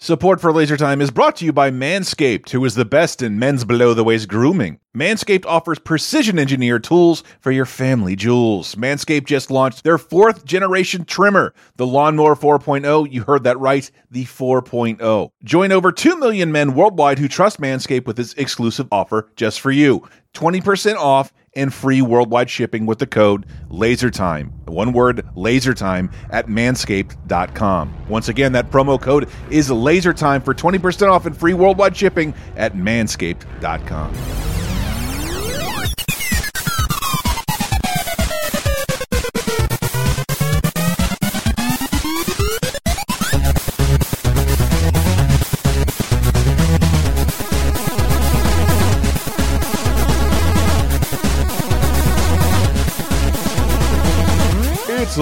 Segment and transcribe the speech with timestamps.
[0.00, 3.36] Support for Laser Time is brought to you by Manscaped, who is the best in
[3.36, 4.78] men's below the waist grooming.
[4.96, 8.76] Manscaped offers precision engineered tools for your family jewels.
[8.76, 13.10] Manscaped just launched their fourth generation trimmer, the Lawnmower 4.0.
[13.10, 15.30] You heard that right, the 4.0.
[15.42, 19.72] Join over 2 million men worldwide who trust Manscaped with this exclusive offer just for
[19.72, 24.50] you 20% off and free worldwide shipping with the code LASERTIME.
[24.66, 28.08] One word, LASERTIME at manscaped.com.
[28.08, 32.74] Once again, that promo code is LASERTIME for 20% off and free worldwide shipping at
[32.74, 34.57] manscaped.com.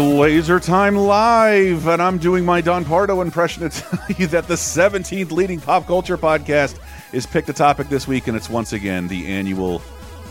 [0.00, 4.54] Laser Time Live, and I'm doing my Don Pardo impression to tell you that the
[4.54, 6.78] 17th leading pop culture podcast
[7.12, 9.80] is picked a topic this week, and it's once again the annual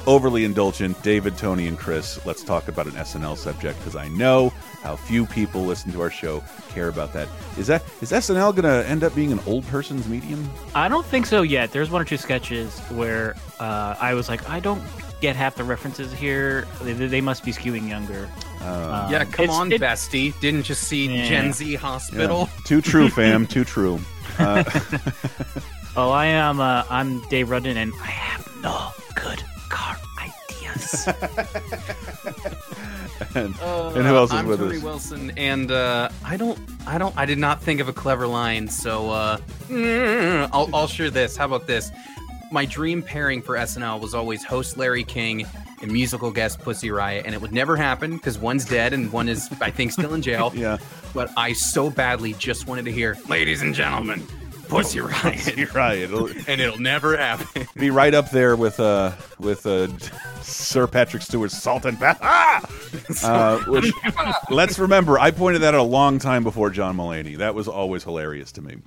[0.08, 2.24] overly indulgent David, Tony, and Chris.
[2.26, 4.50] Let's talk about an SNL subject because I know
[4.84, 7.28] how few people listen to our show care about that.
[7.58, 10.50] Is that is SNL going to end up being an old person's medium?
[10.74, 11.72] I don't think so yet.
[11.72, 14.82] There's one or two sketches where uh, I was like, I don't
[15.22, 16.68] get half the references here.
[16.82, 18.30] They, they must be skewing younger.
[18.62, 20.38] Um, Yeah, come on, it- bestie.
[20.40, 21.28] Didn't you see Yeah.
[21.28, 22.50] Gen Z Hospital?
[22.66, 23.48] Too true, fam.
[23.48, 24.00] Too true.
[24.38, 24.64] Uh,
[25.98, 26.60] Oh, I am.
[26.60, 31.08] Uh, I'm Dave Rudden, and I have no good car ideas.
[33.36, 34.84] and, Uh, and who else is I'm with Tony us?
[34.84, 38.68] Wilson, and uh, I don't, I don't, I did not think of a clever line,
[38.68, 39.38] so uh,
[39.70, 41.38] mm, I'll, I'll share this.
[41.38, 41.92] How about this?
[42.56, 45.46] My dream pairing for SNL was always host Larry King
[45.82, 49.28] and musical guest Pussy Riot, and it would never happen because one's dead and one
[49.28, 50.54] is, I think, still in jail.
[50.56, 50.78] Yeah.
[51.14, 54.26] But I so badly just wanted to hear, ladies and gentlemen,
[54.68, 56.00] Pussy Riot, You're right.
[56.00, 57.68] It'll and it'll never happen.
[57.76, 59.88] be right up there with uh with uh
[60.42, 62.20] Sir Patrick Stewart's Salt and Pepper.
[62.24, 62.70] Ah!
[63.24, 63.92] Uh, which
[64.50, 67.38] let's remember, I pointed that out a long time before John Mulaney.
[67.38, 68.78] That was always hilarious to me.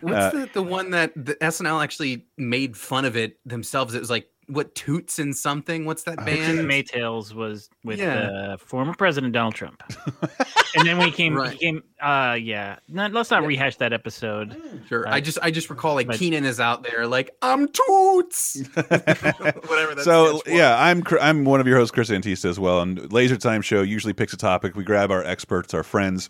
[0.00, 3.94] What's the, the one that the SNL actually made fun of it themselves?
[3.94, 5.84] It was like what Toots and something.
[5.84, 6.58] What's that band?
[6.60, 8.28] Maytals was with Yeah.
[8.30, 9.82] uh, former President Donald Trump,
[10.76, 11.58] and then we came, Right.
[11.58, 11.82] came.
[12.00, 12.76] Uh, yeah.
[12.88, 14.60] No, let's not rehash that episode.
[14.88, 15.08] Sure.
[15.08, 18.62] Uh, I just I just recall like but- Kenan is out there like I'm Toots.
[18.74, 19.94] Whatever.
[19.94, 22.82] That so yeah, I'm I'm one of your hosts, Chris Antista, as well.
[22.82, 24.76] And Laser Time Show usually picks a topic.
[24.76, 26.28] We grab our experts, our friends,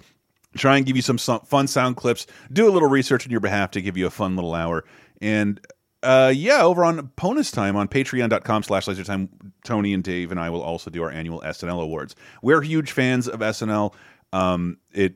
[0.56, 3.40] try and give you some, some fun sound clips, do a little research on your
[3.40, 4.84] behalf to give you a fun little hour.
[5.20, 5.60] And
[6.04, 9.28] uh, yeah, over on bonus time on patreon.com slash lasertime,
[9.64, 12.14] Tony and Dave and I will also do our annual SNL awards.
[12.42, 13.94] We're huge fans of SNL.
[14.32, 15.14] Um, it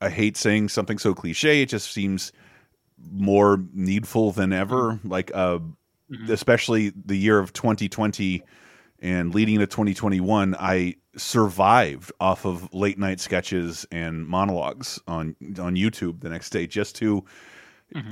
[0.00, 1.62] I hate saying something so cliche.
[1.62, 2.32] It just seems
[3.10, 5.00] more needful than ever.
[5.04, 5.60] Like uh,
[6.28, 8.42] especially the year of 2020
[9.00, 15.76] and leading into 2021, I survived off of late night sketches and monologues on on
[15.76, 17.24] YouTube the next day just to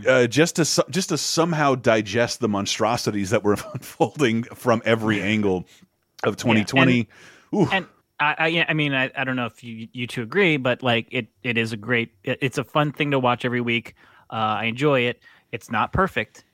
[0.07, 5.67] uh, just to just to somehow digest the monstrosities that were unfolding from every angle
[6.23, 7.09] of 2020.
[7.55, 7.69] Ooh.
[7.71, 7.87] and
[8.21, 10.83] I, I, yeah, I mean, I, I don't know if you you two agree, but
[10.83, 13.95] like it, it is a great, it, it's a fun thing to watch every week.
[14.31, 15.21] Uh, I enjoy it.
[15.53, 16.45] It's not perfect.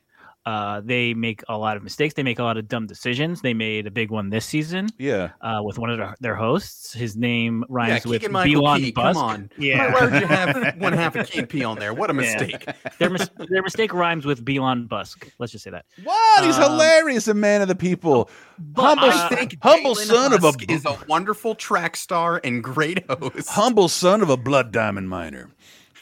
[0.46, 2.14] Uh, they make a lot of mistakes.
[2.14, 3.42] They make a lot of dumb decisions.
[3.42, 5.32] They made a big one this season yeah.
[5.42, 6.94] uh, with one of their, their hosts.
[6.94, 9.14] His name yeah, rhymes with Keegan Michael Belon Busk.
[9.14, 9.50] Come on.
[9.58, 9.92] Yeah.
[9.92, 11.92] Why, why would you have one half of KP on there?
[11.92, 12.20] What a Yeah.
[12.20, 12.66] mistake.
[12.98, 15.30] their, mis- their mistake rhymes with Belon Busk.
[15.38, 15.84] Let's just say that.
[16.04, 16.44] What?
[16.44, 18.30] He's Um, hilarious, a man of the people.
[18.76, 22.64] humble, I think humble Galen son of a Husk is a wonderful track star and
[22.64, 23.50] great host.
[23.50, 25.50] humble son of a blood diamond miner.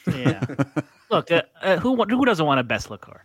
[0.06, 0.44] Yeah.
[1.10, 3.24] Look, uh, uh, who who doesn't want a best look car?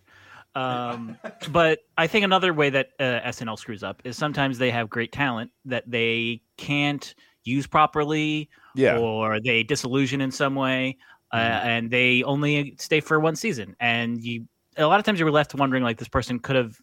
[0.55, 1.17] Um,
[1.51, 5.11] but I think another way that uh, SNL screws up is sometimes they have great
[5.11, 8.97] talent that they can't use properly, Yeah.
[8.99, 10.97] or they disillusion in some way,
[11.31, 13.75] uh, and they only stay for one season.
[13.79, 14.47] And you,
[14.77, 16.79] a lot of times, you were left wondering like this person could have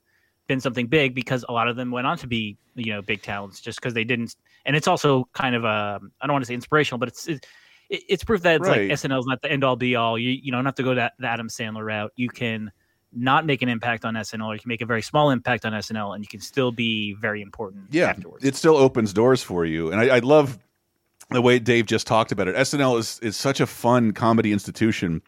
[0.48, 3.22] been something big because a lot of them went on to be you know big
[3.22, 4.36] talents just because they didn't.
[4.66, 7.26] And it's also kind of um, I don't want to say inspirational, but it's.
[7.28, 7.46] it,
[7.88, 8.88] it's proof that it's Right.
[8.88, 10.16] like SNL is not the end all be all.
[10.16, 12.12] You you don't have to go that the Adam Sandler route.
[12.14, 12.70] You can
[13.12, 15.72] not make an impact on SNL, or you can make a very small impact on
[15.72, 17.84] SNL, and you can still be very important.
[17.90, 18.44] yeah, afterwards.
[18.44, 19.90] it still opens doors for you.
[19.90, 20.58] And I, I love
[21.30, 22.56] the way Dave just talked about it.
[22.56, 25.22] SNL is is such a fun comedy institution.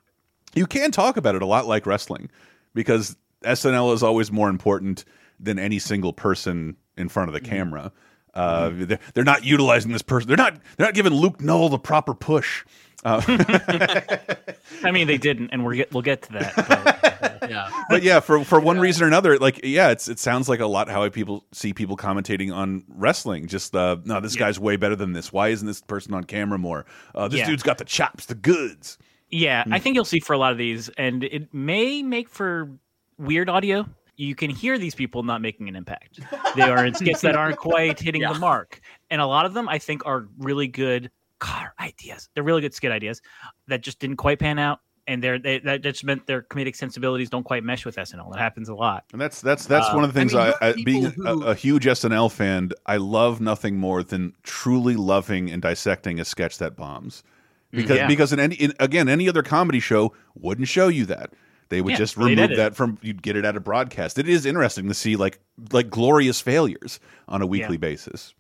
[0.55, 2.31] You can talk about it a lot like wrestling
[2.75, 5.05] because SNL is always more important
[5.41, 7.93] than any single person in front of the camera.
[8.35, 10.29] Uh, they're, they're not utilizing this person.
[10.29, 10.55] They're not.
[10.77, 12.65] They're not giving Luke Null the proper push.
[13.05, 13.21] Uh,
[14.85, 16.53] I mean, they didn't, and we're get, we'll get to that.
[16.57, 16.99] But, uh,
[17.49, 17.69] Yeah.
[17.91, 20.67] but yeah, for for one reason or another, like yeah, it's it sounds like a
[20.67, 23.49] lot how I people see people commentating on wrestling.
[23.49, 24.41] Just uh, no, this Yeah.
[24.41, 25.33] guy's way better than this.
[25.33, 26.87] Why isn't this person on camera more?
[27.15, 27.47] Uh, this Yeah.
[27.47, 28.97] dude's got the chops, the goods.
[29.31, 29.73] yeah, Hmm.
[29.73, 32.71] I think you'll see for a lot of these, and it may make for
[33.19, 33.87] weird audio.
[34.17, 36.21] You can hear these people not making an impact.
[36.55, 38.35] They are in skits that aren't quite hitting Yeah.
[38.35, 41.11] the mark, and a lot of them I think are really good
[41.43, 42.29] car ideas.
[42.35, 43.21] They're really good skit ideas
[43.67, 44.79] that just didn't quite pan out,
[45.09, 48.33] and they're they, that just meant their comedic sensibilities don't quite mesh with SNL.
[48.35, 49.05] It happens a lot.
[49.13, 51.43] And that's that's that's Uh, one of the I things mean, I, I, being people
[51.45, 56.25] a, a huge SNL fan, I love nothing more than truly loving and dissecting a
[56.25, 57.25] sketch that bombs.
[57.73, 58.07] Because Yeah.
[58.07, 61.33] because in any in, again any other comedy show wouldn't show you that.
[61.71, 64.19] They would Yeah, just remove that from you'd get it out of broadcast.
[64.19, 65.41] It is interesting to see like
[65.73, 68.35] like glorious failures on a weekly basis.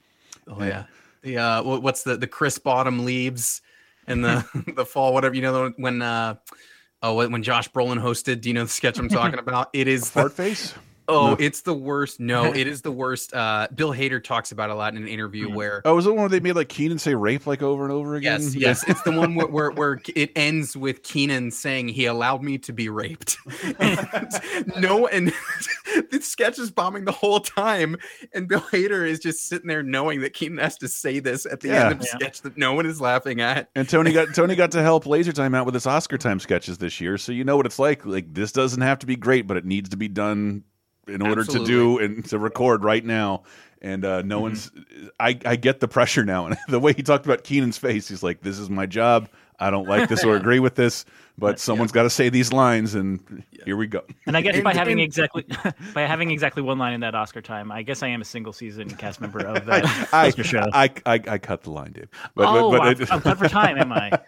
[0.46, 0.84] Oh yeah.
[1.23, 3.63] The uh, what's the the crisp Bottom leaves
[4.07, 4.45] and the
[4.77, 6.37] the fall whatever you know when uh
[7.03, 8.41] oh when when Josh Brolin hosted.
[8.41, 9.71] Do you know the sketch I'm talking about?
[9.73, 10.75] It is the, Fart face?
[11.08, 11.37] Oh No.
[11.38, 12.20] it's the worst.
[12.20, 13.34] No, it is the worst.
[13.34, 15.54] Uh, Bill Hader talks about it a lot in an interview Mhm.
[15.54, 15.82] where.
[15.84, 18.14] Oh, was it one where they made like Kenan say rape like over and over
[18.14, 18.40] again?
[18.43, 22.43] Yes, yes, it's the one where, where where it ends with Kenan saying he allowed
[22.43, 23.37] me to be raped.
[23.78, 25.32] And no, and
[26.10, 27.96] the sketch is bombing the whole time,
[28.32, 31.60] and Bill Hader is just sitting there knowing that Kenan has to say this at
[31.60, 31.84] the Yeah.
[31.84, 32.16] end of the Yeah.
[32.19, 33.69] sketch that no one is laughing at.
[33.75, 36.78] And Tony got Tony got to help Laser Time out with his Oscar time sketches
[36.78, 38.06] this year, so you know what it's like.
[38.06, 40.62] Like this doesn't have to be great, but it needs to be done
[41.06, 43.43] in order to do and to record right now.
[43.81, 44.70] And uh, no one's.
[45.19, 48.22] I I get the pressure now, and the way he talked about Kenan's face, he's
[48.22, 49.28] like, "This is my job.
[49.62, 51.05] I don't like this or agree with this,
[51.38, 54.64] but someone's got to say these lines, and here we go." And I guess And-
[54.64, 55.44] by having and- exactly
[55.94, 58.53] by having exactly one line in that Oscar time, I guess I am a single
[58.53, 60.64] season cast member of that I, Oscar show.
[60.73, 62.09] I, I I cut the line, Dave.
[62.35, 64.11] But, oh, but, I'm, but I'm cut for time, am I?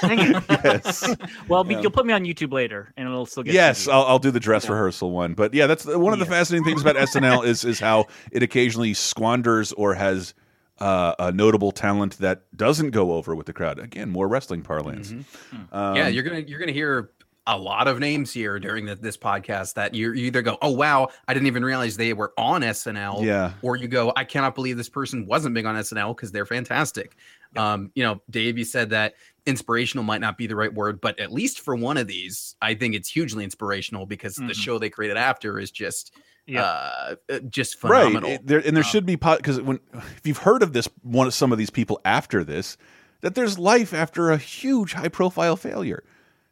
[0.00, 0.44] Dang it.
[0.48, 1.14] yes.
[1.48, 3.54] Well, be- you'll put me on YouTube later, and it'll still get.
[3.54, 5.34] Yes, to I'll, I'll do the dress rehearsal one.
[5.34, 8.94] But yeah, that's one of the fascinating things about SNL is is how it occasionally
[8.94, 10.34] squanders or has
[10.80, 13.78] uh, a notable talent that doesn't go over with the crowd.
[13.78, 15.12] Again, more wrestling parlance.
[15.72, 17.10] Um, yeah, you're gonna you're gonna hear
[17.50, 20.70] a lot of names here during the, this podcast that you you either go, oh
[20.70, 23.52] wow, I didn't even realize they were on SNL, Yeah.
[23.62, 27.16] or you go, I cannot believe this person wasn't big on SNL because they're fantastic.
[27.56, 29.14] Um, you know, Dave, you said that
[29.46, 32.74] inspirational might not be the right word, but at least for one of these, I
[32.74, 34.54] think it's hugely inspirational because the Mhm.
[34.54, 36.14] show they created after is just
[36.48, 36.62] Yeah.
[36.62, 38.06] uh, just right.
[38.06, 38.30] phenomenal.
[38.30, 41.26] It- there, and there Um, should be because when if you've heard of this one
[41.26, 42.76] of some of these people after this,
[43.20, 46.02] that there's life after a huge high profile failure.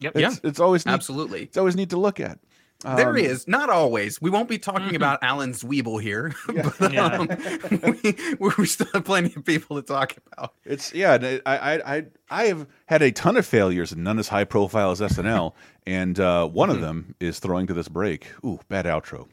[0.00, 0.12] Yep.
[0.16, 1.42] It's, it's always neat, Absolutely.
[1.44, 2.38] It's always neat to look at.
[2.84, 4.20] There Um, is not always.
[4.20, 4.96] We won't be talking Mhm.
[4.96, 6.70] about Alan Zweibel here, Yeah.
[6.78, 7.06] but Yeah.
[7.06, 7.28] um,
[8.38, 10.52] we, we still have plenty of people to talk about.
[10.66, 11.16] It's yeah.
[11.46, 14.90] I I I I have had a ton of failures, and none as high profile
[14.90, 15.54] as SNL.
[15.86, 18.26] And uh, one of them is throwing to this break.
[18.44, 19.26] Ooh, bad outro.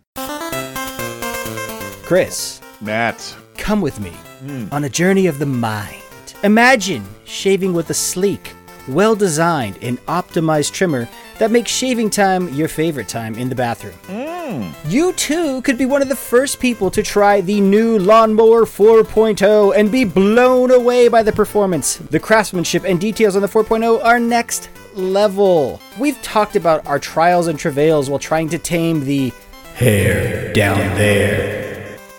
[2.13, 3.36] Chris, Matt.
[3.57, 4.68] come with me hmm.
[4.71, 5.95] on a journey of the mind.
[6.44, 8.54] Imagine shaving with a sleek,
[8.88, 13.95] well designed, and optimized trimmer that makes shaving time your favorite time in the bathroom.
[14.06, 14.69] Hmm.
[14.88, 19.75] You too could be one of the first people to try the new Lawnmower 4.0
[19.75, 21.95] and be blown away by the performance.
[21.95, 25.81] The craftsmanship and details on the 4.0 are next level.
[25.98, 29.33] We've talked about our trials and travails while trying to tame the
[29.74, 31.72] hair down there.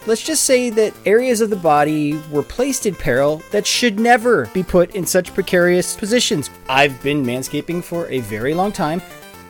[0.07, 4.47] Let's just say that areas of the body were placed in peril that should never
[4.53, 6.51] be put in such precarious positions.
[6.69, 9.01] I've been manscaping for a very long time,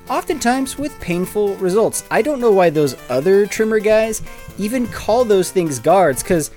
[0.09, 2.05] oftentimes with painful results.
[2.09, 4.23] I don't know why those other trimmer guys
[4.57, 6.53] even call those things guards, because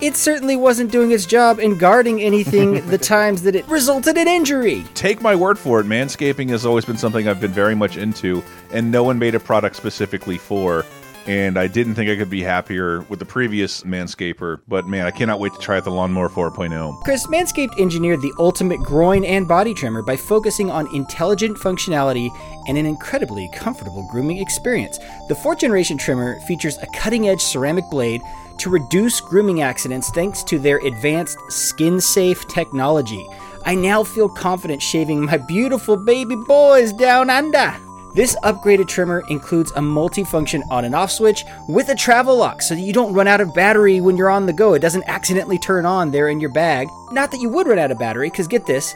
[0.00, 4.26] it certainly wasn't doing its job in guarding anything the times that it resulted in
[4.26, 4.86] injury.
[4.94, 5.86] Take my word for it.
[5.86, 9.40] Manscaping has always been something I've been very much into, and no one made a
[9.40, 10.86] product specifically for.
[11.26, 15.10] And I didn't think I could be happier with the previous Manscaper, but man, I
[15.10, 17.02] cannot wait to try out the Lawnmower 4.0.
[17.02, 22.28] Chris, Manscaped engineered the ultimate groin and body trimmer by focusing on intelligent functionality
[22.68, 24.98] and an incredibly comfortable grooming experience.
[25.28, 28.20] The fourth generation trimmer features a cutting edge ceramic blade
[28.58, 33.26] to reduce grooming accidents thanks to their advanced skin safe technology.
[33.64, 37.74] I now feel confident shaving my beautiful baby boys down under.
[38.14, 42.76] This upgraded trimmer includes a multifunction on and off switch with a travel lock so
[42.76, 44.74] that you don't run out of battery when you're on the go.
[44.74, 46.86] It doesn't accidentally turn on there in your bag.
[47.10, 48.94] Not that you would run out of battery, because get this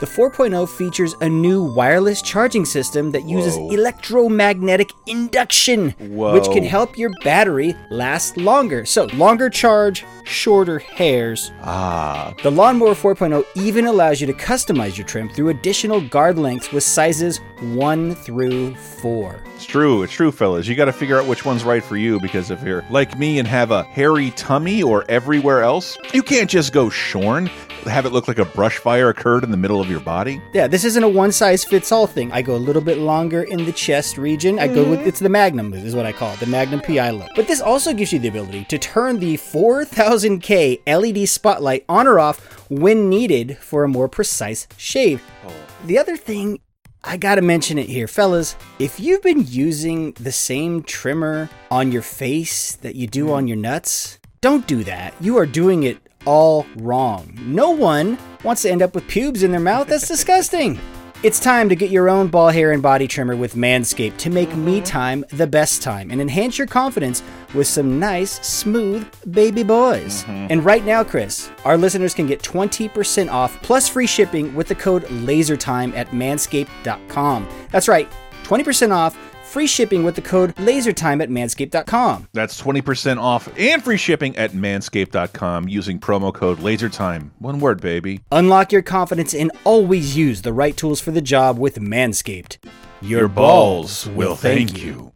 [0.00, 3.70] The 4.0 features a new wireless charging system that uses Whoa.
[3.70, 6.32] electromagnetic induction, Whoa.
[6.32, 8.86] which can help your battery last longer.
[8.86, 11.52] So, longer charge, shorter hairs.
[11.62, 16.72] Ah, The Lawnmower 4.0 even allows you to customize your trim through additional guard lengths
[16.72, 19.38] with sizes 1 through 4.
[19.54, 20.02] it's true.
[20.02, 20.66] It's true, fellas.
[20.66, 23.38] You got to figure out which one's right for you because if you're like me
[23.38, 27.50] and have a hairy tummy or everywhere else, you can't just go shorn.
[27.84, 30.40] Have it look like a brush fire occurred in the middle of your body.
[30.52, 32.30] Yeah, this isn't a one size fits all thing.
[32.32, 34.58] I go a little bit longer in the chest region.
[34.58, 35.08] I go with mm-hmm.
[35.08, 37.30] it's the Magnum is what I call it, the Magnum PI look.
[37.34, 42.06] But this also gives you the ability to turn the 4000K LED E spotlight on
[42.06, 45.22] or off when needed for a more precise shave.
[45.46, 45.52] Oh.
[45.86, 46.60] The other thing
[47.02, 48.56] I gotta mention it here, fellas.
[48.78, 53.34] If you've been using the same trimmer on your face that you do mm-hmm.
[53.34, 55.14] on your nuts, don't do that.
[55.20, 57.32] You are doing it all wrong.
[57.40, 59.88] No one wants to end up with pubes in their mouth.
[59.88, 60.78] That's disgusting.
[61.22, 64.56] It's time to get your own ball hair and body trimmer with Manscaped to make
[64.56, 64.84] me mm-hmm.
[64.84, 67.22] time the best time and enhance your confidence
[67.52, 70.24] with some nice, smooth baby boys.
[70.24, 70.46] Mm-hmm.
[70.48, 74.74] And right now, Chris, our listeners can get 20% off plus free shipping with the
[74.74, 77.48] code LASERTIME at manscaped.com.
[77.70, 78.10] That's right,
[78.44, 79.14] 20% off,
[79.50, 82.28] free shipping with the code LASERTIME at manscaped.com.
[82.32, 87.32] That's 20% off and free shipping at manscaped.com using promo code LASERTIME.
[87.40, 88.20] One word, baby.
[88.30, 92.58] Unlock your confidence and always use the right tools for the job with Manscaped.
[93.02, 95.12] Your, Your balls will thank you.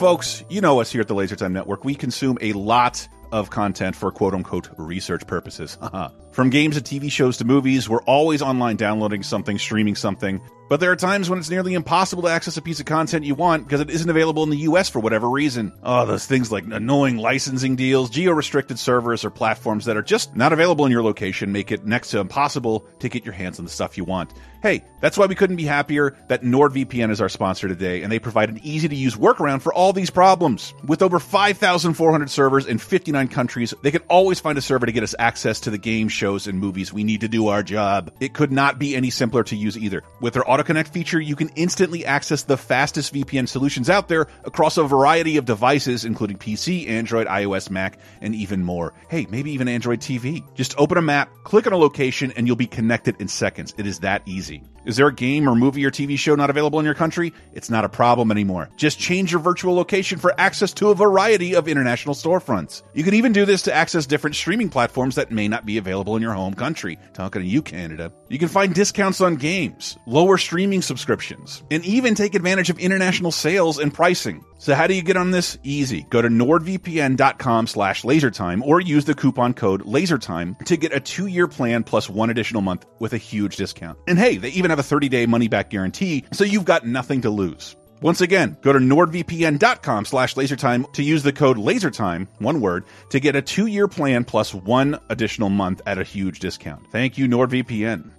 [0.00, 1.84] Folks, you know us here at the Laser Time Network.
[1.84, 5.78] We consume a lot of content for quote unquote research purposes.
[6.30, 10.40] From games to TV shows to movies, we're always online downloading something, streaming something.
[10.70, 13.34] But there are times when it's nearly impossible to access a piece of content you
[13.34, 15.72] want because it isn't available in the US for whatever reason.
[15.82, 20.36] Oh, those things like annoying licensing deals, geo restricted servers, or platforms that are just
[20.36, 23.64] not available in your location make it next to impossible to get your hands on
[23.64, 24.32] the stuff you want.
[24.62, 28.18] Hey, that's why we couldn't be happier that NordVPN is our sponsor today, and they
[28.18, 30.74] provide an easy to use workaround for all these problems.
[30.86, 35.02] With over 5,400 servers in 59 countries, they can always find a server to get
[35.02, 38.12] us access to the games, shows, and movies we need to do our job.
[38.20, 40.04] It could not be any simpler to use either.
[40.20, 44.76] With their AutoConnect feature, you can instantly access the fastest VPN solutions out there across
[44.76, 48.92] a variety of devices, including PC, Android, iOS, Mac, and even more.
[49.08, 50.44] Hey, maybe even Android TV.
[50.54, 53.74] Just open a map, click on a location, and you'll be connected in seconds.
[53.78, 54.62] It is that easy.
[54.84, 57.32] Is there a game or movie or TV show not available in your country?
[57.52, 58.70] It's not a problem anymore.
[58.76, 62.82] Just change your virtual location for access to a variety of international storefronts.
[62.94, 66.16] You can even do this to access different streaming platforms that may not be available
[66.16, 66.98] in your home country.
[67.12, 68.12] Talking to you, Canada.
[68.28, 73.32] You can find discounts on games, lower streaming subscriptions, and even take advantage of international
[73.32, 74.44] sales and pricing.
[74.58, 75.58] So how do you get on this?
[75.62, 76.02] Easy.
[76.10, 81.48] Go to nordvpn.com slash lasertime or use the coupon code lasertime to get a two-year
[81.48, 83.98] plan plus one additional month with a huge discount.
[84.06, 87.76] And hey, they even have a 30-day money-back guarantee, so you've got nothing to lose.
[88.00, 93.20] Once again, go to nordvpn.com slash lasertime to use the code lasertime, one word, to
[93.20, 96.90] get a two-year plan plus one additional month at a huge discount.
[96.90, 98.10] Thank you, NordVPN.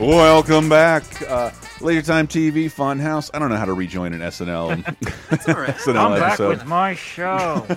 [0.00, 1.04] Welcome back.
[1.22, 3.30] Uh, Laser Time TV Funhouse.
[3.34, 4.68] I don't know how to rejoin an SNL,
[5.48, 5.76] all right.
[5.76, 6.48] SNL I'm back episode.
[6.48, 7.66] with my show.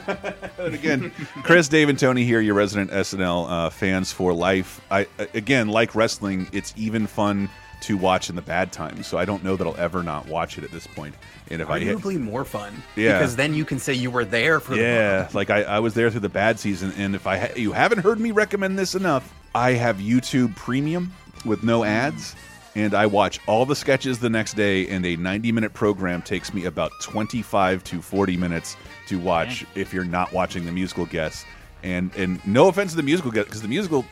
[0.57, 1.11] And again,
[1.43, 4.81] Chris, Dave, and Tony here, your resident SNL uh, fans for life.
[4.89, 7.49] I again, like wrestling, it's even fun
[7.81, 9.05] to watch in the bad times.
[9.05, 11.13] So I don't know that I'll ever not watch it at this point.
[11.51, 12.81] And if I hit, Arguably more fun.
[12.95, 13.19] Yeah.
[13.19, 15.93] Because then you can say you were there for the yeah, like I, I was
[15.93, 18.95] there through the bad season, and if I ha you haven't heard me recommend this
[18.95, 22.35] enough, I have YouTube Premium with no ads.
[22.75, 26.53] And I watch all the sketches the next day, and a 90 minute program takes
[26.53, 28.75] me about 25 to 40 minutes
[29.07, 31.45] to watch if you're not watching the musical guests.
[31.83, 34.05] And and no offense to the musical guests, because the musical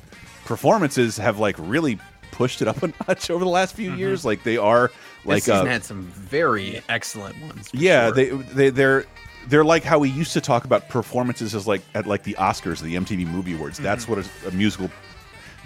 [0.45, 1.99] performances have like really
[2.31, 4.25] pushed it up a notch over the last few years.
[4.25, 4.91] Like they are
[5.25, 7.69] like This season uh, had some very excellent ones.
[7.73, 8.11] yeah, sure.
[8.13, 9.05] they they they're
[9.47, 12.81] they're like how we used to talk about performances as like at like the Oscars,
[12.81, 13.75] the MTV Movie Awards.
[13.75, 13.83] Mm-hmm.
[13.83, 14.89] That's what a, a musical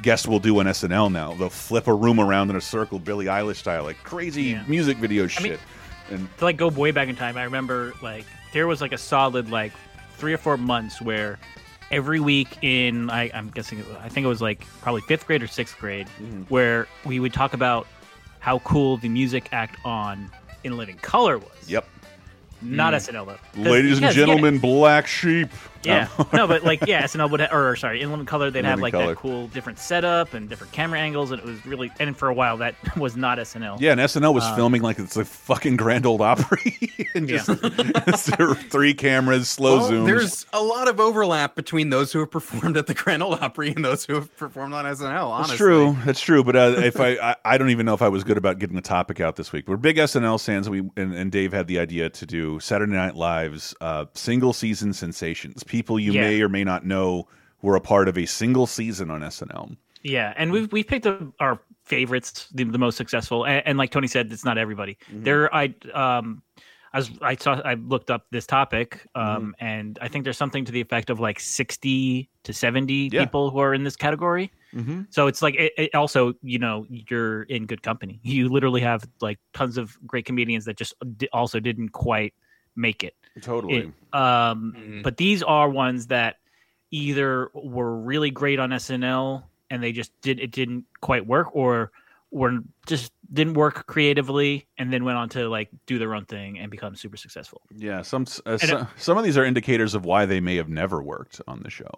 [0.01, 1.33] guest will do on SNL now.
[1.33, 4.63] They'll flip a room around in a circle, Billie Eilish style, like crazy Yeah.
[4.67, 5.43] music video shit.
[5.43, 5.57] mean-
[6.09, 8.97] and to like go way back in time, I remember like there was like a
[8.97, 9.73] solid like
[10.17, 11.37] three or four months where
[11.91, 15.47] every week in I, I'm guessing I think it was like probably fifth grade or
[15.47, 16.43] sixth grade Mm-hmm.
[16.43, 17.87] where we would talk about
[18.39, 20.29] how cool the music act on
[20.63, 21.49] In Living Color was.
[21.67, 21.85] yep,
[22.61, 23.61] Not SNL though.
[23.61, 25.49] ladies and gentlemen, Black Sheep.
[25.87, 28.65] Yeah, no, but like yeah, SNL would ha- or sorry, in Living Color they'd In
[28.65, 29.07] have like Color.
[29.07, 32.33] that cool different setup and different camera angles, and it was really and for a
[32.33, 33.79] while that was not SNL.
[33.79, 36.77] Yeah, and SNL was filming like it's a fucking Grand Ole Opry,
[37.15, 37.49] and just
[38.69, 40.05] three cameras, slow Well, zooms.
[40.05, 43.69] there's a lot of overlap between those who have performed at the Grand Ole Opry
[43.71, 45.27] and those who have performed on SNL.
[45.27, 45.97] Honestly, That's true.
[46.05, 46.43] That's true.
[46.43, 48.75] But uh, if I, I, I don't even know if I was good about getting
[48.75, 49.67] the topic out this week.
[49.67, 50.69] We're big SNL fans.
[50.69, 54.93] We and, and Dave had the idea to do Saturday Night Live's uh, single season
[54.93, 55.63] sensations.
[55.63, 56.21] People you Yeah.
[56.21, 57.27] may or may not know
[57.61, 59.75] were a part of a single season on SNL.
[60.03, 63.91] Yeah, and we've we've picked up our favorites, the, the most successful, and, and like
[63.91, 64.97] Tony said, it's not everybody.
[65.11, 66.41] There, I um,
[66.93, 70.63] I was I saw I looked up this topic, um, and I think there's something
[70.65, 73.25] to the effect of like sixty to seventy Yeah.
[73.25, 74.51] people who are in this category.
[74.73, 75.03] Mm-hmm.
[75.09, 78.19] So it's like it, it also, you know, you're in good company.
[78.23, 80.93] You literally have like tons of great comedians that just
[81.33, 82.33] also didn't quite
[82.75, 83.15] make it.
[83.41, 83.77] Totally.
[83.77, 85.03] It, um, Mhm.
[85.03, 86.37] But these are ones that
[86.91, 91.91] either were really great on SNL and they just did it didn't quite work, or
[92.31, 96.59] were just didn't work creatively and then went on to like do their own thing
[96.59, 97.61] and become super successful.
[97.75, 98.01] yeah.
[98.01, 101.01] Some uh, And, some, some of these are indicators of why they may have never
[101.01, 101.89] worked on the show.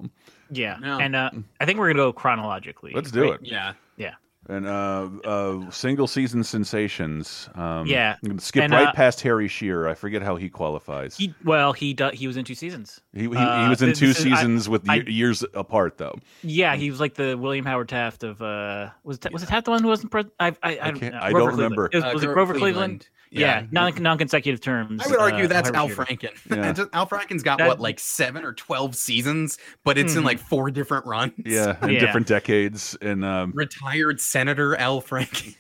[0.52, 0.98] Yeah, Yeah.
[0.98, 1.30] and uh,
[1.62, 2.92] I think we're gonna go chronologically.
[2.94, 3.34] Let's do right?
[3.34, 3.42] it.
[3.44, 4.16] Yeah, yeah.
[4.48, 7.50] And uh, uh, single season sensations.
[7.56, 8.16] Um, Yeah.
[8.38, 9.88] Skip And, right uh, past Harry Shearer.
[9.88, 11.18] I forget how he qualifies.
[11.18, 13.02] He He well, he do, he was in two seasons.
[13.14, 16.16] he, he, uh, was in two is- I- seasons with I- ye- years apart, though.
[16.42, 19.72] Yeah, he was like the William Howard Taft of uh was was it Taft the
[19.72, 20.34] one who wasn't president?
[20.40, 21.86] I I, I, don't, can't- uh, I don't remember.
[21.92, 23.08] It was, Uh, was it Gro- Grover Cleveland?
[23.32, 25.02] Yeah, non non consecutive terms.
[25.06, 26.30] I would argue uh, that's Al Franken.
[26.50, 26.72] Yeah.
[26.74, 30.26] Just- Al Franken's got That- what, like seven or twelve seasons, but it's in Mhm.
[30.26, 31.34] like four different runs.
[31.46, 32.00] Yeah, in Yeah.
[32.00, 32.98] different decades.
[33.02, 35.56] And um, Retired Senator Al Franken.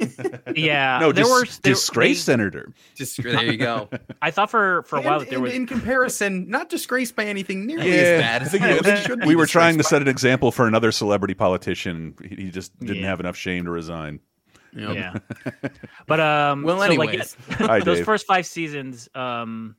[0.55, 2.73] Yeah, no, there dis- were there, disgraced they- senator.
[2.95, 3.89] Just there you go.
[4.21, 7.15] I thought for for a while And- that there and was in comparison, not disgraced
[7.15, 9.83] by anything nearly Yeah, as bad I think most we- should we were trying to
[9.83, 12.15] set an example for another celebrity politician.
[12.27, 13.07] He, he just didn't Yeah.
[13.07, 14.19] have enough shame to resign.
[14.75, 14.95] Yep.
[14.95, 15.13] yeah,
[16.07, 17.35] but um, Well, so, like, anyways.
[17.51, 18.05] Hi, those Dave.
[18.05, 19.75] first five seasons, um,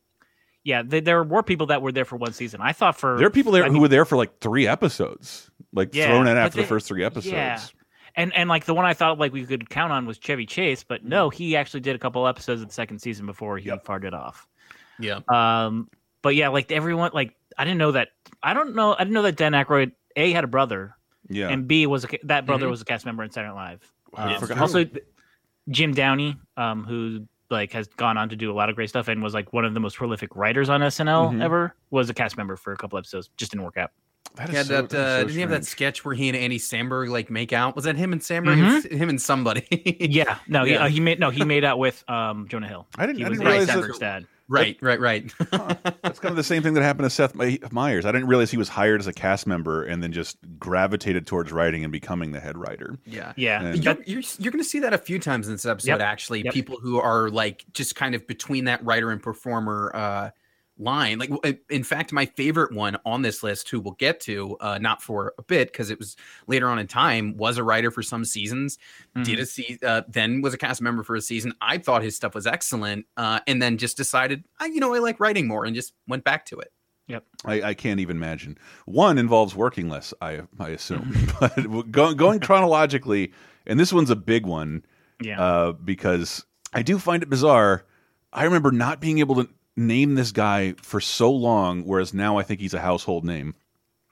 [0.64, 2.60] yeah, they, there were people that were there for one season.
[2.60, 4.66] I thought for There are people there I who mean- were there for like three
[4.66, 7.32] episodes, like Yeah, thrown in after the first three episodes.
[7.32, 7.60] yeah.
[8.16, 10.82] and and like the one I thought like we could count on was Chevy Chase,
[10.84, 13.84] but no, he actually did a couple episodes of the second season before he Yep.
[13.84, 14.46] farted off.
[14.98, 15.20] Yeah.
[15.28, 15.88] Um,
[16.22, 18.08] but yeah, like everyone, like I didn't know that.
[18.42, 18.94] I don't know.
[18.94, 20.94] I didn't know that Dan Aykroyd a had a brother,
[21.28, 22.70] Yeah, and b was a, that brother Mhm.
[22.70, 23.92] was a cast member in Saturday Night Live.
[24.14, 24.84] I Um, also,
[25.68, 29.08] Jim Downey, um, who like has gone on to do a lot of great stuff
[29.08, 31.42] and was like one of the most prolific writers on SNL Mhm.
[31.42, 33.28] ever, was a cast member for a couple episodes.
[33.36, 33.90] Just didn't work out.
[34.36, 36.14] That is Yeah, so- that, that is uh, so did he have that sketch where
[36.14, 37.74] he and Andy Samberg like make out?
[37.74, 38.56] Was that him and Samberg?
[38.58, 39.66] It was him and somebody.
[40.00, 42.86] Yeah, no, He, uh, he made no, he made out with um, Jonah Hill.
[42.96, 44.26] I didn't- He I was didn't Andy realize that- Samberg's dad.
[44.50, 45.32] Right, right, right.
[46.02, 48.04] That's kind of the same thing that happened to Seth My- Meyers.
[48.04, 51.52] I didn't realize he was hired as a cast member and then just gravitated towards
[51.52, 52.98] writing and becoming the head writer.
[53.06, 53.32] yeah.
[53.36, 55.88] Yeah, And- You're, you're, you're going to see that a few times in this episode,
[55.92, 56.00] Yep.
[56.00, 56.42] actually.
[56.44, 56.52] Yep.
[56.52, 60.30] People who are like just kind of between that writer and performer uh,
[60.80, 61.18] line.
[61.18, 61.30] Like,
[61.68, 65.34] in fact, my favorite one on this list, who we'll get to, uh, not for
[65.38, 66.16] a bit because it was
[66.46, 68.78] later on in time, was a writer for some seasons.
[69.16, 69.24] Mhm.
[69.24, 71.52] Did a se- uh, then was a cast member for a season.
[71.60, 74.98] I thought his stuff was excellent, uh, and then just decided, I, you know, I
[74.98, 76.72] like writing more, and just went back to it.
[77.44, 78.56] I, I can't even imagine.
[78.86, 81.16] One involves working less, I I assume.
[81.40, 83.32] but go, going chronologically,
[83.66, 84.84] and this one's a big one
[85.20, 85.40] yeah.
[85.40, 87.84] uh, because I do find it bizarre.
[88.32, 92.42] I remember not being able to name this guy for so long, whereas now I
[92.42, 93.54] think he's a household name.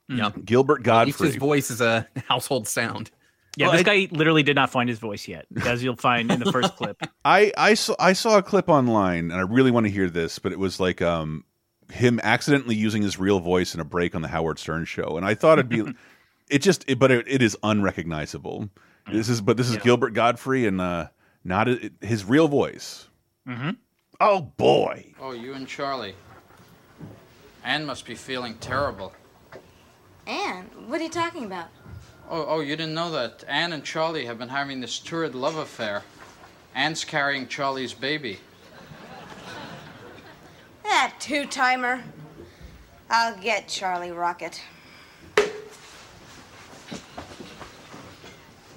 [0.08, 0.30] Yeah.
[0.44, 1.26] Gilbert At least Gottfried.
[1.34, 3.10] his voice is a household sound.
[3.56, 6.30] yeah, well, this I- guy literally did not find his voice yet, as you'll find
[6.30, 6.96] in the first clip.
[7.24, 10.38] I I saw I saw a clip online, and I really want to hear this,
[10.38, 11.44] but it was like um
[11.92, 15.26] him accidentally using his real voice in a break on the Howard Stern show, and
[15.26, 15.84] I thought it'd be
[16.50, 18.70] it just it, but it, it is unrecognizable.
[19.12, 19.80] This is but this is Yeah.
[19.82, 21.08] Gilbert Gottfried and uh
[21.44, 23.08] not it, his real voice.
[23.46, 23.70] hmm
[24.20, 25.04] Oh boy.
[25.20, 26.16] Oh, you and Charlie.
[27.62, 29.12] Anne must be feeling terrible.
[30.26, 31.68] Anne, what are you talking about?
[32.28, 33.44] Oh, oh, you didn't know that.
[33.46, 36.02] Anne and Charlie have been having this torrid love affair.
[36.74, 38.40] Anne's carrying Charlie's baby.
[40.82, 42.02] That two timer.
[43.08, 44.60] I'll get Charlie Rocket.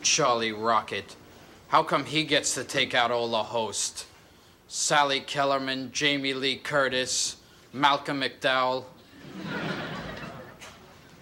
[0.03, 1.15] Charlie Rocket.
[1.69, 4.05] How come he gets to take out all the hosts?
[4.73, 7.35] Sally Kellerman, Jamie Lee Curtis,
[7.73, 8.85] Malcolm McDowell.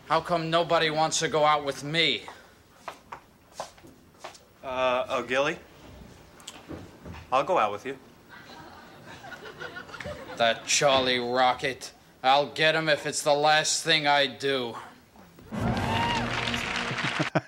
[0.08, 2.22] How come nobody wants to go out with me?
[4.64, 5.58] Uh, oh, Gilly?
[7.34, 7.98] I'll go out with you.
[10.38, 11.92] That Charlie Rocket.
[12.24, 14.76] I'll get him if it's the last thing I do.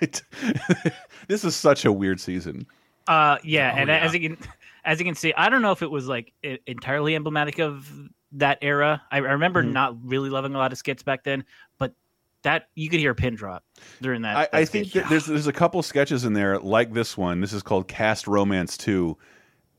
[1.28, 2.66] this is such a weird season.
[3.06, 3.98] Uh, yeah, Oh, and yeah.
[3.98, 4.36] as you can,
[4.84, 6.32] as you can see, I don't know if it was like
[6.66, 7.90] entirely emblematic of
[8.32, 9.02] that era.
[9.10, 9.72] I, remember Mhm.
[9.72, 11.44] not really loving a lot of skits back then,
[11.78, 11.94] but
[12.42, 13.64] that you could hear a pin drop
[14.00, 14.36] during that.
[14.36, 17.40] I, that I think that there's there's a couple sketches in there like this one.
[17.40, 19.16] This is called Cast Romance Two,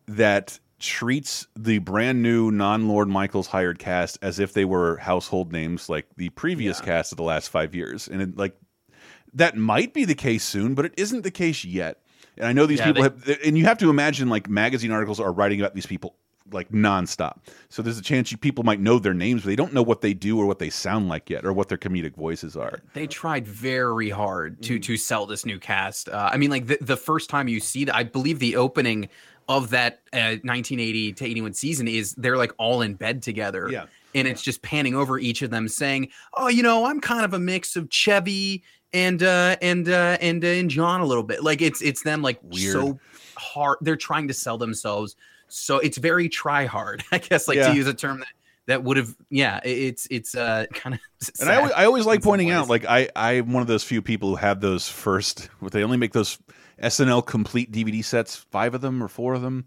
[0.08, 5.52] that treats the brand new non Lorne Michaels hired cast as if they were household
[5.52, 8.56] names like the previous cast of the last five years, and it, like
[9.34, 12.03] that might be the case soon, but it isn't the case yet.
[12.38, 14.92] And I know these Yeah, people they- have, and you have to imagine like magazine
[14.92, 16.16] articles are writing about these people
[16.52, 17.38] like nonstop.
[17.70, 20.02] So there's a chance you people might know their names, but they don't know what
[20.02, 22.80] they do or what they sound like yet, or what their comedic voices are.
[22.94, 26.10] They tried very hard to to sell this new cast.
[26.10, 29.10] Uh, I mean, like the, the first time you see that, I believe the opening
[29.50, 33.70] of that uh, 1980 to 81 season is they're like all in bed together.
[33.70, 33.86] Yeah.
[34.16, 37.34] And it's just panning over each of them saying, "Oh, you know, I'm kind of
[37.34, 38.64] a mix of Chevy
[38.94, 42.22] and uh and uh and uh, and John a little bit." Like it's it's them
[42.22, 42.74] like Weird.
[42.74, 43.00] so
[43.36, 43.78] hard.
[43.82, 45.16] They're trying to sell themselves.
[45.48, 47.70] So it's very try hard, I guess, like Yeah.
[47.70, 48.28] to use a term that
[48.66, 51.00] that would have yeah, it's it's uh kind of
[51.40, 54.02] And I always, I always like pointing out, like I, I'm one of those few
[54.02, 55.50] people who have those first.
[55.62, 56.38] They only make those
[56.82, 59.66] SNL complete DVD sets, five of them or four of them.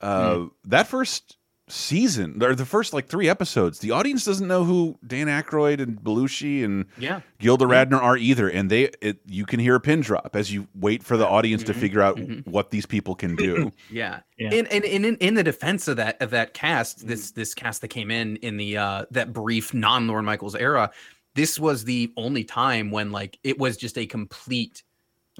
[0.00, 0.46] Uh, Hmm.
[0.64, 1.36] That first
[1.70, 6.00] season, or the first like three episodes, the audience doesn't know who Dan Aykroyd and
[6.00, 7.20] Belushi and yeah.
[7.38, 10.66] Gilda Radner are either, and they it, you can hear a pin drop as you
[10.74, 11.80] wait for the audience to mm-hmm.
[11.80, 12.50] figure out mm-hmm.
[12.50, 13.70] what these people can do.
[13.90, 14.20] Yeah.
[14.38, 14.50] Yeah.
[14.52, 17.08] And, and, and in, in the defense of that of that cast, mm-hmm.
[17.08, 20.90] this this cast that came in in the uh that brief non Lorne Michaels era,
[21.34, 24.82] this was the only time when like it was just a complete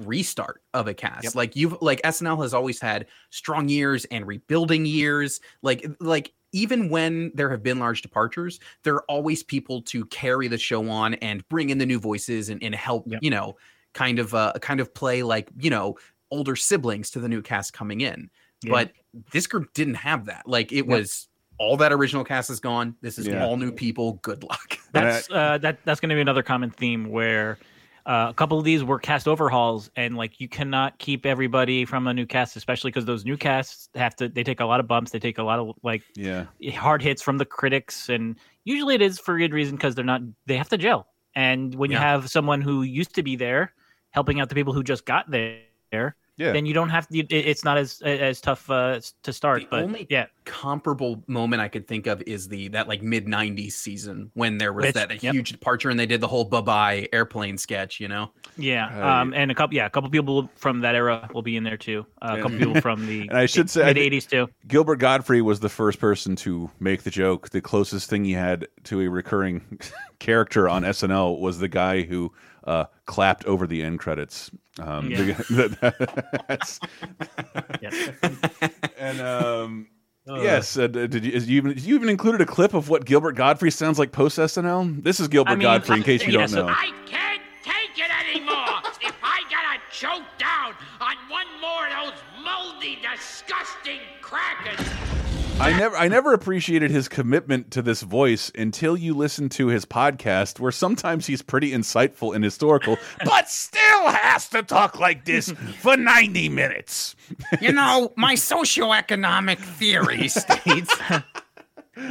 [0.07, 1.23] restart of a cast.
[1.23, 1.35] Yep.
[1.35, 5.39] Like you've like SNL has always had strong years and rebuilding years.
[5.61, 10.47] Like like even when there have been large departures, there are always people to carry
[10.47, 13.19] the show on and bring in the new voices and, and help, Yep.
[13.23, 13.55] you know,
[13.93, 15.97] kind of uh kind of play like, you know,
[16.29, 18.29] older siblings to the new cast coming in.
[18.63, 18.71] Yeah.
[18.71, 18.91] But
[19.31, 20.43] this group didn't have that.
[20.47, 22.95] Like it was all that original cast is gone.
[23.01, 23.45] This is Yeah.
[23.45, 24.13] all new people.
[24.23, 24.77] Good luck.
[24.93, 27.57] That's uh, that that's going to be another common theme where
[28.05, 32.07] uh, a couple of these were cast overhauls, and like you cannot keep everybody from
[32.07, 34.87] a new cast, especially because those new casts have to they take a lot of
[34.87, 38.95] bumps, they take a lot of like Yeah, hard hits from the critics, and usually
[38.95, 41.07] it is for a good reason because they're not they have to gel.
[41.35, 43.73] And when you have someone who used to be there
[44.11, 46.51] helping out the people who just got there, yeah.
[46.51, 47.17] then you don't have to.
[47.19, 49.61] It's not as as tough uh, to start.
[49.61, 53.25] The but only- yeah, Comparable moment I could think of is the that like mid
[53.27, 55.33] '90s season when there was Which- that yep.
[55.33, 57.99] huge departure and they did the whole bye bye airplane sketch.
[57.99, 58.31] You know.
[58.57, 61.55] Yeah, Uh, um, and a couple, yeah, a couple people from that era will be
[61.55, 62.05] in there too.
[62.21, 64.49] Uh, a couple people from the And I should say, mid '80s too.
[64.67, 67.49] Gilbert Gottfried was the first person to make the joke.
[67.49, 69.79] The closest thing he had to a recurring
[70.19, 72.33] character on SNL was the guy who
[72.65, 74.51] uh, clapped over the end credits.
[74.79, 75.17] Um, Yeah.
[75.49, 76.79] the- that's-
[77.81, 78.09] Yes.
[78.97, 79.87] and um,
[80.27, 83.33] yes, uh, did you, is you even you even included a clip of what Gilbert
[83.33, 85.03] Gottfried sounds like post SNL?
[85.03, 86.73] This is Gilbert I mean, Gottfried, in case you yeah, don't so- know.
[86.73, 88.79] I can't take it anymore.
[89.01, 94.87] if I gotta choke down on one more of those moldy, disgusting crackers.
[95.61, 99.85] I never I never appreciated his commitment to this voice until you listen to his
[99.85, 105.51] podcast where sometimes he's pretty insightful and historical, but still has to talk like this
[105.79, 107.15] for 90 minutes.
[107.61, 110.95] you know, my socioeconomic theory states.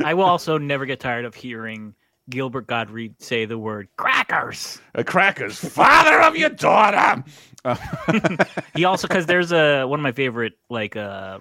[0.04, 1.94] I will also never get tired of hearing
[2.28, 4.78] Gilbert Gottfried say the word crackers.
[4.94, 7.24] A cracker's father of your daughter.
[8.74, 11.40] He also because there's a one of my favorite like uh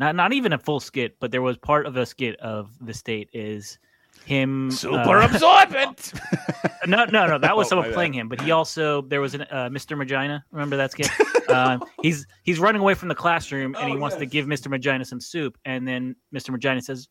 [0.00, 2.92] not not even a full skit, but there was part of a skit of the
[2.94, 3.78] state is
[4.26, 6.12] him Super uh, absorbent.
[6.86, 7.94] no no no that was Oh, my someone bad.
[7.94, 9.96] playing him, but he also there was an uh, Mr.
[9.96, 10.44] Magina.
[10.50, 11.08] Remember that skit?
[11.48, 14.68] uh, he's he's running away from the classroom and he Oh, wants to give Mr.
[14.68, 16.50] Magina some soup, and then Mr.
[16.50, 17.06] Magina says,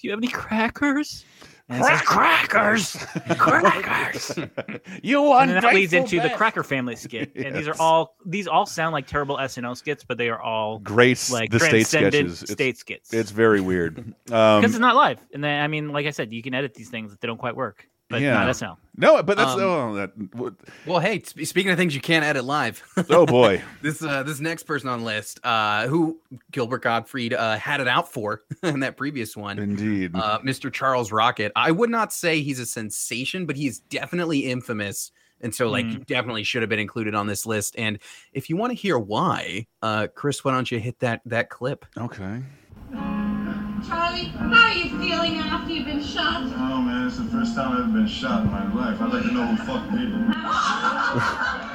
[0.00, 1.24] "Do you have any crackers?"
[1.70, 2.94] Crackers,
[3.38, 4.38] crackers.
[5.02, 6.28] you and that leads into the.
[6.30, 10.18] Cracker Family skit, and these are all these all sound like terrible SNL skits, but
[10.18, 12.42] they are all Great like the state sketches.
[12.42, 13.14] It's, state skits.
[13.14, 14.14] it's very weird.
[14.26, 16.74] because Um, it's not live, and then I mean, like I said, you can edit
[16.74, 18.34] these things if they don't quite work, but Yeah.
[18.34, 18.76] not SNL.
[18.96, 20.54] no, but that's Um, oh, that, what-
[20.86, 23.62] Well, hey, sp- speaking of things you can't edit live, oh boy.
[23.82, 26.20] this uh, this next person on the list, uh, who
[26.52, 30.12] Gilbert Gottfried uh, had it out for in that previous one, Indeed.
[30.14, 30.72] uh, Mr.
[30.72, 31.52] Charles Rocket.
[31.56, 35.10] I would not say he's a sensation, but he's definitely infamous.
[35.40, 36.06] And so, like, Mm.
[36.06, 37.74] definitely should have been included on this list.
[37.76, 37.98] And
[38.32, 41.84] if you want to hear why, uh, Chris, why don't you hit that that clip?
[41.98, 42.42] okay.
[44.14, 46.42] Charlie Charlie, how are you feeling after you've been shot?
[46.44, 49.00] Oh man, it's the first time I've ever been shot in my life.
[49.00, 50.04] I'd like to know who fucked me.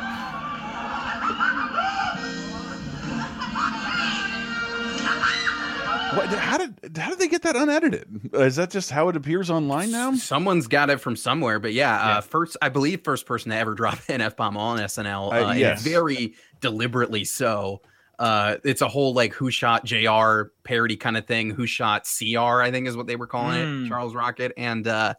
[6.15, 8.31] What, how did how did they get that unedited?
[8.33, 10.15] Is that just how it appears online now?
[10.15, 13.75] Someone's got it from somewhere, but yeah, Uh, first I believe first person to ever
[13.75, 15.83] drop an f bomb on SNL, Uh, uh, yes.
[15.83, 17.81] very deliberately so.
[18.19, 20.49] Uh, it's a whole like who shot Jr.
[20.63, 21.49] parody kind of thing.
[21.49, 22.61] Who shot Cr?
[22.61, 23.85] I think is what they were calling Hmm.
[23.85, 25.13] it, Charles Rocket, and uh,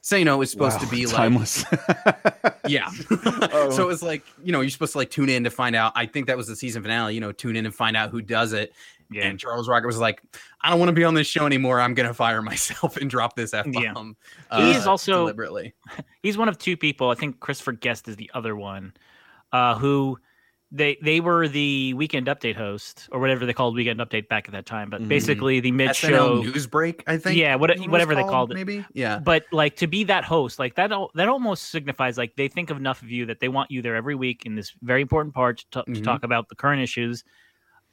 [0.00, 1.64] so you know it was supposed Wow, to be like timeless.
[2.66, 2.88] yeah.
[3.70, 5.92] so it was like, you know, you're supposed to like tune in to find out.
[5.94, 8.20] I think that was the season finale, you know, tune in and find out who
[8.20, 8.72] does it.
[9.12, 9.26] Yeah.
[9.26, 10.22] And Charles Rocket was like,
[10.60, 11.80] I don't want to be on this show anymore.
[11.80, 13.92] I'm going to fire myself and drop this F Yeah.
[13.92, 14.16] bomb.
[14.56, 15.74] he's also- deliberately.
[16.22, 17.10] he's one of two people.
[17.10, 18.92] I think Christopher Guest is the other one,
[19.52, 20.18] uh, who
[20.72, 24.52] they they were the weekend update host or whatever they called weekend update back at
[24.52, 24.88] that time.
[24.88, 25.08] But Mhm.
[25.08, 27.36] basically, the mid show news break, I think.
[27.36, 28.54] yeah, what, is it was whatever they called it.
[28.54, 28.84] Maybe.
[28.92, 29.18] Yeah.
[29.18, 32.76] But like to be that host, like that, that almost signifies like they think of
[32.76, 35.58] enough of you that they want you there every week in this very important part
[35.72, 36.04] to, t- to Mhm.
[36.04, 37.24] talk about the current issues.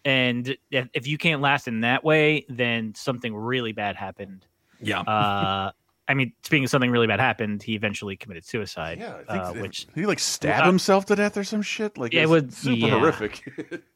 [0.06, 4.46] And if, if you can't last in that way, then something really bad happened.
[4.80, 5.02] Yeah.
[5.02, 5.72] Uh,
[6.10, 9.44] I mean, speaking of something really bad happened, he eventually committed suicide, Yeah, I think
[9.46, 11.98] uh, that- which he like stabbed Uh, himself to death or some shit.
[11.98, 13.00] Like Yeah, it it was would- super yeah.
[13.00, 13.44] horrific.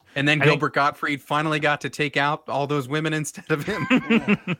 [0.14, 3.50] and then I think- Gilbert Gottfried finally got to take out all those women instead
[3.50, 3.86] of him.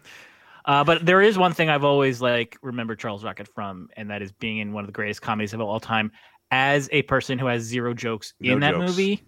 [0.64, 4.22] Uh, but there is one thing I've always like remembered Charles Rocket from, and that
[4.22, 6.12] is being in one of the greatest comedies of all time
[6.52, 8.90] as a person who has zero jokes No in that jokes.
[8.90, 9.24] movie.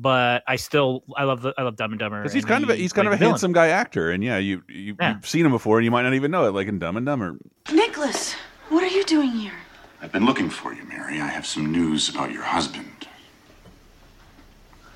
[0.00, 2.20] But I still I love the I love Dumb and Dumber.
[2.22, 3.32] Because he's and kind of a, he's kind of a villain.
[3.32, 5.14] handsome guy actor, and yeah, you, you Yeah.
[5.16, 7.04] you've seen him before, and you might not even know it, like in Dumb and
[7.04, 7.36] Dumber.
[7.72, 8.34] Nicholas,
[8.68, 9.52] what are you doing here?
[10.00, 11.20] I've been looking for you, Mary.
[11.20, 13.08] I have some news about your husband.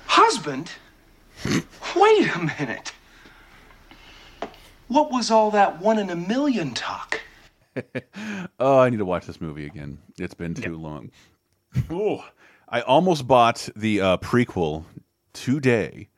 [0.05, 0.71] Husband?
[1.45, 2.93] Wait a minute.
[4.87, 7.19] What was all that one in a million talk?
[8.59, 9.97] Oh, I need to watch this movie again.
[10.19, 11.09] It's been too long.
[11.89, 12.23] Oh,
[12.73, 14.85] I almost bought the uh, prequel
[15.31, 16.09] today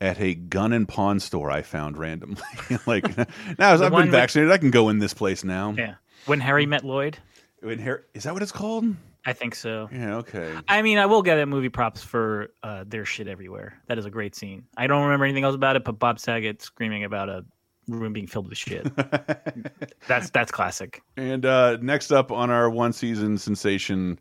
[0.00, 2.40] at a gun and pawn store I found randomly.
[2.86, 3.16] like
[3.58, 5.74] now, as I've been with- vaccinated, I can go in this place now.
[5.76, 5.94] Yeah,
[6.26, 7.18] when Harry met Lloyd.
[7.62, 8.94] When Har- Is that what it's called?
[9.26, 9.88] I think so.
[9.90, 10.18] Yeah.
[10.18, 10.54] Okay.
[10.68, 13.74] I mean, I will get a movie props for uh, their shit everywhere.
[13.88, 14.66] That is a great scene.
[14.76, 17.44] I don't remember anything else about it, but Bob Saget screaming about a
[17.88, 18.86] room being filled with shit.
[20.06, 21.02] that's that's classic.
[21.16, 24.20] And uh, next up on our one season sensation,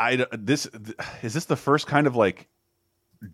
[0.00, 0.66] I d- this
[1.22, 2.48] is this the first kind of like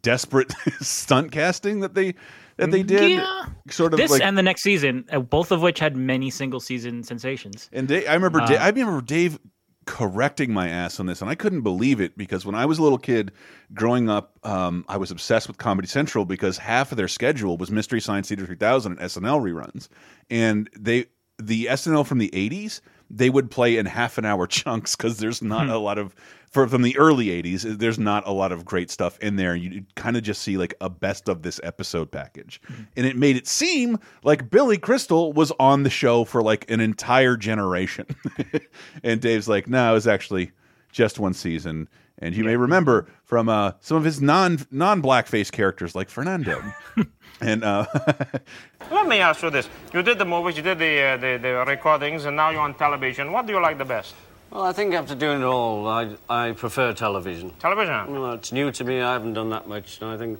[0.02, 2.14] desperate stunt casting that they
[2.56, 3.12] that they did.
[3.12, 3.44] Yeah.
[3.70, 6.60] Sort of This like and the next season, uh, both of which had many single
[6.60, 7.68] season sensations.
[7.72, 9.38] And Dave, I remember, Uh, Da- I remember Dave
[9.86, 12.82] correcting my ass on this, and I couldn't believe it because when I was a
[12.82, 13.30] little kid
[13.74, 17.70] growing up, um, I was obsessed with Comedy Central because half of their schedule was
[17.70, 19.88] Mystery Science Theater 3000 and SNL reruns,
[20.30, 21.06] and they
[21.38, 25.42] the SNL from the 80s they would play in half an hour chunks because there's
[25.42, 25.72] not Hmm.
[25.72, 26.14] a lot of
[26.50, 29.84] for from the early 80s there's not a lot of great stuff in there you
[29.94, 32.82] kind of just see like a best of this episode package Hmm.
[32.96, 36.80] and it made it seem like billy crystal was on the show for like an
[36.80, 38.06] entire generation
[39.02, 40.50] and dave's like no it was actually
[40.96, 45.52] just one season and you may remember from uh, some of his non non blackface
[45.52, 46.62] characters like fernando
[47.40, 47.84] and uh,
[48.90, 51.64] Let me ask you this: You did the movies, you did the, uh, the the
[51.66, 53.32] recordings, and now you're on television.
[53.32, 54.14] What do you like the best?
[54.50, 57.50] Well, I think after doing it all, I, I prefer television.
[57.58, 58.12] Television.
[58.12, 59.00] Well, it's new to me.
[59.00, 60.38] I haven't done that much, and I think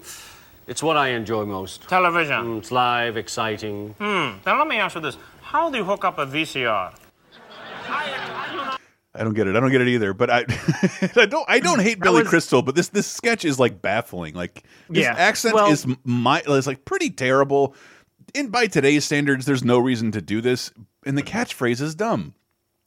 [0.68, 1.88] it's what I enjoy most.
[1.88, 2.44] Television.
[2.44, 3.94] Mm, it's live, exciting.
[3.98, 4.38] Hmm.
[4.44, 6.94] Then let me ask you this: How do you hook up a VCR?
[7.88, 8.75] I
[9.24, 9.56] don't get it.
[9.56, 10.12] I don't get it either.
[10.14, 10.38] But I,
[11.16, 11.44] I don't.
[11.48, 12.62] I don't hate Billy was- Crystal.
[12.62, 14.34] But this this sketch is like baffling.
[14.34, 15.14] Like this Yeah.
[15.16, 17.74] accent Well- is my is like pretty terrible.
[18.34, 20.72] And by today's standards, there's no reason to do this.
[21.06, 22.34] And the catchphrase is dumb.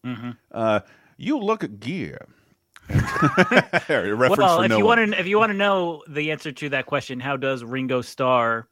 [0.06, 0.32] Mm-hmm.
[0.52, 0.82] Uh,
[1.18, 2.28] you look at gear.
[2.90, 6.86] well, if no you want to, if you want to know the answer to that
[6.86, 8.68] question, how does Ringo Starr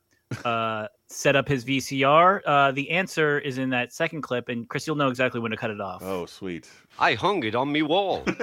[0.46, 2.42] uh, set up his VCR?
[2.46, 5.58] Uh, the answer is in that second clip, and Chris, you'll know exactly when to
[5.58, 6.02] cut it off.
[6.04, 6.70] Oh, sweet.
[7.00, 8.24] I hung it on me wall.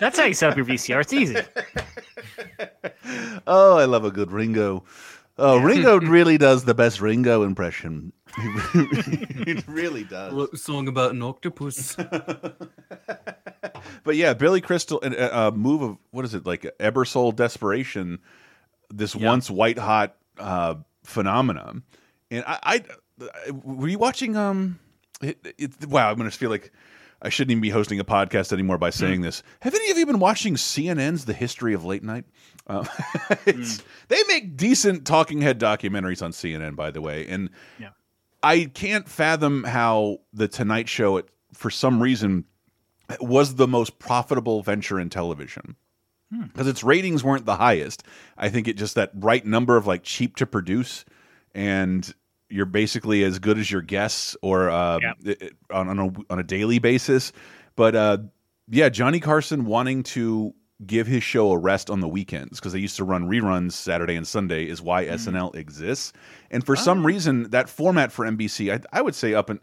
[0.00, 1.00] That's how you set up your VCR.
[1.00, 1.36] It's easy.
[3.46, 4.84] Oh, I love a good Ringo.
[5.38, 8.12] Oh, Ringo really does the best Ringo impression.
[8.36, 10.60] it really does.
[10.62, 11.96] song about an octopus.
[14.08, 18.18] But yeah, Billy Crystal, a uh, uh, move of what is it like Ebersol desperation?
[18.90, 21.82] This once white hot uh, phenomenon,
[22.30, 22.82] and I,
[23.18, 24.36] I, were you watching?
[24.36, 24.78] Um,
[25.20, 26.72] it, it, wow, I'm gonna feel like
[27.20, 29.42] I shouldn't even be hosting a podcast anymore by saying this.
[29.60, 32.24] Have any of you been watching CNN's The History of Late Night?
[32.68, 32.82] Hmm.
[33.46, 37.48] it's, They make decent talking head documentaries on CNN, by the way, and
[37.78, 37.90] Yeah.
[38.42, 41.22] I can't fathom how the Tonight Show,
[41.54, 42.44] for some reason,
[43.20, 45.76] was the most profitable venture in television
[46.32, 46.42] Hmm.
[46.42, 48.02] because its ratings weren't the highest.
[48.36, 51.04] I think it just that right number of like cheap to produce,
[51.54, 52.12] and
[52.50, 56.38] you're basically as good as your guests or uh, it- it- on on a, on
[56.38, 57.32] a daily basis.
[57.76, 58.18] But uh,
[58.68, 60.54] yeah, Johnny Carson wanting to
[60.86, 64.14] give his show a rest on the weekends because they used to run reruns Saturday
[64.14, 66.12] and Sunday is why SNL exists.
[66.52, 69.58] And for some reason, that format for NBC, I, I would say up and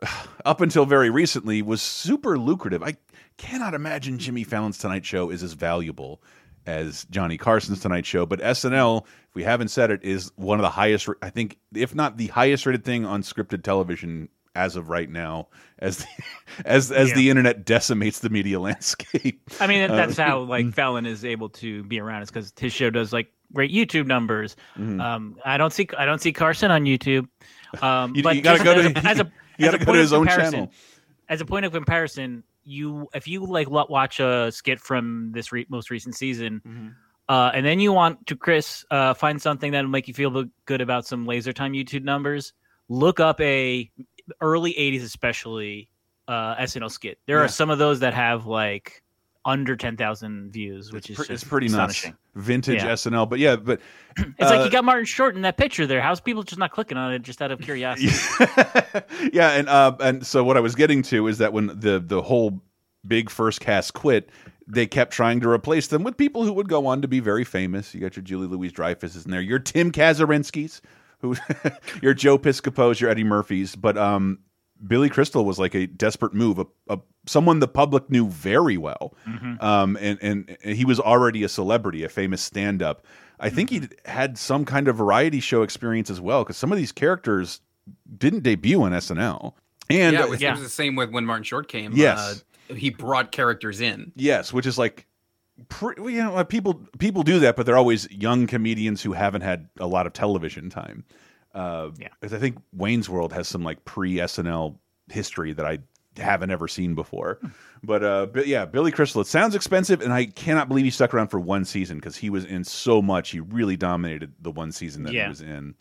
[0.44, 2.82] up until very recently was super lucrative.
[2.82, 2.96] I
[3.38, 6.22] cannot imagine Jimmy Fallon's Tonight Show is as valuable
[6.66, 10.62] as Johnny Carson's Tonight Show, but SNL, if we haven't said it, is one of
[10.62, 11.08] the highest.
[11.22, 15.48] I think, if not the highest rated thing on scripted television as of right now,
[15.78, 16.06] as the,
[16.66, 17.14] as as Yeah.
[17.14, 19.40] the internet decimates the media landscape.
[19.60, 22.22] I mean, Uh, that's how like Fallon is able to be around.
[22.22, 24.56] Is because his show does like great YouTube numbers.
[24.76, 25.00] Mhm.
[25.00, 27.28] Um, I don't see I don't see Carson on YouTube.
[27.80, 29.78] Um, You- but you gotta go to- as a, as a, you as gotta a
[29.78, 30.72] go to point of his own comparison- channel.
[31.30, 35.66] As a point of comparison, you if you like watch a skit from this re-
[35.68, 36.60] most recent season.
[36.66, 36.88] Mm-hmm.
[37.28, 40.80] Uh, and then you want to, Chris, uh, find something that'll make you feel good
[40.80, 42.54] about some laser time YouTube numbers.
[42.88, 43.90] Look up a
[44.40, 45.90] early '80s, especially
[46.26, 47.18] uh, SNL skit.
[47.26, 47.44] There Yeah.
[47.44, 49.02] are some of those that have like
[49.44, 52.06] under 10,000 views, which is Pre- just it's pretty nuts.
[52.38, 52.92] Vintage Yeah.
[52.92, 53.80] SNL, but yeah, but
[54.16, 56.00] It's like uh, you got Martin Short in that picture there.
[56.00, 58.08] How's people just not clicking on it just out of curiosity?
[59.32, 62.22] yeah, and uh, and so what I was getting to is that when the the
[62.22, 62.62] whole
[63.06, 64.30] big first cast quit,
[64.66, 67.44] they kept trying to replace them with people who would go on to be very
[67.44, 67.94] famous.
[67.94, 70.80] You got your Julia Louis-Dreyfus in there, your Tim Kazurinskys,
[71.20, 71.36] who
[72.02, 74.38] your Joe Piscopos, your Eddie Murphys, but um.
[74.86, 79.14] Billy Crystal was like a desperate move, a, a someone the public knew very well,
[79.26, 79.62] Mhm.
[79.62, 83.04] um, and, and and he was already a celebrity, a famous stand-up.
[83.40, 86.78] I think he had some kind of variety show experience as well, because some of
[86.78, 87.60] these characters
[88.18, 89.54] didn't debut on SNL.
[89.90, 91.92] And yeah, it was, it was the same with when Martin Short came.
[91.94, 92.44] Yes.
[92.68, 94.12] uh, he brought characters in.
[94.16, 95.06] yes, which is like,
[95.68, 99.68] pre, you know, people people do that, but they're always young comedians who haven't had
[99.78, 101.04] a lot of television time.
[101.54, 104.76] Uh, yeah, I think Wayne's World has some like pre SNL
[105.10, 105.78] history that I
[106.16, 107.38] haven't ever seen before.
[107.82, 109.20] But uh, but yeah, Billy Crystal.
[109.20, 112.30] It sounds expensive, and I cannot believe he stuck around for one season because he
[112.30, 113.30] was in so much.
[113.30, 115.74] He really dominated the one season that he was in.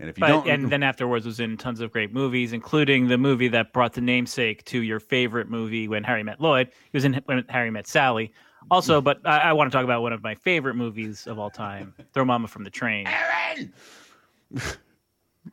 [0.00, 3.08] And if you But, don't, and then afterwards was in tons of great movies, including
[3.08, 6.68] the movie that brought the namesake to your favorite movie, When Harry Met Lloyd.
[6.68, 8.32] He was in When Harry Met Sally.
[8.70, 11.50] Also, but I, I want to talk about one of my favorite movies of all
[11.50, 13.08] time, Throw Mama from the Train.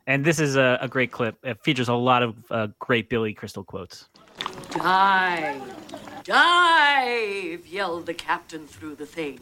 [0.08, 1.38] And this is a, a great clip.
[1.44, 4.10] It features a lot of uh, great Billy Crystal quotes.
[4.72, 5.62] Dive!
[6.24, 7.68] Dive!
[7.68, 9.40] yelled the captain through the thing.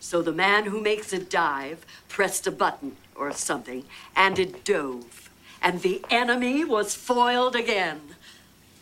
[0.00, 5.30] So the man who makes it dive pressed a button or something, and it dove.
[5.62, 8.00] And the enemy was foiled again.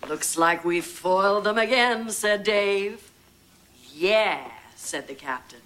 [0.09, 3.11] Looks like we foiled them again, said Dave.
[3.93, 5.61] Yeah, said the captain.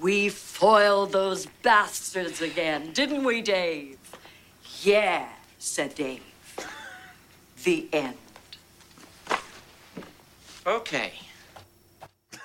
[0.00, 3.97] We foiled those bastards again, didn't we, Dave?
[4.82, 6.22] Yeah, said Dave.
[7.64, 8.14] The end.
[10.66, 11.12] Okay.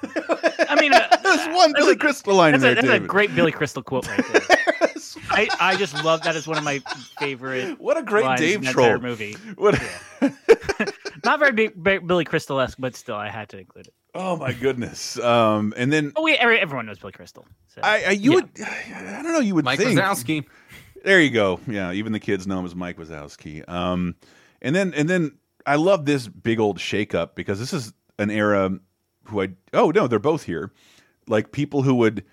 [0.03, 3.33] I mean, uh, there's one Billy Crystal line in that's, there, a, that's a great
[3.35, 4.41] Billy Crystal quote right there.
[5.29, 6.35] I, I just love that.
[6.35, 6.79] Is one of my
[7.19, 7.79] favorite.
[7.79, 8.99] What a great lines Dave in troll.
[8.99, 9.33] movie.
[9.55, 9.81] What?
[11.25, 13.93] Not very big, big Billy Crystal esque, but still, I had to include it.
[14.15, 15.17] Oh my goodness.
[15.19, 17.45] Um, and then Oh, we everyone knows Billy Crystal.
[17.67, 17.81] So.
[17.83, 20.45] I, I you would I don't know you would Mike think Wazowski.
[21.03, 21.59] There you go.
[21.67, 23.67] Yeah, even the kids know him as Mike Wazowski.
[23.69, 24.15] Um,
[24.61, 28.71] and then and then I love this big old shakeup because this is an era
[29.25, 30.71] who I oh no they're both here,
[31.27, 32.23] like people who would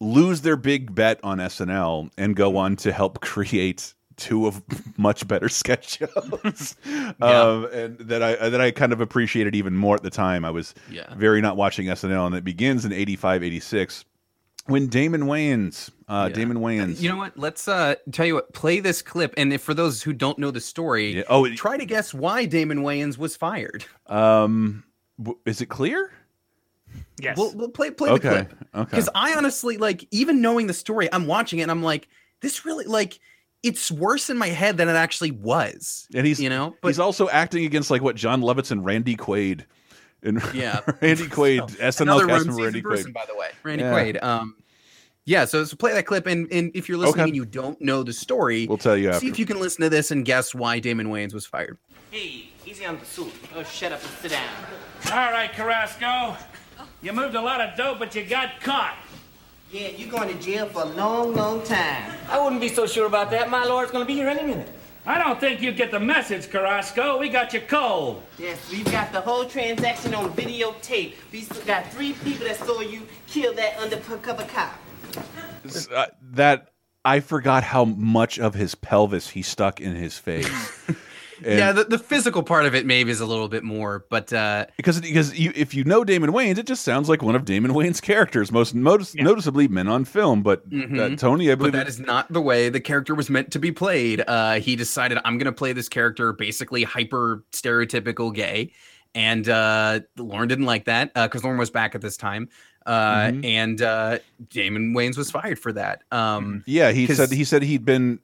[0.00, 4.62] lose their big bet on SNL and go on to help create two of
[4.98, 6.76] much better sketch shows
[7.20, 10.50] um, and that I that I kind of appreciated even more at the time I
[10.50, 11.12] was Yeah.
[11.16, 14.04] very not watching SNL and it begins in 85 86
[14.66, 16.34] when Damon Wayans uh, Yeah.
[16.34, 17.36] Damon Wayans You know what?
[17.38, 18.52] Let's uh tell you what.
[18.52, 21.84] Play this clip, and if for those who don't know the story, oh, try to
[21.86, 23.84] guess why Damon Wayans was fired.
[24.06, 24.84] um
[25.18, 26.10] w- is it clear
[27.20, 27.36] Yes.
[27.36, 28.52] We'll, we'll play play Okay, the clip.
[28.74, 28.84] okay.
[28.90, 32.08] Because I honestly like even knowing the story, I'm watching it and I'm like,
[32.40, 33.18] this really like
[33.62, 36.06] it's worse in my head than it actually was.
[36.14, 39.64] and he's you know, he's also acting against like what John Lovitz and Randy Quaid
[40.26, 40.80] and Yeah.
[41.00, 43.48] Randy Quaid SNL Another cast member Randy person, Quaid by the way.
[43.62, 43.92] Randy Yeah.
[43.94, 44.22] Quaid.
[44.22, 44.56] Um
[45.28, 47.28] yeah, so, so play that clip and, and if you're listening Okay.
[47.30, 49.26] and you don't know the story, We'll tell you see after.
[49.26, 51.78] if you can listen to this and guess why Damon Wayans was fired.
[52.12, 53.32] Hey, Easy on the suit.
[53.54, 54.48] Oh, shut up and sit down.
[55.06, 56.36] All right, Carrasco.
[57.02, 58.96] You moved a lot of dope, but you got caught.
[59.70, 62.12] Yeah, you're going to jail for a long, long time.
[62.28, 63.50] I wouldn't be so sure about that.
[63.50, 64.68] My lawyer's going to be here any minute.
[65.08, 67.16] I don't think you get the message, Carrasco.
[67.18, 68.24] We got you cold.
[68.38, 71.14] Yes, we've got the whole transaction on videotape.
[71.30, 74.74] We've got three people that saw you kill that undercover cop.
[75.94, 76.72] uh, that
[77.04, 80.50] I forgot how much of his pelvis he stuck in his face.
[81.44, 84.32] And- yeah, the, the physical part of it maybe is a little bit more, but
[84.32, 87.44] uh, because because you, if you know Damon Wayans, it just sounds like one of
[87.44, 90.42] Damon Wayans' characters, most notice, noticeably Men on Film.
[90.42, 91.18] But uh, Mhm.
[91.18, 94.22] Tony, I but that is not the way the character was meant to be played.
[94.26, 98.72] Uh, he decided I'm going to play this character basically hyper stereotypical gay,
[99.14, 102.48] and uh, Lorne didn't like that because Lorne was back at this time,
[102.86, 103.44] uh, Mhm.
[103.44, 104.18] and uh,
[104.48, 106.02] Damon Wayans was fired for that.
[106.10, 108.20] Um, Yeah, he said he said he'd been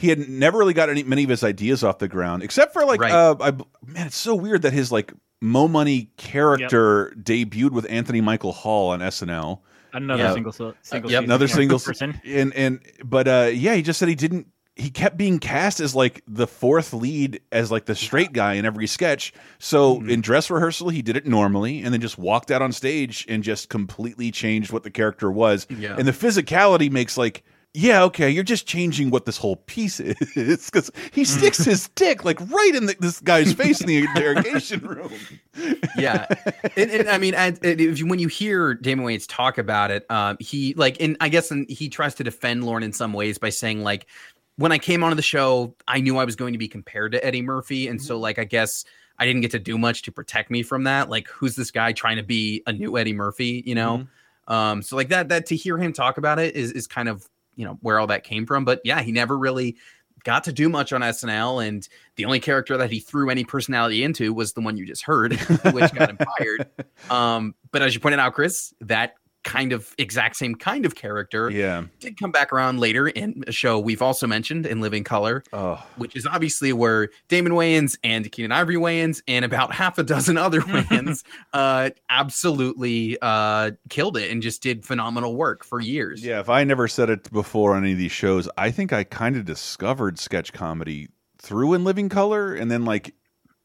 [0.00, 2.84] he had never really got any many of his ideas off the ground, except for
[2.84, 3.12] like Right.
[3.12, 3.50] uh, I,
[3.86, 8.90] man, it's so weird that his like Mo Money character debuted with Anthony Michael Hall
[8.90, 9.60] on SNL.
[9.92, 10.34] Another Yeah.
[10.34, 12.20] single so- single yep, another single person.
[12.24, 14.46] and and but uh yeah, he just said he didn't.
[14.76, 18.64] He kept being cast as like the fourth lead as like the straight guy in
[18.64, 19.32] every sketch.
[19.58, 20.08] So Mm-hmm.
[20.10, 23.42] in dress rehearsal, he did it normally, and then just walked out on stage and
[23.42, 25.66] just completely changed what the character was.
[25.68, 25.96] Yeah.
[25.98, 27.42] And the physicality makes like.
[27.72, 28.28] Yeah, okay.
[28.28, 30.00] You're just changing what this whole piece
[30.34, 33.98] is because he sticks his dick like right in the, this guy's face in the
[34.16, 35.12] interrogation room.
[35.96, 36.26] yeah,
[36.76, 39.92] and, and I mean, and, and if you, when you hear Damon Wayans talk about
[39.92, 43.12] it, um, he like, and I guess and he tries to defend Lorne in some
[43.12, 44.06] ways by saying like,
[44.56, 47.24] when I came onto the show, I knew I was going to be compared to
[47.24, 48.84] Eddie Murphy, and so like, I guess
[49.16, 51.08] I didn't get to do much to protect me from that.
[51.08, 53.62] Like, who's this guy trying to be a new Eddie Murphy?
[53.64, 54.08] You know,
[54.48, 57.28] um, so like that that to hear him talk about it is is kind of
[57.60, 58.64] you know where all that came from.
[58.64, 59.76] But yeah, he never really
[60.24, 61.86] got to do much on SNL, and
[62.16, 65.32] the only character that he threw any personality into was the one you just heard,
[65.72, 66.68] which got him fired.
[67.08, 71.50] Um, but as you pointed out, Chris, that kind of exact same kind of character
[71.50, 71.84] Yeah.
[71.98, 75.82] did come back around later in a show we've also mentioned in Living Color, Oh.
[75.96, 80.36] which is obviously where Damon Wayans and Keenen Ivory Wayans and about half a dozen
[80.36, 81.24] other Wayans
[81.54, 86.24] uh, absolutely uh, killed it and just did phenomenal work for years.
[86.24, 89.04] Yeah, if I never said it before on any of these shows, I think I
[89.04, 93.14] kind of discovered sketch comedy through In Living Color, and then like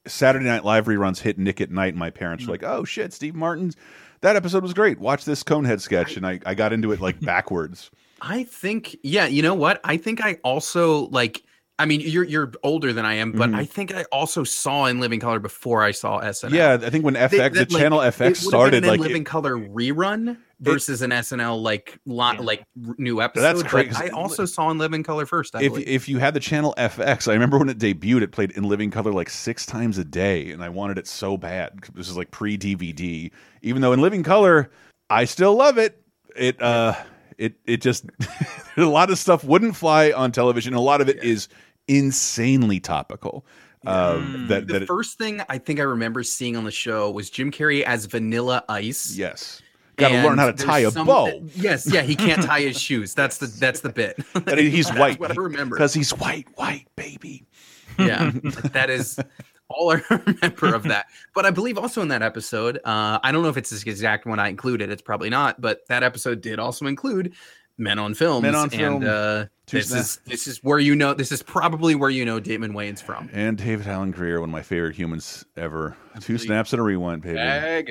[0.07, 3.11] Saturday Night Live reruns hit Nick at Night, and my parents were like, "Oh shit,
[3.11, 3.75] Steve Martin's
[4.21, 4.99] that episode was great.
[4.99, 7.91] Watch this Conehead sketch," and I I got into it like backwards.
[8.21, 9.81] I think, yeah, you know what?
[9.83, 11.43] I think I also like.
[11.77, 13.55] I mean, you're you're older than I am, but Mhm.
[13.57, 16.51] I think I also saw in Living Color before I saw SNL.
[16.53, 19.57] Yeah, I think when FX, the that, like, channel FX started, like Living it- Color
[19.57, 22.65] rerun versus an SNL like lot like
[22.97, 23.43] new episode.
[23.43, 23.95] That's but crazy.
[23.95, 25.55] I also saw in Living Color first.
[25.55, 25.87] I if believe.
[25.87, 28.91] if you had the channel FX, I remember when it debuted, it played in living
[28.91, 31.79] color like six times a day, and I wanted it so bad.
[31.93, 33.31] This is like pre DVD.
[33.61, 34.71] Even though in living color,
[35.09, 36.01] I still love it.
[36.35, 36.95] It uh,
[37.37, 38.05] it it just
[38.77, 40.73] a lot of stuff wouldn't fly on television.
[40.73, 41.47] A lot of it is
[41.87, 43.45] insanely topical.
[43.87, 47.11] Um, that the that it- first thing I think I remember seeing on the show
[47.11, 49.15] was Jim Carrey as Vanilla Ice.
[49.15, 49.61] Yes.
[49.97, 51.41] Gotta learn how to tie a some- bow.
[51.55, 53.13] Yes, yeah, he can't tie his shoes.
[53.13, 54.17] That's the that's the bit.
[54.35, 55.19] and he's That's white.
[55.19, 57.45] What I remember because he's white, white baby.
[57.97, 58.29] yeah
[58.73, 59.17] that is
[59.69, 63.41] all i remember of that but i believe also in that episode uh i don't
[63.41, 66.59] know if it's the exact one i included it's probably not but that episode did
[66.59, 67.31] also include
[67.77, 69.03] men on film Men on and Film.
[69.07, 70.07] uh Two this snaps.
[70.07, 73.29] is this is where you know this is probably where you know damon wayans from
[73.31, 75.95] And David Alan Grier, one of my favorite humans ever.
[76.19, 77.37] Two snaps and a rewind, baby.
[77.39, 77.81] Hello,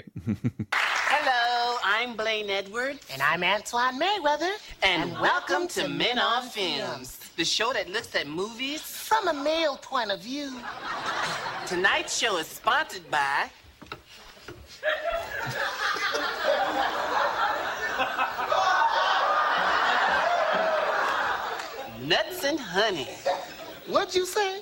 [2.05, 2.99] I'm Blaine Edward.
[3.11, 4.51] And I'm Antoine Merriweather.
[4.83, 9.79] And, welcome to Men on Films, the show that looks at movies from a male
[9.79, 10.53] point of view.
[11.67, 13.49] Tonight's show is sponsored by.
[22.03, 23.09] Nuts and honey.
[23.87, 24.61] What'd you say?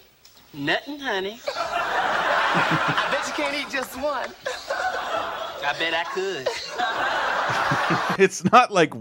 [0.54, 1.40] Nut and honey.
[1.56, 4.30] I bet you can't eat just one.
[5.64, 6.48] I bet I could.
[8.22, 8.92] it's not like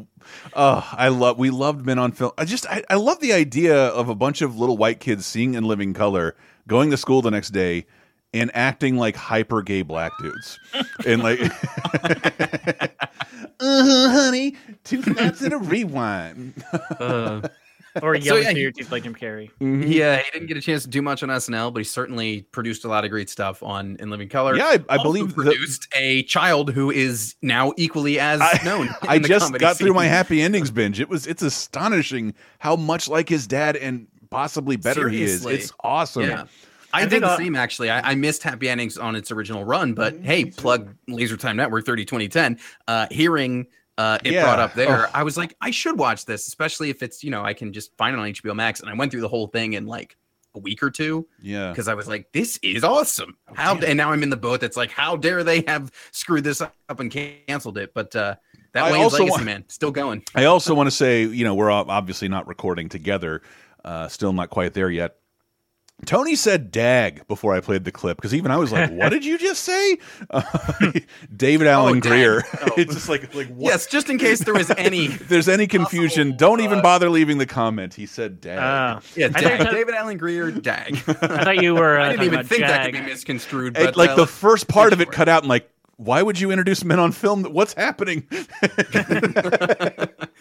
[0.53, 2.31] oh i love we loved men on film.
[2.37, 5.53] I just I, I love the idea of a bunch of little white kids seeing
[5.53, 6.35] in living color
[6.67, 7.85] going to school the next day
[8.33, 10.59] and acting like hyper gay black dudes.
[11.05, 11.39] And like
[13.59, 14.55] uh honey.
[14.83, 16.63] Two snaps and a rewind
[18.01, 19.49] or So, yelling yeah, through he- your teeth like Jim Carrey.
[19.59, 22.85] yeah he didn't get a chance to do much on snl but he certainly produced
[22.85, 25.33] a lot of great stuff on in living color Yeah, I- I Also believe the-
[25.43, 29.93] produced a child who is now equally as known i the just comedy got through
[29.93, 34.75] my happy endings binge it was it's astonishing how much like his dad and possibly
[34.77, 36.45] better he is it's awesome Yeah.
[36.93, 37.89] I, I did think, the uh, same actually.
[37.89, 41.85] I, I missed Happy Endings on its original run, but hey, plug Laser Time Network
[41.85, 42.59] 30 2010.
[42.85, 43.67] Uh, hearing
[43.97, 44.43] uh, it Yeah.
[44.43, 45.11] brought up there, Oh.
[45.13, 47.95] I was like, I should watch this, especially if it's you know I can just
[47.97, 48.79] find it on HBO Max.
[48.81, 50.17] And I went through the whole thing in like
[50.53, 51.69] a week or two Yeah.
[51.69, 53.37] because I was like, this is awesome.
[53.53, 56.59] How and now I'm in the boat that's like, how dare they have screwed this
[56.61, 57.93] up and canceled it?
[57.93, 58.35] But uh,
[58.73, 60.23] that I Wayne's legacy want- man still going.
[60.35, 63.41] I also want to say, you know, we're obviously not recording together,
[63.85, 65.15] uh, still not quite there yet.
[66.05, 69.23] Tony said "dag" before I played the clip because even I was like, "What did
[69.25, 69.97] you just say?"
[70.29, 70.41] Uh,
[71.35, 72.09] David Alan dag.
[72.09, 72.43] Grier.
[72.61, 72.71] Oh.
[72.77, 73.69] it's just like, like what?
[73.69, 75.07] Yes, just in case there was any.
[75.07, 77.93] there's any confusion, don't even bother leaving the comment.
[77.93, 80.95] He said "dag." Uh, Yeah, Dag, thought- David Alan Grier, Dag.
[81.07, 81.99] I thought you were.
[81.99, 83.77] Uh, I didn't even about think that could be misconstrued.
[83.77, 86.51] It- like uh, the first part of it cut out, and like, why would you
[86.51, 87.43] introduce men on film?
[87.43, 88.27] What's happening?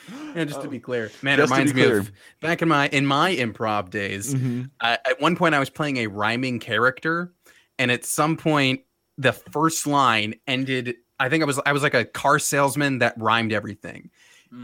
[0.34, 3.06] yeah, just to be clear, man, Just it reminds me of back in my in
[3.06, 4.34] my improv days.
[4.34, 4.70] Mhm.
[4.80, 7.32] I, at one point, I was playing a rhyming character,
[7.78, 8.80] and at some point,
[9.18, 10.96] the first line ended.
[11.18, 14.10] I think I was I was like a car salesman that rhymed everything,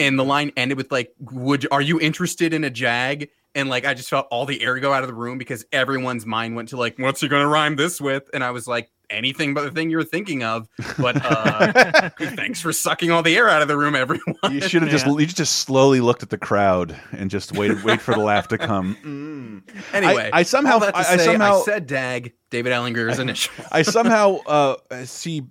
[0.01, 3.87] and the line ended with like, "Would are you interested in a jag?" And like
[3.87, 6.71] I just felt all the air go out of the room because everyone's mind went
[6.71, 9.71] to like, "What's he gonna rhyme this with?" And I was like, "Anything but the
[9.71, 13.77] thing you're thinking of." But uh, thanks for sucking all the air out of the
[13.77, 14.37] room, everyone.
[14.51, 18.01] You should have just you just slowly looked at the crowd and just waited wait
[18.01, 18.97] for the laugh to come.
[19.07, 19.63] Mm.
[19.93, 22.93] Anyway, I, I somehow all that to I, I somehow I said Dag, David Alan
[22.93, 23.53] Grier's initial.
[23.71, 25.43] I somehow uh, see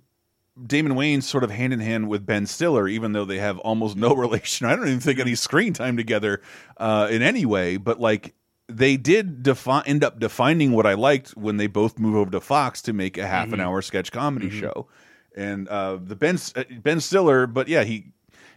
[0.64, 3.96] Damon Wayne sort of hand in hand with Ben Stiller, even though they have almost
[3.96, 4.66] no relation.
[4.66, 6.40] I don't even think any screen time together
[6.78, 7.76] uh, in any way.
[7.76, 8.34] But like
[8.68, 12.40] they did defi end up defining what I liked when they both moved over to
[12.40, 13.62] Fox to make a half an Mhm.
[13.64, 14.60] hour sketch comedy Mhm.
[14.60, 14.88] show.
[15.36, 18.06] And uh, the Ben uh, Ben Stiller, but yeah, he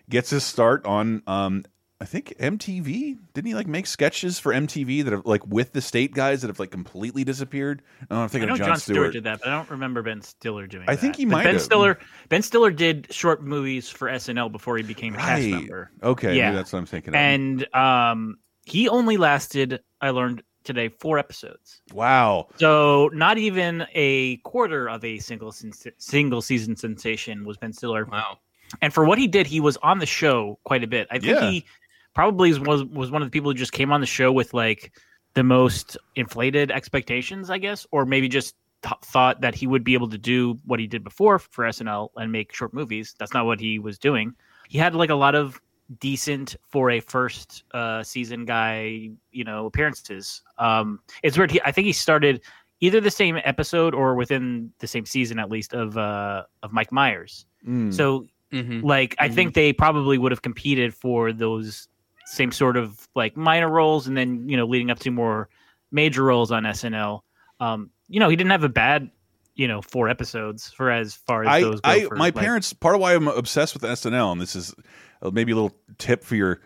[0.10, 1.64] gets his start on um,
[2.02, 3.18] I think MTV.
[3.34, 6.48] Didn't he like make sketches for MTV that have like with the state guys that
[6.48, 7.82] have like completely disappeared?
[8.10, 9.12] No, I'm I thinking know of John, Jon Stewart.
[9.12, 10.86] did that, but I don't remember Ben Stiller doing.
[10.88, 11.62] I think he But might Ben have.
[11.62, 12.00] Stiller.
[12.30, 15.92] Ben Stiller did short movies for SNL before he became a cast member.
[16.02, 16.54] Okay, Yeah.
[16.54, 17.10] that's what I'm thinking.
[17.14, 17.16] Of.
[17.20, 19.80] And um, he only lasted.
[20.02, 21.82] I learned today four episodes.
[21.94, 27.74] wow, So not even a quarter of a single sens- single season sensation was Ben
[27.74, 28.06] Stiller.
[28.06, 28.40] Wow.
[28.82, 31.08] And for what he did, he was on the show quite a bit.
[31.10, 31.50] I think Yeah.
[31.50, 31.66] he
[32.14, 34.92] probably was was one of the people who just came on the show with like
[35.34, 39.94] the most inflated expectations, I guess, or maybe just th- thought that he would be
[39.96, 43.16] able to do what he did before for SNL and make short movies.
[43.18, 44.34] That's not what he was doing.
[44.68, 45.60] He had like a lot of
[46.00, 50.42] decent for a first uh, season guy, you know, appearances.
[50.58, 51.52] Um, it's weird.
[51.52, 52.42] He, I think he started
[52.80, 56.92] either the same episode or within the same season at least of uh, of Mike
[56.92, 57.46] Myers.
[57.68, 57.94] Mm.
[57.94, 58.84] So Mhm.
[58.84, 61.88] like I think they probably would have competed for those
[62.26, 65.50] same sort of like minor roles and then you know leading up to more
[65.92, 67.22] major roles on SNL.
[67.60, 69.12] Um, you know, he didn't have a bad
[69.56, 71.90] you know four episodes for as far as I, those go.
[71.92, 72.74] I for, my like- parents.
[72.74, 74.74] Part of why I'm obsessed with SNL, and this is
[75.22, 76.62] maybe a little tip for your.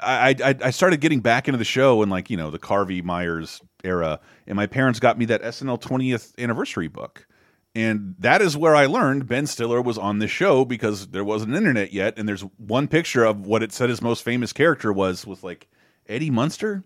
[0.00, 3.02] I, I I started getting back into the show in like you know the Carvey
[3.02, 7.26] Myers era, and my parents got me that SNL 20th anniversary book.
[7.74, 11.54] And that is where I learned Ben Stiller was on this show because there wasn't
[11.54, 12.18] internet yet.
[12.18, 15.68] And there's one picture of what it said his most famous character was with like
[16.08, 16.82] Eddie Munster.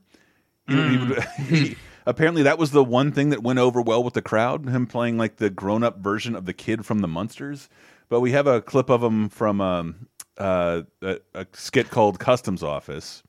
[0.69, 1.17] Know,
[1.49, 4.69] he apparently that was the one thing that went over well with the crowd.
[4.69, 7.69] Him playing like the grown up version of the kid from the Munsters.
[8.09, 12.63] But we have a clip of him from um, uh, a, a skit called Customs
[12.63, 13.23] Office.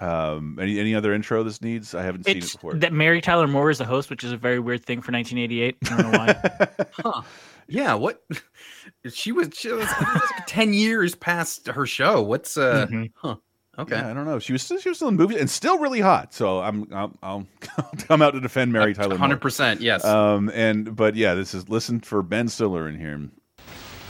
[0.00, 1.92] Um, any any other intro this needs?
[1.94, 2.74] I haven't seen it before.
[2.74, 5.76] that Mary Tyler Moore is the host, which is a very weird thing for 1988.
[5.82, 6.68] I don't know why.
[6.92, 7.22] Huh.
[7.70, 8.22] Yeah, what
[9.12, 12.22] she was she was like 10 years past her show.
[12.22, 13.10] What's uh Mhm.
[13.16, 13.36] huh.
[13.78, 13.96] Okay.
[13.96, 14.38] Yeah, I don't know.
[14.40, 16.32] She was still, she was still in movies and still really hot.
[16.34, 17.46] So I'm I'll, I'll
[17.98, 19.18] come out to defend Mary Tyler.
[19.18, 19.28] Moore.
[19.28, 20.04] 100%, yes.
[20.04, 23.28] Um, and but yeah, this is listen for Ben Stiller in here.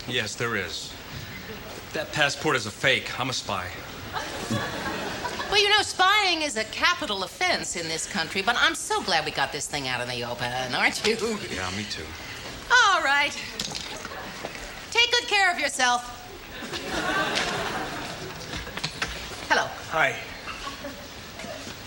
[0.08, 0.92] Yes, there is.
[1.94, 3.18] That passport is a fake.
[3.18, 3.66] I'm a spy.
[5.50, 9.24] Well, you know, spying is a capital offense in this country, but I'm so glad
[9.24, 11.16] we got this thing out in the open, aren't you?
[11.50, 12.04] Yeah, me too.
[12.70, 13.32] All right.
[14.90, 16.14] Take good care of yourself.
[19.48, 19.64] Hello.
[19.90, 20.14] Hi.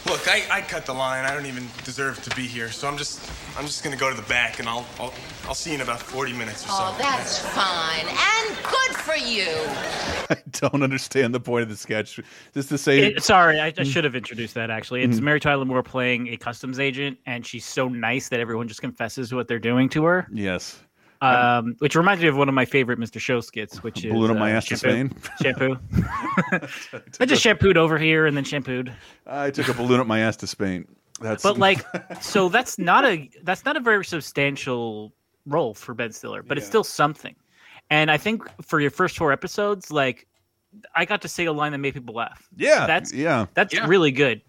[0.08, 1.26] Look, I, I cut the line.
[1.26, 3.22] I don't even deserve to be here, so I'm just
[3.56, 5.14] I'm just gonna go to the back, and I'll I'll,
[5.48, 6.74] I'll see you in about 40 minutes or so.
[6.78, 8.06] Oh, that's fine.
[8.08, 9.48] And good for you.
[10.30, 12.20] I don't understand the point of the sketch.
[12.54, 13.92] Just to say, It- sorry, I, I Mm.
[13.92, 14.70] should have introduced that.
[14.70, 15.24] Actually, it's Mhm.
[15.24, 19.34] Mary Tyler Moore playing a customs agent, and she's so nice that everyone just confesses
[19.34, 20.28] what they're doing to her.
[20.32, 20.80] yes,
[21.22, 23.20] Um, which reminds me of one of my favorite Mr.
[23.20, 25.18] Show skits, which is Balloon on my uh, ass to shampoo.
[25.36, 25.78] Spain?
[25.80, 26.68] Shampoo.
[27.20, 28.94] I just shampooed over here and then shampooed.
[29.28, 30.88] I took a balloon up my ass to Spain.
[31.20, 31.86] That's but like,
[32.24, 35.14] so that's not a that's not a very substantial
[35.46, 37.36] role for Ben Stiller, but it's still something.
[37.90, 40.28] And I think for your first four episodes, like,
[40.96, 42.48] I got to say a line that made people laugh.
[42.56, 43.88] Yeah, that's yeah, that's Yeah.
[43.88, 44.42] really good.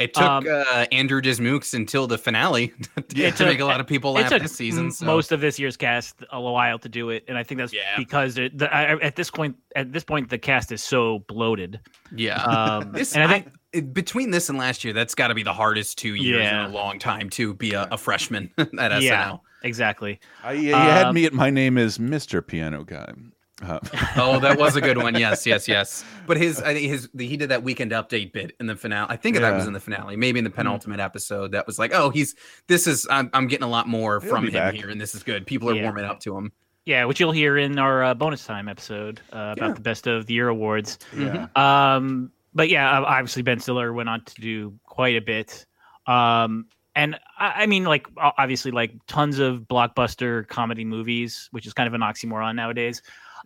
[0.00, 2.68] It took Um, uh, Andrew Dismukes until the finale
[3.08, 4.92] to, It to make a lot of people it laugh took this season.
[4.92, 5.04] So.
[5.06, 8.38] Most of this year's cast a while to do it, and I think that's because
[8.38, 11.80] it, the, I, at this point, at this point, the cast is so bloated.
[12.14, 12.42] Yeah.
[12.44, 15.42] um, This, and I think I- between this and last year, that's got to be
[15.42, 16.64] the hardest two years Yeah.
[16.66, 19.40] in a long time to be a, a freshman at SNL.
[19.62, 20.20] Yeah, exactly.
[20.42, 22.46] I, you had Um, me at my name is Mr.
[22.46, 23.12] Piano Guy.
[23.60, 23.80] Uh,
[24.16, 25.16] oh, that was a good one.
[25.18, 26.04] Yes, yes, yes.
[26.28, 29.08] But his, I think his, he did that weekend update bit in the finale.
[29.10, 31.50] I think that was in the finale, maybe in the penultimate episode.
[31.52, 32.36] That was like, oh, he's,
[32.68, 34.74] this is, I'm, I'm getting a lot more He'll from him back.
[34.74, 35.44] here, and this is good.
[35.44, 35.82] People are Yeah.
[35.82, 36.52] warming up to him.
[36.84, 39.72] Yeah, which you'll hear in our uh, bonus time episode uh, about Yeah.
[39.74, 40.98] the best of the year awards.
[41.16, 41.48] Yeah.
[41.56, 45.66] Um, but yeah, uh, obviously Ben Stiller went on to do quite a bit.
[46.06, 46.66] Um,
[46.98, 51.86] and I, I mean, like obviously, like tons of blockbuster comedy movies, which is kind
[51.86, 53.02] of an oxymoron nowadays.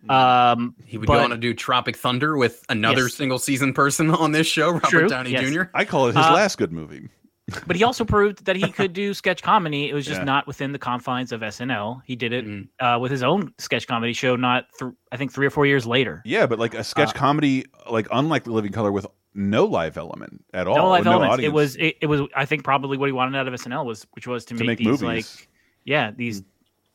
[0.09, 3.13] Um, He would but- go on to do Tropic Thunder with another Yes.
[3.13, 5.49] single season person on this show, Robert True, Downey yes.
[5.49, 5.63] Jr.
[5.73, 7.07] I call it his Uh, last good movie.
[7.67, 9.89] but he also proved that he could do sketch comedy.
[9.89, 10.25] It was just Yeah.
[10.25, 12.01] not within the confines of SNL.
[12.05, 12.67] He did it Mm.
[12.79, 14.35] uh, with his own sketch comedy show.
[14.35, 16.21] Not th- I think three or four years later.
[16.25, 19.05] Yeah, but like a sketch Uh, comedy, like unlike The Living Color, with
[19.35, 20.75] no live element at all.
[20.75, 21.33] no live no elements.
[21.33, 21.51] audience.
[21.51, 24.05] It was it, it was I think probably what he wanted out of SNL was
[24.13, 25.03] which was to, To make, make these movies.
[25.03, 25.49] like
[25.85, 26.43] yeah these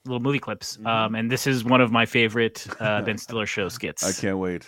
[0.05, 0.79] little movie clips.
[0.87, 4.05] Um, and this is one of my favorite uh, Ben Stiller show skits.
[4.05, 4.67] I can't wait.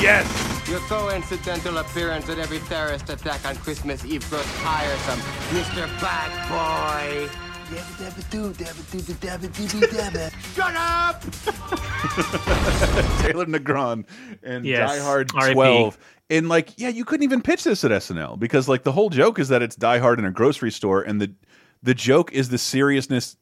[0.00, 0.68] Yes!
[0.68, 5.86] Your coincidental appearance at every terrorist attack on Christmas Eve grows tiresome, Mr.
[6.00, 7.28] Bad Boy.
[10.54, 11.22] Shut up!
[13.20, 14.04] Taylor Negron
[14.42, 15.54] and Yes, Die Hard R.I.P..
[15.54, 15.98] 12.
[16.30, 19.38] And like, yeah, you couldn't even pitch this at SNL because like the whole joke
[19.38, 21.34] is that it's Die Hard in a grocery store, and the
[21.82, 23.36] the joke is the seriousness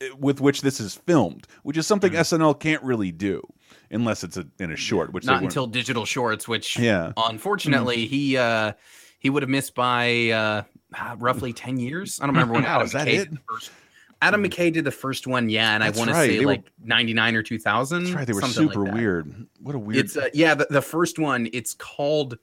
[0.00, 3.42] eh, with which this is filmed, which is something SNL can't really do
[3.90, 5.12] unless it's a, in a short.
[5.12, 7.12] Which Not until digital shorts, which Yeah.
[7.16, 8.72] unfortunately he uh
[9.18, 10.62] he would have missed by uh
[11.18, 12.20] roughly 10 years.
[12.20, 13.28] I don't remember when Adam is that it?
[13.50, 13.70] first
[14.24, 16.52] Adam McKay did the first one, yeah, and That's I want to say they were-
[16.52, 18.04] like 99 or 2000.
[18.04, 19.46] That's right, they were something like super weird.
[19.60, 20.04] What a weird.
[20.04, 21.48] It's uh, yeah, the, the first one.
[21.52, 22.38] It's called.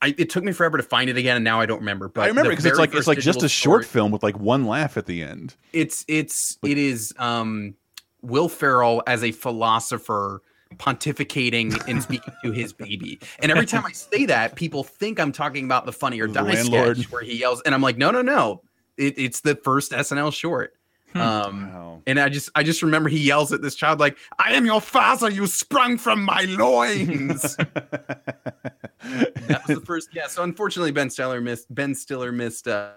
[0.00, 2.08] I, it took me forever to find it again, and now I don't remember.
[2.08, 4.66] But I remember because it's like it's like just a short film with like one
[4.66, 5.54] laugh at the end.
[5.72, 7.74] It's it's it is um
[8.20, 10.42] Will Ferrell as a philosopher
[10.76, 13.20] pontificating and speaking to his baby.
[13.40, 16.42] And every time I say that, people think I'm talking about the Funny or The
[16.42, 18.62] Die sketch where he yells, and I'm like, no, no, no.
[18.96, 20.74] It, it's the first SNL short.
[21.14, 24.64] Um, and I just I just remember he yells at this child like, "I am
[24.66, 25.30] your father.
[25.30, 27.56] You sprung from my loins."
[29.02, 30.10] that was the first.
[30.12, 30.26] Yeah.
[30.26, 31.72] So unfortunately, Ben Stiller missed.
[31.74, 32.92] Ben Stiller missed uh,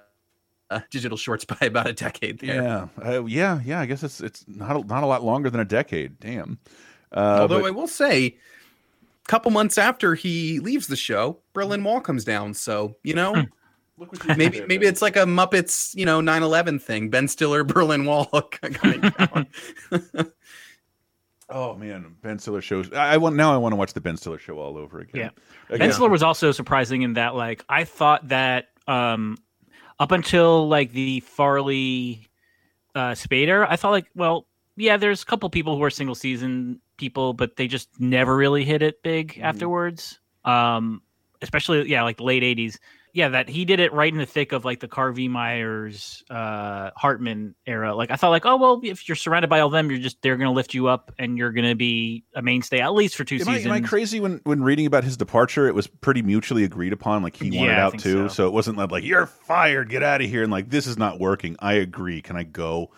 [0.70, 2.62] uh, digital shorts by about a decade there.
[2.62, 3.80] Yeah, uh, yeah, yeah.
[3.80, 6.20] I guess it's it's not a, not a lot longer than a decade.
[6.20, 6.60] Damn.
[7.12, 11.84] Uh, Although but- I will say, a couple months after he leaves the show, Berlin
[11.84, 12.54] Wall comes down.
[12.54, 13.46] So you know,
[14.38, 17.10] maybe maybe it's like a Muppets, you know, 9/11 thing.
[17.10, 18.30] Ben Stiller, Berlin Wall.
[21.48, 22.92] Oh man, Ben Stiller shows.
[22.92, 23.54] I, I want now.
[23.54, 25.22] I want to watch the Ben Stiller show all over again.
[25.22, 25.30] Yeah.
[25.70, 25.88] Again.
[25.90, 29.38] Ben Stiller was also surprising in that, like, I thought that um,
[30.00, 32.28] up until like the Farley
[32.96, 36.82] uh, Spader, I thought like, well, yeah, there's a couple people who are single season
[36.98, 39.44] people, but they just never really hit it big Mm-hmm.
[39.44, 40.20] afterwards.
[40.46, 41.04] Um,
[41.44, 42.80] especially yeah, like the late '80s.
[43.16, 46.90] Yeah, that he did it right in the thick of like the Carvey Myers, uh,
[46.98, 47.96] Hartman era.
[47.96, 50.36] Like I thought, like, oh well, if you're surrounded by all them, you're just they're
[50.36, 53.48] gonna lift you up, and you're gonna be a mainstay at least for two Am
[53.48, 53.66] I, seasons.
[53.68, 55.66] am I crazy when when reading about his departure?
[55.70, 57.24] It was pretty mutually agreed upon.
[57.24, 58.48] Like he wanted Yeah, out too, so.
[58.48, 61.18] it wasn't like, like you're fired, get out of here, and like this is not
[61.18, 61.56] working.
[61.60, 62.22] I agree.
[62.22, 62.92] Can I go?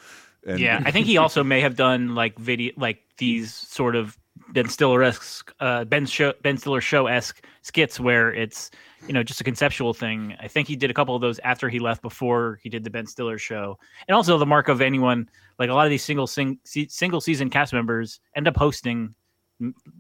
[0.48, 4.18] And, yeah, I think he also may have done like video, like these sort of
[4.50, 8.72] Ben Stiller esque, uh, Ben show, Ben Stiller show esque skits where it's
[9.08, 10.36] you know just a conceptual thing.
[10.40, 12.90] I think he did a couple of those after he left, before he did the
[12.90, 13.78] Ben Stiller show,
[14.08, 15.30] and also the mark of anyone
[15.60, 19.14] like a lot of these single sing, se- single season cast members end up hosting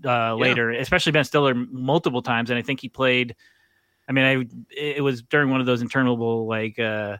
[0.05, 3.35] uh, later, especially Ben Stiller multiple times, and I think he played.
[4.07, 4.45] I mean, I
[4.75, 6.79] it was during one of those interminable like.
[6.79, 7.17] uh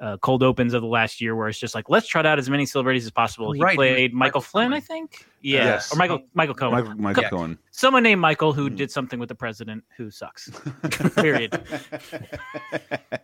[0.00, 2.50] uh, cold opens of the last year where it's just like let's trot out as
[2.50, 3.52] many celebrities as possible.
[3.52, 5.24] He Right, played Michael Michael Flynn, I think.
[5.40, 5.92] Yeah, Yes.
[5.92, 6.72] or Michael Michael Cohen.
[6.74, 7.58] Michael, Michael Co- Cohen.
[7.70, 10.50] Someone named Michael who did something with the president who sucks.
[11.14, 11.60] Period.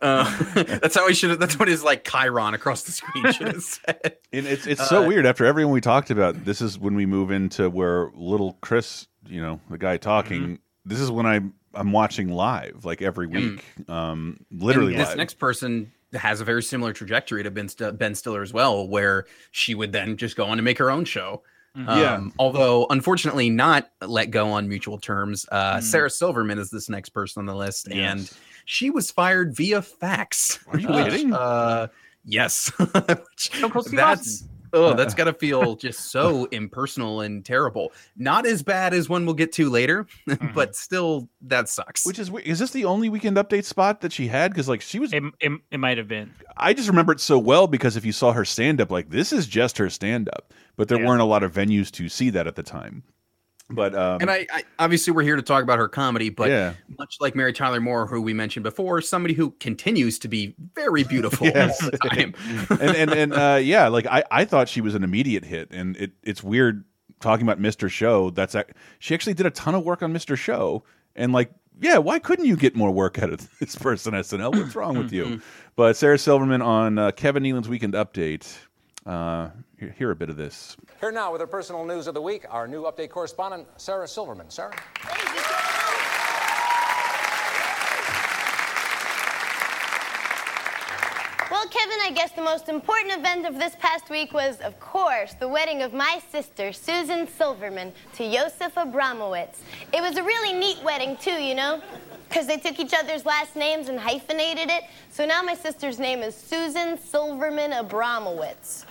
[0.01, 1.39] Uh, that's how he should.
[1.39, 4.17] That's what his like Chiron across the screen should have said.
[4.33, 5.25] And it's it's so Uh, weird.
[5.25, 9.41] After everyone we talked about, this is when we move into where little Chris, you
[9.41, 10.41] know, the guy talking.
[10.41, 10.55] Mm-hmm.
[10.85, 15.17] This is when I'm I'm watching live, like every week, um, literally And this live.
[15.17, 19.25] next person has a very similar trajectory to Ben, St- ben Stiller as well, where
[19.51, 21.41] she would then just go on to make her own show.
[21.77, 21.87] Mm-hmm.
[21.89, 22.21] Um, Yeah.
[22.37, 25.45] Although, unfortunately, not let go on mutual terms.
[25.51, 25.83] Uh, Mm.
[25.83, 27.97] Sarah Silverman is this next person on the list, Yes.
[27.97, 30.59] and she was fired via fax.
[30.67, 31.33] Are you Which, kidding?
[31.33, 31.87] Uh,
[32.25, 32.67] yes.
[32.77, 34.43] Which- Steve that's
[34.73, 37.91] oh, uh, that's got to feel just so impersonal and terrible.
[38.15, 40.53] Not as bad as one we'll get to later, mm-hmm.
[40.53, 42.05] but still, that sucks.
[42.05, 42.31] Which is.
[42.43, 44.51] Is this the only weekend update spot that she had?
[44.51, 46.33] Because like she was, It, it, it might have been.
[46.57, 49.31] I just remember it so well because if you saw her stand up, like this
[49.33, 51.07] is just her stand up, but there Yeah.
[51.07, 53.03] weren't a lot of venues to see that at the time.
[53.73, 56.73] But um, and I, I obviously we're here to talk about her comedy, but Yeah.
[56.99, 61.03] much like Mary Tyler Moore, who we mentioned before, somebody who continues to be very
[61.03, 61.81] beautiful Yes.
[61.83, 62.33] all the time.
[62.81, 65.95] and and and uh, yeah, like I I thought she was an immediate hit, and
[65.97, 66.85] it it's weird
[67.19, 67.89] talking about Mr.
[67.89, 68.29] Show.
[68.31, 68.55] That's
[68.99, 70.37] she actually did a ton of work on Mr.
[70.37, 70.83] Show,
[71.15, 74.51] and like yeah, why couldn't you get more work out of this person SNL?
[74.55, 75.41] What's wrong with you?
[75.75, 78.55] But Sarah Silverman on uh, Kevin Nealon's Weekend Update.
[79.05, 79.49] Uh,
[79.79, 80.77] hear, hear a bit of this.
[80.99, 84.49] Here now with our personal news of the week, our new update correspondent, Sarah Silverman.
[84.49, 84.75] Sarah?
[91.49, 95.33] Well, Kevin, I guess the most important event of this past week was, of course,
[95.33, 99.57] the wedding of my sister, Susan Silverman, to Josef Abramowitz.
[99.91, 101.81] It was a really neat wedding, too, you know?
[102.31, 104.85] Because they took each other's last names and hyphenated it.
[105.09, 108.85] So now my sister's name is Susan Silverman Abramowitz.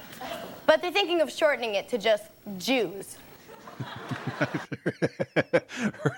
[0.67, 2.25] But they're thinking of shortening it to just
[2.59, 3.17] Jews.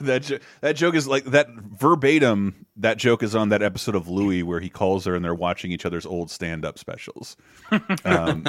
[0.00, 2.66] that jo that joke is like that verbatim.
[2.76, 5.70] That joke is on that episode of Louie where he calls her and they're watching
[5.70, 7.36] each other's old stand up specials.
[8.04, 8.46] Um,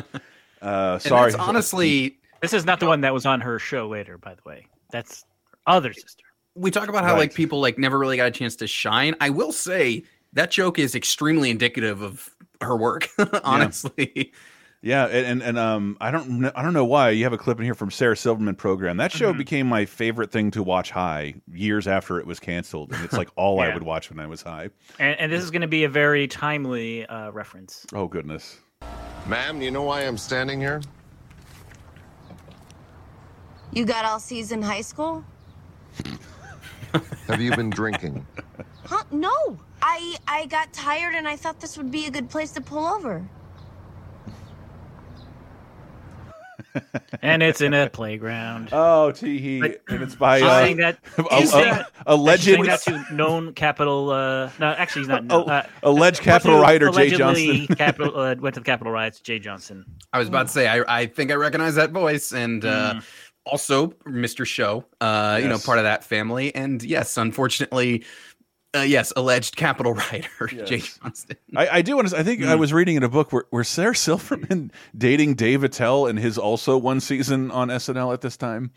[0.63, 4.17] uh, sorry, that's honestly, This is not the one that was on her show later,
[4.17, 4.65] by the way.
[4.91, 6.22] That's her other sister.
[6.55, 7.19] We talk about how Right.
[7.19, 9.15] like people like never really got a chance to shine.
[9.19, 12.29] I will say that joke is extremely indicative of
[12.61, 13.09] her work.
[13.43, 14.31] honestly,
[14.81, 17.37] Yeah, and, and and um, I don't kn- I don't know why you have a
[17.37, 18.97] clip in here from Sarah Silverman program.
[18.97, 23.03] That show became my favorite thing to watch high years after it was canceled, and
[23.03, 24.69] it's like all I would watch when I was high.
[24.99, 27.85] And, and this is going to be a very timely uh, reference.
[27.93, 28.59] Oh goodness.
[29.27, 30.81] Ma'am, do you know why I'm standing here?
[33.71, 35.23] You got all C's in high school?
[37.27, 38.25] Have you been drinking?
[38.85, 39.03] Huh?
[39.11, 39.57] No.
[39.81, 42.85] I I got tired and I thought this would be a good place to pull
[42.85, 43.27] over.
[47.21, 48.69] And it's in a playground.
[48.71, 51.91] Oh, tee hee, and it's by She's uh, saying that, a- she's a- saying that-
[52.07, 54.09] alleged she's that to known capital.
[54.09, 55.23] Uh, no, actually, he's not.
[55.25, 57.75] known, Oh, uh, alleged person Capitol who rioter Jay allegedly Johnston.
[57.77, 59.19] Capital, uh, went to the Capitol riots.
[59.19, 59.85] Jay Johnston.
[60.13, 63.01] I was about to say I, I think I recognize that voice, and uh,
[63.45, 64.45] also Mr.
[64.45, 66.53] Show, uh, you know, part of that family.
[66.55, 68.03] And yes, unfortunately,
[68.75, 71.37] uh, yes, alleged Capitol writer Jay Johnston.
[71.55, 72.17] I, I do want to.
[72.17, 76.07] I think I was reading in a book where, where Sarah Silverman dating Dave Attell
[76.07, 78.71] in his also one season on SNL at this time.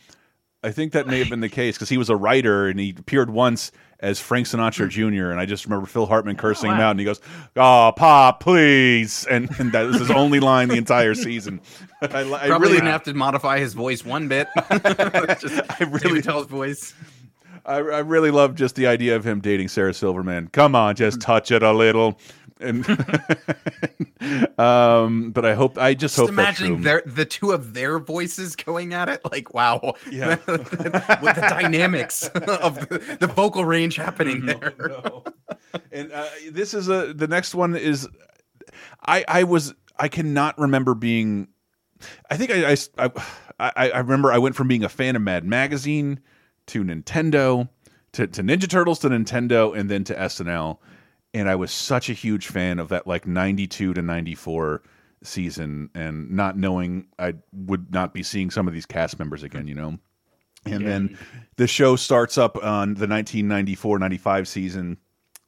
[0.62, 2.94] I think that may have been the case because he was a writer and he
[2.98, 5.16] appeared once as Frank Sinatra hmm.
[5.16, 5.30] Jr.
[5.30, 6.88] And I just remember Phil Hartman oh, cursing him wow.
[6.88, 7.20] out and he goes,
[7.56, 11.60] ah, "Oh, Pop, please!" And, and that was his only line the entire season.
[12.02, 14.48] I, I Probably really didn't have to modify his voice one bit.
[15.40, 16.94] Just I really tell his voice.
[17.66, 20.48] I, I really love just the idea of him dating Sarah Silverman.
[20.48, 22.18] Come on, just touch it a little.
[22.58, 22.86] And
[24.58, 27.98] um, but I hope I just, Just hope that's imagining their the two of their
[27.98, 29.20] voices going at it.
[29.30, 30.36] Like, wow, Yeah.
[30.46, 34.72] with the dynamics of the, the vocal range happening there.
[35.92, 38.08] and uh, this is a the next one is
[39.04, 41.48] I I was I cannot remember being
[42.30, 43.10] I think I I
[43.58, 46.20] I, I remember I went from being a fan of Mad Magazine
[46.66, 47.68] to Nintendo
[48.12, 50.78] to, to Ninja Turtles to Nintendo and then to SNL
[51.34, 54.82] and I was such a huge fan of that like 92 to 94
[55.22, 59.68] season and not knowing I would not be seeing some of these cast members again,
[59.68, 59.98] you know.
[60.64, 61.18] And then
[61.56, 64.98] the show starts up on the 1994-95 season.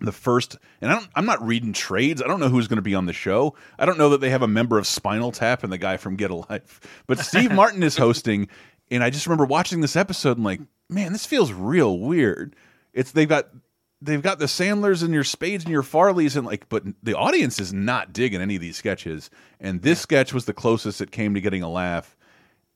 [0.01, 2.23] The first, and I don't, I'm not reading trades.
[2.23, 3.57] I don't know who's going to be on the show.
[3.81, 6.14] I don't know that they have a member of Spinal Tap and the guy from
[6.14, 7.03] Get a Life.
[7.09, 8.47] But Steve Martin is hosting,
[8.93, 12.57] and I just remember watching this episode and like, man, this feels real weird.
[12.93, 13.49] It's they've got
[14.01, 17.61] they've got the Sandlers and your Spades and your Farleys and like, but the audience
[17.61, 19.30] is not digging any of these sketches.
[19.61, 22.16] And this sketch was the closest it came to getting a laugh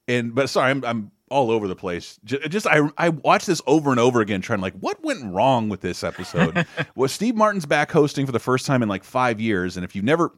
[0.09, 2.19] and but sorry, I'm I'm all over the place.
[2.25, 5.69] Just, just I I watched this over and over again, trying like what went wrong
[5.69, 6.67] with this episode.
[6.95, 9.95] was Steve Martin's back hosting for the first time in like five years, and if
[9.95, 10.33] you've never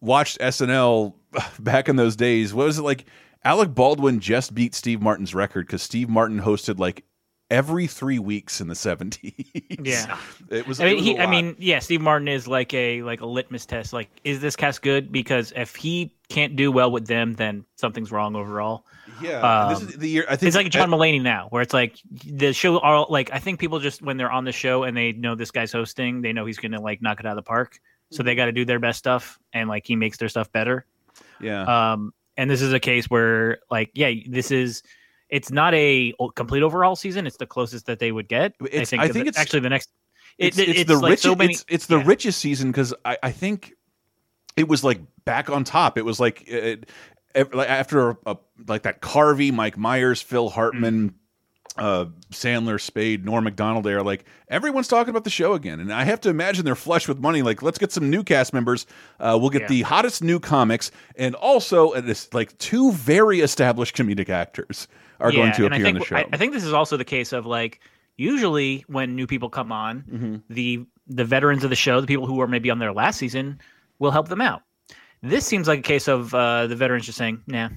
[0.00, 1.14] watched SNL
[1.58, 3.04] back in those days, what was it like?
[3.44, 7.04] Alec Baldwin just beat Steve Martin's record because Steve Martin hosted like
[7.50, 9.32] every three weeks in the 70s.
[9.84, 10.18] Yeah,
[10.50, 10.80] it was.
[10.80, 13.66] I mean, was he, I mean, yeah, Steve Martin is like a like a litmus
[13.66, 13.92] test.
[13.92, 15.12] Like, is this cast good?
[15.12, 18.86] Because if he can't do well with them, then something's wrong overall.
[19.20, 20.24] Yeah, this Um, is the year.
[20.28, 23.38] I think it's like John Mulaney now, where it's like the show are like I
[23.38, 26.32] think people just when they're on the show and they know this guy's hosting, they
[26.32, 27.78] know he's gonna like knock it out of the park.
[28.10, 30.86] So they got to do their best stuff, and like he makes their stuff better.
[31.40, 31.92] Yeah.
[31.92, 34.82] Um, and this is a case where like yeah, this is.
[35.30, 37.26] It's not a complete overall season.
[37.26, 38.52] It's the closest that they would get.
[38.60, 39.02] It's- I think.
[39.02, 39.90] I think it's- actually the next.
[40.38, 41.22] it's, it- it's, the like richest.
[41.22, 43.72] so many- it's, it's the richest season because I, I think
[44.56, 45.98] it was like back on top.
[45.98, 46.88] It was like it,
[47.34, 48.36] after a, a-
[48.68, 51.14] like that Carvey, Mike Myers, Phil Hartman, mm.
[51.76, 53.84] Uh, Sandler, Spade, Norm Macdonald.
[53.84, 57.08] There, like everyone's talking about the show again, and I have to imagine they're flush
[57.08, 57.42] with money.
[57.42, 58.86] Like, let's get some new cast members.
[59.18, 59.68] Uh, we'll get Yeah.
[59.68, 64.86] the hottest new comics, and also uh, this like two very established comedic actors
[65.20, 66.16] are going to appear I on think, the show.
[66.16, 67.80] I, I think this is also the case of like
[68.16, 70.36] usually when new people come on, Mm-hmm.
[70.50, 73.60] the the veterans of the show, the people who were maybe on their last season,
[73.98, 74.62] will help them out.
[75.22, 77.68] This seems like a case of uh, the veterans just saying, "Nah,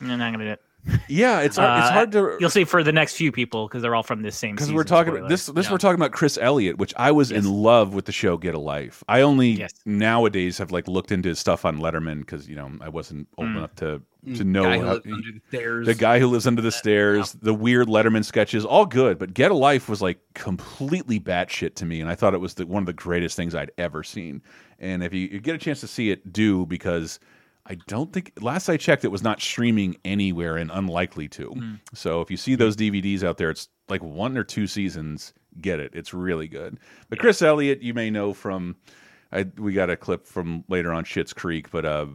[0.00, 0.60] I'm not gonna do it."
[1.08, 3.82] Yeah, it's hard, it's Uh, hard to You'll see for the next few people because
[3.82, 4.54] they're all from this same.
[4.54, 5.28] because we're talking spoiler.
[5.28, 5.72] this this Yeah.
[5.72, 8.58] we're talking about Chris Elliott, which I was in love with the show Get a
[8.58, 9.02] Life.
[9.08, 12.88] I only nowadays have like looked into his stuff on Letterman because you know I
[12.88, 13.56] wasn't old Mm.
[13.56, 15.86] enough to Mm, to know guy who how, lives under the stairs.
[15.86, 19.18] the guy who lives under the stairs, the weird Letterman sketches, all good.
[19.18, 22.54] But Get a Life was like completely batshit to me, and I thought it was
[22.54, 24.40] the, one of the greatest things I'd ever seen.
[24.78, 27.20] And if you, you get a chance to see it, do because.
[27.66, 31.50] I don't think last I checked it was not streaming anywhere and unlikely to.
[31.50, 31.80] Mm.
[31.94, 35.32] So if you see those DVDs out there, it's like one or two seasons.
[35.60, 35.92] Get it?
[35.94, 36.78] It's really good.
[37.08, 38.76] But Chris Elliott, you may know from
[39.32, 42.06] I we got a clip from later on Schitt's Creek, but uh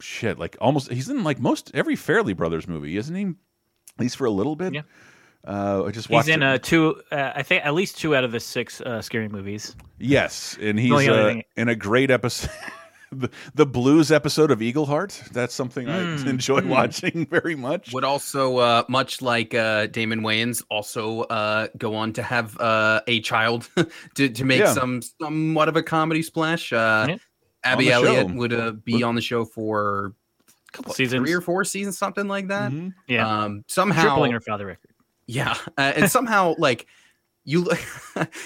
[0.00, 3.24] shit, like almost he's in like most every Farrelly Brothers movie, isn't he?
[3.24, 4.74] At least for a little bit.
[4.74, 4.82] Yeah.
[5.46, 6.46] Uh, I just He's watched in it.
[6.46, 9.76] uh, two, uh, I think at least two out of the six uh, scary movies.
[9.96, 12.50] Yes, and he's uh, in a great episode.
[13.12, 15.30] the, the blues episode of Eagleheart.
[15.30, 16.68] That's something I Mm, enjoy mm.
[16.68, 17.92] watching very much.
[17.92, 23.00] Would also, uh, much like uh, Damon Wayans, also uh, go on to have uh,
[23.06, 23.68] a child
[24.16, 24.72] to, to make Yeah.
[24.74, 26.72] some somewhat of a comedy splash.
[26.72, 27.16] Uh, Yeah.
[27.64, 28.34] Abby Elliott show.
[28.34, 30.12] would uh, be on the show for
[30.68, 31.20] a couple, Seasons.
[31.24, 32.70] three or four seasons, something like that.
[33.08, 33.26] Yeah.
[33.28, 34.90] Um, somehow, Tripling her father record.
[35.26, 36.86] yeah, uh, and somehow like
[37.44, 37.78] you look.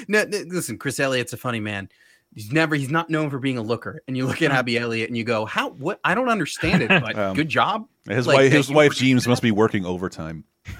[0.09, 1.91] no, no, listen, Chris Elliott's a funny man.
[2.35, 2.77] He's never.
[2.77, 4.03] He's not known for being a looker.
[4.07, 5.71] And you look at Abby Elliott and you go, "How?
[5.71, 5.99] What?
[6.05, 7.87] I don't understand it." But Um, good job.
[8.09, 10.45] His Like, wife, his wife James must be working overtime.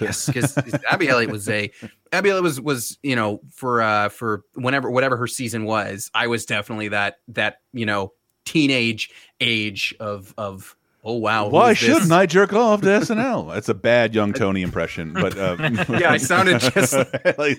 [0.00, 0.58] yes, because
[0.90, 1.70] Abby Elliott was a
[2.12, 6.26] Abby Elliott was was you know for uh for whenever whatever her season was, I
[6.26, 8.12] was definitely that that you know
[8.44, 11.48] teenage age of of oh wow.
[11.48, 13.54] Why shouldn't I jerk off to SNL?
[13.54, 15.56] That's a bad young Tony impression, but uh,
[15.88, 17.58] Yeah, I sounded just like- like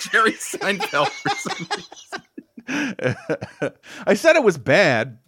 [0.00, 1.08] Jerry Seinfeld.
[1.08, 2.22] For some reason.
[4.06, 5.18] I said it was bad.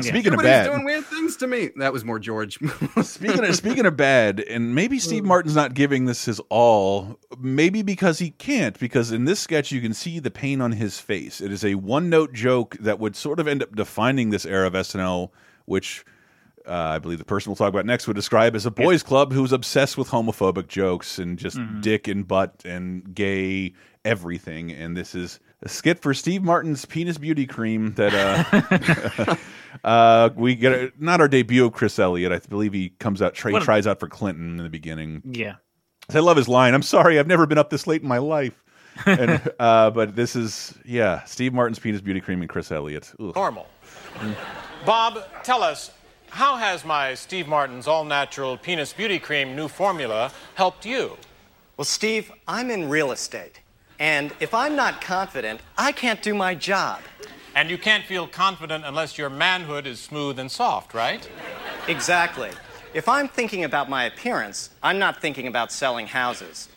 [0.00, 1.70] Speaking of bad, doing weird things to me.
[1.78, 2.58] That was more George.
[3.02, 5.00] speaking of speaking of bad, and maybe Mm.
[5.00, 7.18] Steve Martin's not giving this his all.
[7.40, 8.78] Maybe because he can't.
[8.78, 11.40] Because in this sketch, you can see the pain on his face.
[11.40, 14.68] It is a one note joke that would sort of end up defining this era
[14.68, 15.30] of SNL,
[15.66, 16.04] which.
[16.68, 19.32] Uh, I believe the person we'll talk about next would describe as a boys' club
[19.32, 21.80] who's obsessed with homophobic jokes and just Mhm.
[21.80, 23.72] dick and butt and gay
[24.04, 24.70] everything.
[24.70, 29.36] And this is a skit for Steve Martin's penis beauty cream that uh,
[29.84, 30.72] uh, we get.
[30.72, 32.32] A, not our debut of Chris Elliott.
[32.32, 33.34] I believe he comes out.
[33.34, 35.22] Try, he What a- tries out for Clinton in the beginning.
[35.24, 35.56] Yeah.
[36.12, 36.74] I love his line.
[36.74, 38.64] I'm sorry, I've never been up this late in my life.
[39.06, 43.12] and, uh, but this is yeah, Steve Martin's penis beauty cream and Chris Elliott.
[43.20, 43.34] Ugh.
[43.36, 43.66] Normal.
[44.84, 45.92] Bob, tell us,
[46.30, 51.16] how has my Steve Martin's all natural penis beauty cream new formula helped you?
[51.76, 53.60] Well, Steve, I'm in real estate.
[54.00, 57.00] And if I'm not confident, I can't do my job.
[57.54, 61.28] And you can't feel confident unless your manhood is smooth and soft, right?
[61.86, 62.50] Exactly.
[62.94, 66.70] If I'm thinking about my appearance, I'm not thinking about selling houses.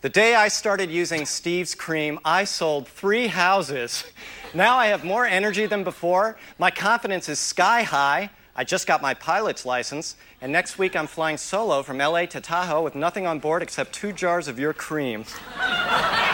[0.00, 4.04] The day I started using Steve's cream, I sold three houses.
[4.54, 6.38] Now I have more energy than before.
[6.58, 8.30] My confidence is sky high.
[8.56, 10.16] I just got my pilot's license.
[10.40, 13.92] And next week I'm flying solo from LA to Tahoe with nothing on board except
[13.92, 15.26] two jars of your cream.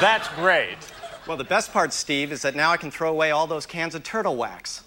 [0.00, 0.76] That's great.
[1.26, 3.94] Well, the best part, Steve, is that now I can throw away all those cans
[3.94, 4.84] of turtle wax.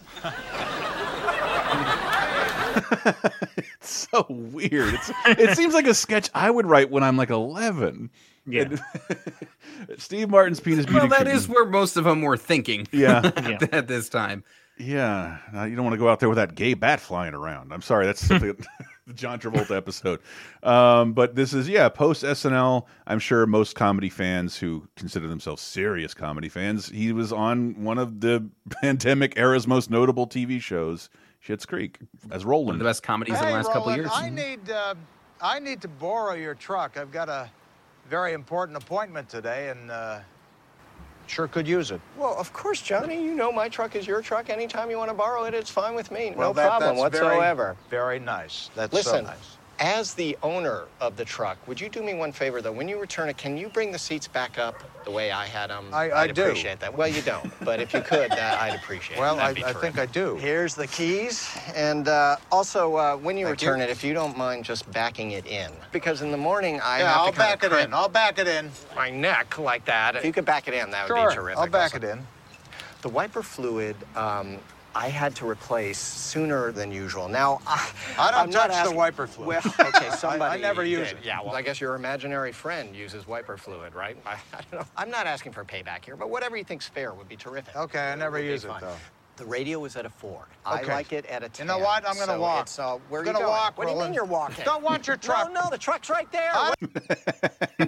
[3.81, 4.93] It's so weird.
[4.93, 8.09] It's, it seems like a sketch I would write when I'm like 11.
[8.45, 8.75] Yeah.
[9.97, 11.35] Steve Martin's penis beauty well, that cream.
[11.35, 12.87] is where most of them were thinking.
[12.91, 13.21] Yeah.
[13.35, 14.43] at, at this time.
[14.77, 17.73] Yeah, uh, you don't want to go out there with that gay bat flying around.
[17.73, 18.55] I'm sorry, that's something
[19.09, 20.19] the John Travolta episode.
[20.63, 22.85] Um, but this is yeah, post SNL.
[23.07, 27.97] I'm sure most comedy fans who consider themselves serious comedy fans, he was on one
[27.97, 31.09] of the pandemic era's most notable TV shows,
[31.45, 31.97] Schitt's Creek,
[32.31, 32.67] as Roland.
[32.67, 34.09] One of the best comedies in the Hey, last couple years.
[34.13, 34.93] I need, uh,
[35.41, 36.97] I need to borrow your truck.
[36.97, 37.49] I've got a
[38.07, 40.19] very important appointment today, and uh,
[41.29, 42.01] sure could use it.
[42.17, 43.23] Well, of course, Johnny.
[43.23, 44.49] You know my truck is your truck.
[44.49, 46.33] Anytime you want to borrow it, it's fine with me.
[46.35, 47.75] Well, no that- problem that's very- whatsoever.
[47.89, 48.69] Very, nice.
[48.75, 49.57] That's Listen, so nice.
[49.79, 52.71] As the owner of the truck, would you do me one favor, though?
[52.71, 54.75] When you return it, can you bring the seats back up
[55.05, 55.89] the way I had them?
[55.93, 56.43] I- I would do.
[56.43, 56.93] appreciate that.
[56.97, 59.19] Well, you don't, but if you could, that I'd appreciate it.
[59.19, 59.97] Well, I- I think.
[59.97, 60.35] I do.
[60.37, 63.85] Here's the keys, and uh, also uh, when you Thank return you.
[63.85, 67.07] it, if you don't mind just backing it in, because in the morning I yeah,
[67.07, 67.93] have I'll to kinda back it in.
[67.93, 68.71] I'll back it in.
[68.95, 70.15] my neck like that.
[70.17, 71.57] If you could back it in, that would be terrific.
[71.59, 71.97] I'll back also.
[71.97, 72.27] it in.
[73.01, 74.57] The wiper fluid, um,
[74.95, 77.27] I had to replace sooner than usual.
[77.27, 79.63] Now, I, I don't I'm not touch the wiper fluid.
[79.63, 80.59] Well, okay, somebody.
[80.59, 81.17] I never use did.
[81.19, 81.25] it.
[81.25, 84.17] Yeah, well, I guess your imaginary friend uses wiper fluid, right?
[84.25, 84.87] I, I don't know.
[84.97, 87.75] I'm not asking for payback here, but whatever you think's fair would be terrific.
[87.75, 88.81] Okay, I never use it, fine.
[88.81, 88.95] though.
[89.39, 90.47] The radio is at a four.
[90.65, 91.65] I like it at a ten.
[91.65, 92.05] You know what?
[92.05, 92.67] I'm gonna so walk.
[92.67, 94.65] So uh, where I'm are you gonna walk, What do you mean you're walking?
[94.65, 95.51] Don't want your truck.
[95.53, 96.51] No, no, the truck's right there.
[96.53, 96.73] I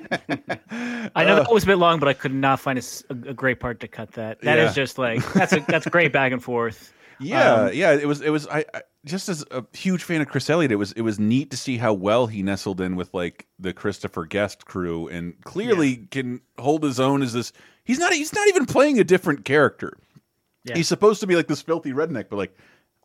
[1.25, 2.79] know Uh, that was a bit long, but I could not find
[3.27, 4.41] a great part to cut that.
[4.41, 4.83] That is Yeah.
[4.83, 6.93] just like that's a that's great back and forth.
[7.19, 7.93] Yeah, Um, yeah.
[7.93, 8.21] It was.
[8.21, 8.47] It was.
[8.47, 10.91] I, I just as a huge fan of Chris Elliott, it was.
[10.93, 14.65] It was neat to see how well he nestled in with like the Christopher Guest
[14.65, 17.51] crew, and clearly can hold his own as this.
[17.83, 18.13] He's not.
[18.13, 19.97] He's not even playing a different character.
[20.63, 20.75] Yeah.
[20.75, 22.55] He's supposed to be like this filthy redneck, but like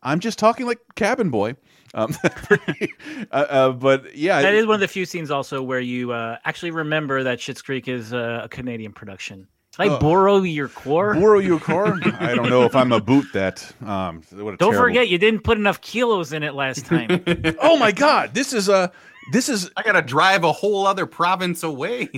[0.03, 1.55] I'm just talking like cabin boy.
[1.93, 2.15] Um,
[3.31, 6.37] uh, uh, but yeah, that is one of the few scenes also where you uh,
[6.45, 9.47] actually remember that Schitt's Creek is uh, a Canadian production.
[9.75, 9.99] Can I Oh.
[9.99, 11.13] borrow your core?
[11.13, 11.99] borrow your car.
[12.19, 13.63] I don't know if I'm a boot that.
[13.85, 17.23] Um, what a Don't terrible- forget, you didn't put enough kilos in it last time.
[17.59, 18.91] oh my god, this is a.
[19.31, 19.69] This is.
[19.75, 22.09] I gotta drive a whole other province away.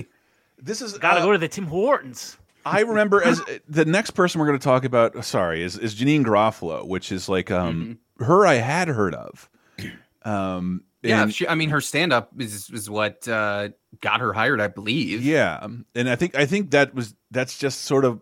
[0.62, 2.36] This is Gotta uh, go to the Tim Hortons.
[2.64, 5.24] I remember as the next person we're going to talk about.
[5.24, 9.48] Sorry, is is Janeane Garofalo, which is like um her I had heard of.
[10.22, 14.60] Um, Yeah, she, I mean, her stand up is is what uh, got her hired,
[14.60, 15.24] I believe.
[15.24, 18.20] yeah, and I think I think that was that's just sort of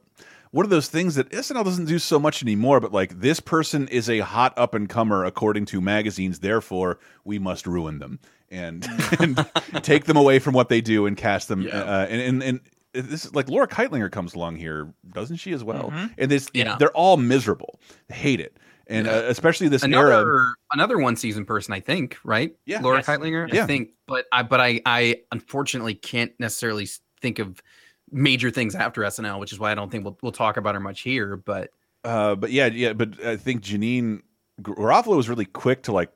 [0.50, 2.80] one of those things that SNL doesn't do so much anymore.
[2.80, 7.38] But like this person is a hot up and comer according to magazines, therefore we
[7.38, 8.20] must ruin them
[8.50, 8.86] and,
[9.18, 9.44] and
[9.82, 11.68] take them away from what they do and cast them.
[11.70, 12.60] Uh, and and and
[12.92, 15.90] this is like Laura Kightlinger comes along here, doesn't she as well?
[15.90, 16.14] Mhm.
[16.18, 16.76] And this, Yeah.
[16.78, 20.40] they're all miserable, hate it, and uh, especially this another era.
[20.72, 22.54] another one season person, I think, right?
[22.66, 22.80] Yeah.
[22.80, 23.06] Laura Yes.
[23.06, 23.64] Kightlinger, Yeah.
[23.64, 23.90] I think.
[24.06, 26.88] But I but I I unfortunately can't necessarily
[27.20, 27.62] think of
[28.10, 30.80] major things after SNL, which is why I don't think we'll we'll talk about her
[30.80, 31.36] much here.
[31.36, 31.70] But
[32.04, 34.22] Uh, but yeah, yeah, but I think Janeane
[34.62, 36.10] Garofalo was really quick to like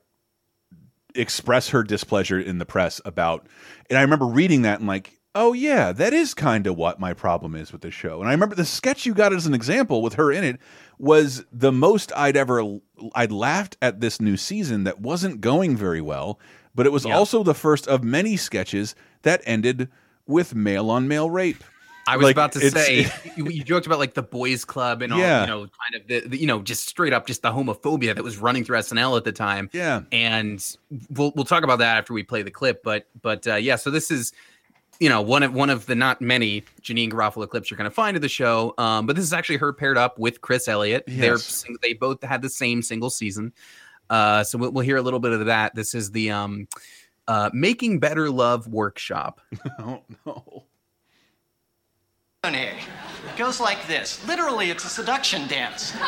[1.15, 3.47] express her displeasure in the press about,
[3.91, 7.15] and I remember reading that and like, oh yeah, that is kind of what my
[7.15, 8.21] problem is with this show.
[8.21, 10.61] And I remember the sketch you got as an example with her in it
[10.99, 12.79] was the most I'd ever
[13.15, 16.39] I'd laughed at this new season that wasn't going very well,
[16.75, 19.89] but it was also the first of many sketches that ended
[20.27, 21.65] with male on male rape.
[22.07, 23.07] I was Like, about to say
[23.37, 25.43] you, you joked about like the boys club and all Yeah.
[25.43, 28.25] you know kind of the, the you know just straight up just the homophobia that
[28.25, 29.71] was running through SNL at the time.
[29.73, 30.03] Yeah.
[30.11, 30.65] And
[31.11, 33.91] we'll we'll talk about that after we play the clip, but but uh, yeah, so
[33.91, 34.33] this is
[35.03, 37.95] you know one of one of the not many Janeane Garofalo clips you're going to
[37.95, 38.73] find of the show.
[38.79, 41.03] Um, but this is actually her paired up with Chris Elliott.
[41.09, 41.39] They're
[41.83, 43.53] they both had the same single season.
[44.09, 45.75] Uh, so we'll, we'll hear a little bit of that.
[45.75, 46.69] This is the um,
[47.27, 49.41] uh, making better love workshop.
[49.81, 50.65] oh no.
[52.45, 52.75] It
[53.37, 54.25] goes like this.
[54.29, 55.95] Literally, it's a seduction dance.
[55.95, 56.03] Now,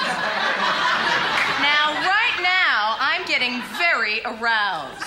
[1.94, 5.02] right now, I'm getting very aroused.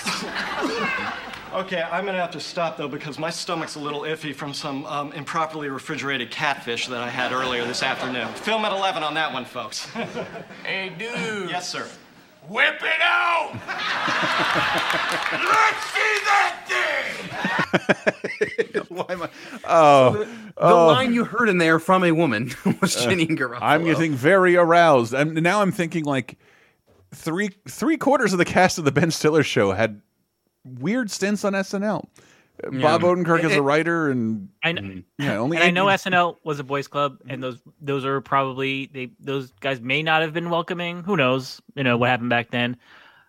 [1.54, 4.84] Okay, I'm gonna have to stop though because my stomach's a little iffy from some
[4.86, 8.28] um, improperly refrigerated catfish that I had earlier this afternoon.
[8.34, 9.88] Film at 11 on that one, folks.
[10.64, 11.48] Hey, dude.
[11.50, 11.86] yes, sir.
[12.48, 13.52] Whip it out!
[15.32, 16.54] Let's see that
[18.72, 18.82] thing!
[18.88, 19.28] Why am I?
[19.64, 20.28] Oh, The
[20.58, 20.86] oh.
[20.88, 23.58] line you heard in there from a woman was Uh, Janeane Garofalo.
[23.62, 25.14] I'm getting very aroused.
[25.14, 26.38] I'm now I'm thinking like
[27.14, 30.00] three three quarters of the cast of the Ben Stiller show had
[30.64, 32.06] weird stints on SNL.
[32.64, 35.86] Uh, Bob Odenkirk as It- a writer, and I know, yeah, only and I know
[35.86, 40.22] SNL was a boys' club, and those those are probably they those guys may not
[40.22, 41.04] have been welcoming.
[41.04, 41.62] Who knows?
[41.76, 42.76] You know what happened back then.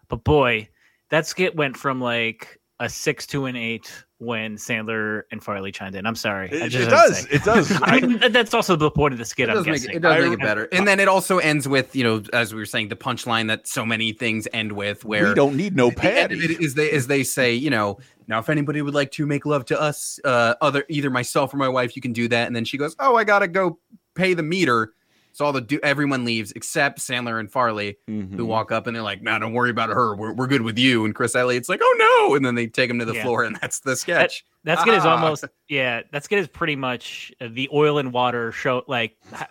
[0.07, 0.69] But boy,
[1.09, 5.95] that skit went from like a six to an eight when Sandler and Farley chimed
[5.95, 6.05] in.
[6.05, 6.49] I'm sorry.
[6.49, 7.19] It- just it does.
[7.21, 7.27] say.
[7.31, 7.71] It does.
[7.83, 9.49] I that's also the point of the skit.
[9.49, 10.67] It I'm does, make, it, it does I make it better.
[10.71, 13.67] And then it also ends with, you know, as we were saying, the punchline that
[13.67, 16.53] so many things end with where we don't need no the end of patty.
[16.53, 19.45] it is they as they say, you know, now if anybody would like to make
[19.45, 22.47] love to us, uh, other either myself or my wife, you can do that.
[22.47, 23.79] And then she goes, "Oh, I gotta go
[24.15, 24.93] pay the meter."
[25.31, 28.35] So all the do everyone leaves except Sandler and Farley, Mm-hmm.
[28.35, 30.15] who walk up and they're like, "No, don't worry about her.
[30.15, 32.89] We're, we're good with you." And Chris Elliott's like, "Oh no!" And then they take
[32.89, 33.23] him to the Yeah.
[33.23, 34.43] floor, and that's the sketch.
[34.65, 35.15] That good is Ah.
[35.15, 36.01] almost yeah.
[36.11, 38.83] That's good is pretty much uh, the oil and water show.
[38.87, 39.47] Like hi-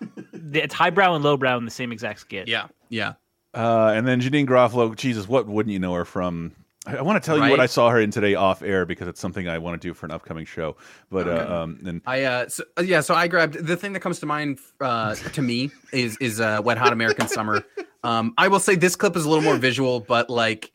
[0.53, 2.47] it's highbrow and lowbrow in the same exact skit.
[2.47, 3.13] Yeah, yeah.
[3.53, 6.53] Uh, and then Janeane Garofalo, Jesus, what wouldn't you know her from?
[6.89, 9.07] I, I want to tell you what I saw her in today off air because
[9.07, 10.75] it's something I want to do for an upcoming show.
[11.09, 11.43] But Okay.
[11.45, 14.19] uh, um, and I uh so, uh, yeah, so I grabbed the thing that comes
[14.19, 17.63] to mind uh to me is is uh Wet Hot American Summer.
[18.03, 20.71] Um I will say this clip is a little more visual, but like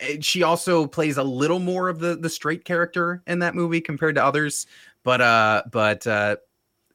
[0.00, 3.80] it- she also plays a little more of the the straight character in that movie
[3.80, 4.66] compared to others.
[5.04, 6.36] But uh but uh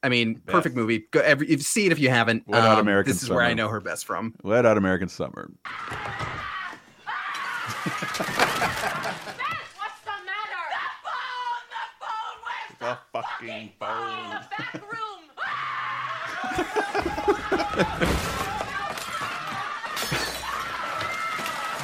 [0.05, 1.05] I mean, perfect movie.
[1.11, 2.45] Go every if, see it if you haven't.
[2.45, 4.35] Wet Hot Um, American This is where I know her best from.
[4.43, 5.49] Wet Out American Summer.
[8.83, 10.63] The matter?
[10.73, 11.63] The phone!
[11.71, 12.37] The phone!
[12.43, 13.89] Where's the fucking phone.
[13.89, 14.29] phone?
[14.31, 15.21] The back room!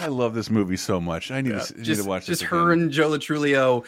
[0.01, 1.29] I love this movie so much.
[1.31, 2.49] I need, to, need just, to watch just this.
[2.49, 3.85] her and Joe Lo Truglio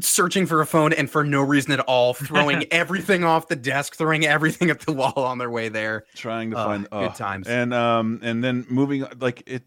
[0.00, 3.94] searching for a phone and for no reason at all, throwing everything off the desk,
[3.96, 6.04] throwing everything at the wall on their way there.
[6.14, 7.08] trying to Oh, find good oh.
[7.10, 7.48] times.
[7.48, 9.62] and um and then moving like it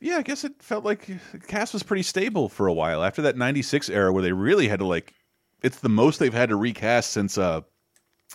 [0.00, 3.22] yeah i guess it felt like the cast was pretty stable for a while after
[3.22, 5.14] that 96 era where they really had to like
[5.62, 7.60] it's the most they've had to recast since uh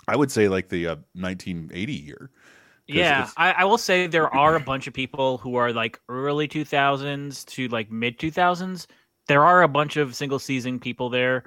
[0.08, 2.30] i would say like the uh, 1980 year.
[2.86, 6.50] Yeah, I, I will say there are a bunch of people who are like early
[6.50, 8.88] 2000s to like mid 2000s.
[9.28, 11.46] There are a bunch of single season people there,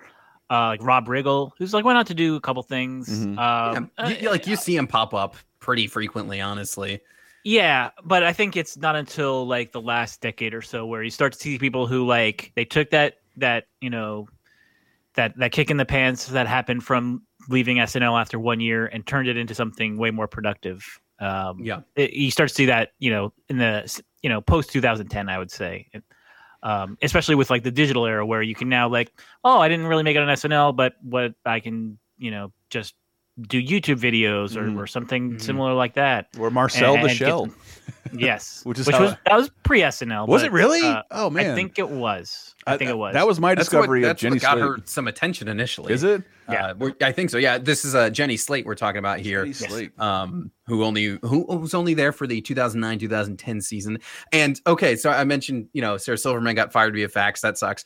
[0.49, 3.11] uh, like Rob Riggle, who's like went on to do a couple things.
[3.11, 3.37] Mhm.
[3.39, 7.01] Um, Yeah, you- you- like you see him pop up pretty frequently, honestly.
[7.47, 11.11] Yeah, but I think it's not until like the last decade or so where you
[11.11, 14.27] start to see people who like they took that that you know
[15.15, 19.07] that that kick in the pants that happened from leaving SNL after one year and
[19.07, 20.85] turned it into something way more productive.
[21.21, 21.83] Um, Yeah.
[21.95, 25.39] it, you start to see that you know in the you know post 2010, I
[25.39, 25.87] would say.
[25.93, 26.03] It-
[26.65, 29.13] um, especially with like the digital era where you can now like,
[29.45, 32.95] oh, I didn't really make it on SNL, but what I can, you know, just
[33.41, 34.79] do YouTube videos or, Mhm.
[34.79, 36.29] or something similar like that.
[36.39, 37.47] Or Marcel And- the and Shell.
[37.47, 37.55] them-
[38.15, 40.27] yes, Which which, is how was I- that was pre SNL.
[40.27, 40.81] Was it really?
[40.81, 41.51] uh, Oh, man.
[41.51, 42.55] I think it was.
[42.67, 43.13] I, think it was.
[43.15, 44.63] that was my That's what- discovery of that's what Jenny got Slate.
[44.65, 45.93] her some attention initially.
[45.93, 46.23] Is it?
[46.51, 47.39] Yeah, we're, I think so.
[47.39, 49.43] Yeah, this is uh, Jenny Slate we're talking about here.
[49.43, 50.01] Jenny Slate.
[50.01, 53.99] um, who only who was only there for the 2009 2010 season.
[54.33, 57.41] And okay, so I mentioned you know Sarah Silverman got fired via fax.
[57.41, 57.85] That sucks.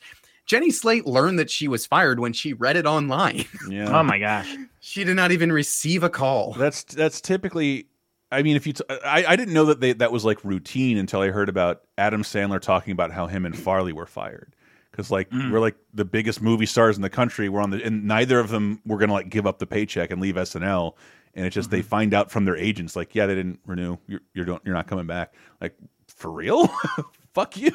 [0.51, 3.45] Jenny Slate learned that she was fired when she read it online.
[3.69, 3.97] Yeah.
[3.97, 4.53] Oh my gosh.
[4.81, 6.51] she did not even receive a call.
[6.53, 7.87] That's that's typically.
[8.33, 10.97] I mean, if you, t I I didn't know that they that was like routine
[10.97, 14.53] until I heard about Adam Sandler talking about how him and Farley were fired
[14.91, 15.51] because like Mm.
[15.53, 17.47] we're like the biggest movie stars in the country.
[17.47, 20.21] We're on the and neither of them were gonna like give up the paycheck and
[20.21, 20.95] leave SNL.
[21.33, 21.77] And it's just Mm-hmm.
[21.77, 23.95] they find out from their agents like, yeah, they didn't renew.
[24.07, 25.33] You're you're don't you're not coming back.
[25.61, 25.75] Like
[26.21, 26.69] for real?
[27.33, 27.71] Fuck you.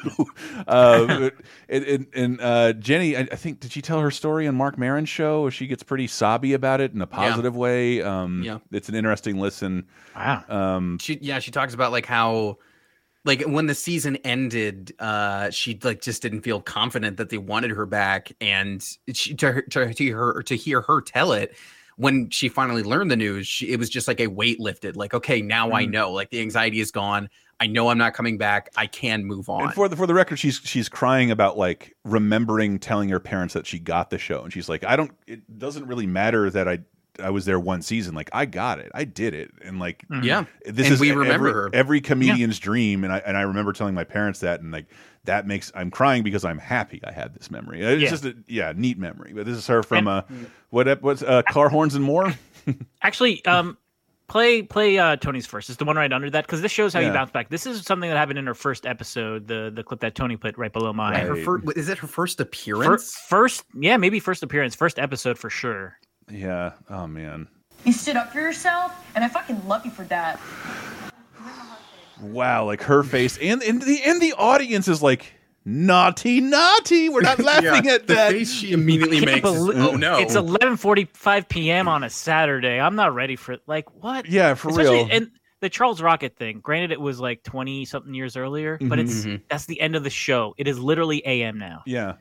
[0.67, 1.29] Uh,
[1.69, 4.77] and and, and uh, Jenny, I, I think did she tell her story on Marc
[4.77, 5.49] Maron's show?
[5.49, 8.01] She gets pretty sobby about it in a positive way.
[8.01, 8.59] Um, Yeah.
[8.71, 9.87] it's an interesting listen.
[10.15, 10.43] Wow.
[10.49, 12.57] Um, she yeah she talks about like how
[13.25, 17.71] like when the season ended uh she like just didn't feel confident that they wanted
[17.71, 21.55] her back and she to her to, to her to hear her tell it
[21.97, 25.13] when she finally learned the news she, it was just like a weight lifted like
[25.15, 25.91] okay now i Mhm.
[25.91, 27.27] know like the anxiety is gone
[27.59, 30.13] i know i'm not coming back i can move on And for the for the
[30.13, 34.43] record, she's she's crying about like remembering telling her parents that she got the show,
[34.43, 35.11] and she's like, I don't.
[35.27, 36.79] It doesn't really matter that I
[37.21, 38.13] I was there one season.
[38.13, 40.23] Like I got it, I did it, and like Mhm.
[40.23, 40.45] Yeah.
[40.65, 41.69] this And is we every, remember her.
[41.73, 43.03] every comedian's dream.
[43.03, 44.85] And I and I remember telling my parents that, and like
[45.25, 47.81] that makes I'm crying because I'm happy I had this memory.
[47.81, 48.09] It's Yeah.
[48.09, 49.33] just a yeah neat memory.
[49.33, 50.21] But this is her from uh
[50.69, 52.33] what ep- what's uh car horns and more.
[53.01, 53.77] Actually, um,
[54.27, 55.69] play play uh, Tony's first.
[55.69, 57.07] It's the one right under that because this shows how Yeah.
[57.07, 57.49] you bounce back.
[57.49, 59.47] This is something that happened in her first episode.
[59.47, 61.25] The the clip that Tony put right below mine.
[61.25, 65.37] her fir- is it her first Fir- appearance first, yeah, maybe first appearance, first episode
[65.37, 65.97] for sure.
[66.29, 66.73] Yeah.
[66.89, 67.47] Oh man.
[67.85, 70.39] You stood up for yourself, and I fucking love you for that.
[72.21, 75.33] Wow, like her face and and the and the audience is like
[75.67, 77.09] naughty, naughty.
[77.09, 78.31] We're not laughing Yeah, at the that.
[78.31, 81.87] face she immediately makes is, belie- oh no It's eleven forty five p.m.
[81.87, 82.79] on a Saturday.
[82.79, 84.25] I'm not ready for like what?
[84.27, 85.07] Yeah, for Especially- real.
[85.11, 86.59] And the Charles Rocket thing.
[86.59, 89.35] Granted, it was like twenty something years earlier, but Mhm.
[89.35, 90.53] it's that's the end of the show.
[90.57, 91.57] It is literally a.m.
[91.57, 91.81] now.
[91.85, 92.13] Yeah.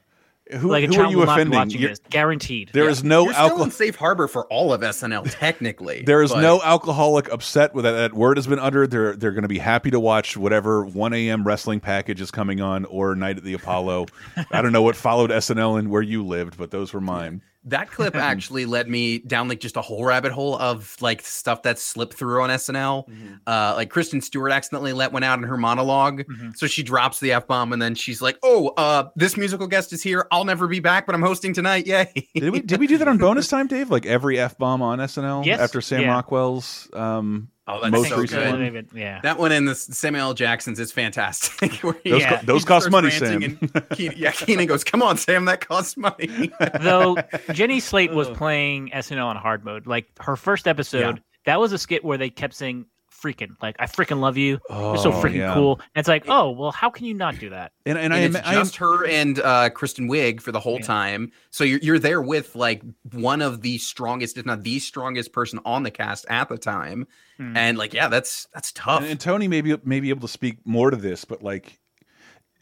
[0.52, 1.58] Who, like a who child are you will not be offending?
[1.58, 2.70] watching You're- this, guaranteed.
[2.72, 3.64] There is no You're still alcohol.
[3.64, 6.02] in safe harbor for all of SNL, technically.
[6.06, 8.90] There is but- no alcoholic upset with that, that word has been uttered.
[8.92, 11.44] They're they're going to be happy to watch whatever 1 a.m.
[11.44, 14.06] wrestling package is coming on or Night at the Apollo.
[14.52, 17.42] I don't know what followed SNL and where you lived, but those were mine.
[17.66, 21.62] That clip actually led me down like just a whole rabbit hole of like stuff
[21.62, 23.08] that slipped through on SNL.
[23.08, 23.34] Mm-hmm.
[23.46, 26.50] Uh, like Kristen Stewart accidentally let one out in her monolog Mm-hmm.
[26.54, 29.92] so she drops the f bomb and then she's like, "Oh, uh, this musical guest
[29.92, 30.26] is here.
[30.30, 31.86] I'll never be back, but I'm hosting tonight.
[31.88, 33.90] Yay!" Did we did we do that on bonus time, Dave?
[33.90, 35.60] Like every f bomb on SNL Yes.
[35.60, 36.12] after Sam Yeah.
[36.12, 38.88] Rockwell's um, Oh, that's most so recent good.
[38.94, 39.20] Yeah.
[39.22, 40.34] That one and the Samuel L.
[40.34, 41.72] Jackson's is fantastic.
[41.82, 43.42] where he- Those co- those cost money, Sam.
[43.42, 47.16] and Kenan, yeah, Kenan goes, "Come on, Sam, that costs money." Though
[47.52, 49.86] Jenny Slate was playing SNL on hard mode.
[49.86, 51.22] Like her first episode, Yeah.
[51.46, 52.86] that was a skit where they kept saying
[53.22, 54.58] freaking like I freaking love you.
[54.68, 55.54] You're so Oh, freaking yeah.
[55.54, 55.80] cool.
[55.94, 57.72] And it's like, oh well, how can you not do that?
[57.84, 60.60] And and, and I it's am I just her and uh, Kristen Wiig for the
[60.60, 61.32] whole time.
[61.50, 62.82] So you're you're there with like
[63.12, 67.06] one of the strongest, if not the strongest person on the cast at the time.
[67.38, 67.56] Hmm.
[67.56, 69.02] And like, yeah, that's that's tough.
[69.02, 71.78] And, and Tony may be, may be able to speak more to this, but like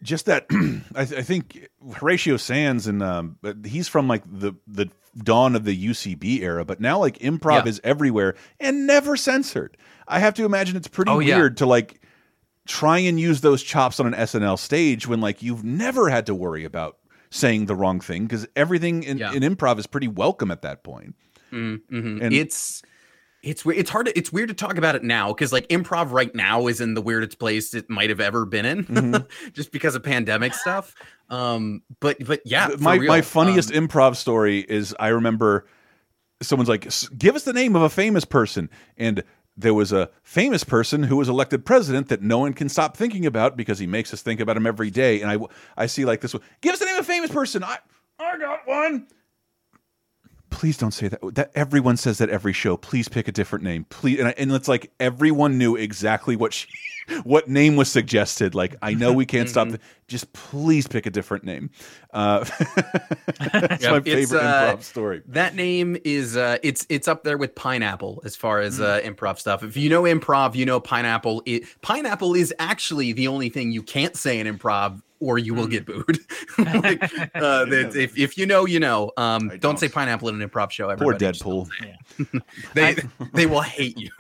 [0.05, 0.47] just that
[0.94, 5.64] I, th I think Horatio Sanz and um he's from like the the dawn of
[5.64, 7.70] the UCB era, but now like improv Yeah.
[7.70, 9.76] is everywhere and never censored.
[10.06, 11.36] I have to imagine it's pretty Oh, yeah.
[11.39, 12.01] weird to like
[12.66, 16.35] try and use those chops on an SNL stage when like you've never had to
[16.35, 16.98] worry about
[17.31, 19.32] saying the wrong thing because everything in, Yeah.
[19.32, 21.14] in improv is pretty welcome at that point.
[21.52, 22.22] Mm, mhm.
[22.22, 22.82] And- it's
[23.44, 23.78] it's weird.
[23.78, 24.06] It's hard.
[24.06, 26.94] To, it's weird to talk about it now because like improv right now is in
[26.94, 29.50] the weirdest place it might have ever been in, Mm-hmm.
[29.52, 30.94] just because of pandemic stuff.
[31.30, 33.08] Um, but but yeah, my real.
[33.08, 35.66] my funniest Um, improv story is I remember
[36.42, 39.22] someone's like, "S- "Give us the name of a famous person," and
[39.56, 43.24] there was a famous person who was elected president that no one can stop thinking
[43.24, 45.20] about because he makes us think about him every day.
[45.22, 45.38] And I
[45.82, 46.42] I see like this one.
[46.60, 47.62] Give us the name of a famous person.
[47.64, 47.78] I
[48.18, 49.06] I got one.
[50.55, 51.20] Please don't say that.
[51.35, 52.76] That everyone says that every show.
[52.76, 53.85] Please pick a different name.
[53.90, 56.68] Please, and, I, and it's like everyone knew exactly what she,
[57.24, 58.55] what name was suggested.
[58.55, 59.68] Like I know we can't stop.
[59.68, 61.70] The, just please pick a different name.
[62.12, 62.44] Uh,
[63.52, 65.22] that's Yep, my favorite uh, improv story.
[65.26, 68.85] That name is uh it's it's up there with pineapple as far as Mm.
[68.85, 69.62] uh improv stuff.
[69.64, 71.43] If you know improv, you know pineapple.
[71.47, 75.56] It, pineapple is actually the only thing you can't say in improv or you Mm.
[75.56, 76.18] will get booed.
[76.59, 77.02] Like,
[77.34, 79.10] uh, that- if, if you know, you know.
[79.16, 79.78] Um, don't.
[79.78, 80.84] say pineapple in an improv show.
[80.96, 81.18] Poor Everybody.
[81.32, 81.68] Just Deadpool.
[82.74, 82.96] They
[83.32, 84.10] they will hate you.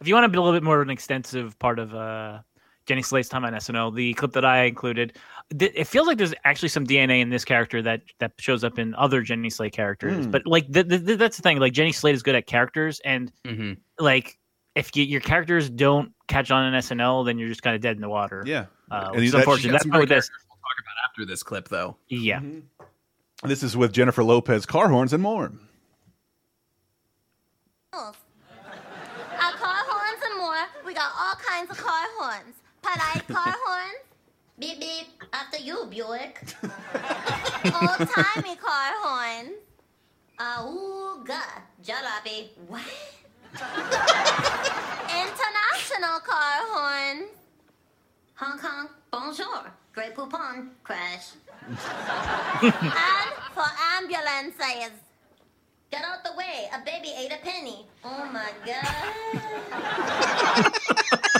[0.00, 2.40] If you want to be a little bit more of an extensive part of uh,
[2.86, 5.16] Jenny Slate's time on SNL, the clip that I included,
[5.56, 8.78] th- it feels like there's actually some DNA in this character that that shows up
[8.80, 10.24] in other Jenny Slate characters.
[10.24, 10.30] Hmm.
[10.32, 13.00] But like th- th- th- that's the thing, like Jenny Slate is good at characters,
[13.04, 13.74] and Mm-hmm.
[14.04, 14.38] like
[14.74, 17.96] if you, your characters don't catch on in SNL, then you're just kind of dead
[17.96, 18.42] in the water.
[18.46, 19.72] Yeah, uh, And which is that- unfortunate.
[19.72, 20.28] That's some why great with this.
[20.28, 21.96] characters we'll talk about after this clip, though.
[22.08, 22.40] Yeah.
[22.40, 23.48] Mm-hmm.
[23.48, 25.52] This is with Jennifer Lopez, car horns, and more.
[27.92, 30.56] Uh, Our car horns and more.
[30.86, 32.54] We got all kinds of car horns.
[32.82, 33.98] Polite car horns.
[34.58, 35.06] Beep beep.
[35.32, 36.44] After you, Buick.
[36.62, 39.50] Old timey car horns.
[40.38, 41.30] Auga.
[41.30, 42.48] Uh, Jalopy.
[42.68, 42.82] What?
[43.52, 43.68] International
[46.20, 47.28] car horn.
[48.34, 48.88] Hong Kong.
[49.10, 49.70] Bonjour.
[49.92, 50.70] Great Poupon.
[50.82, 51.32] Crash.
[51.68, 51.74] and
[53.54, 54.92] for ambulances.
[55.90, 56.70] Get out the way.
[56.72, 57.86] A baby ate a penny.
[58.04, 58.86] Oh my god.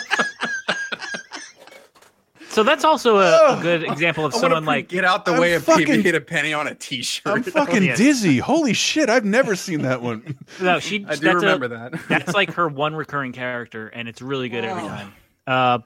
[2.53, 5.41] So that's also a, a good example of I someone like get out the I'm
[5.41, 7.27] way of fucking- baby hit a penny on a T-shirt.
[7.27, 7.97] I'm fucking Yes.
[7.99, 8.39] dizzy.
[8.39, 9.09] Holy shit!
[9.09, 10.39] I've never seen that one.
[10.61, 10.97] No, she.
[11.09, 11.93] I do that's a- remember that.
[12.09, 15.13] that's like her one recurring character, and it's really good every time.
[15.47, 15.79] Uh,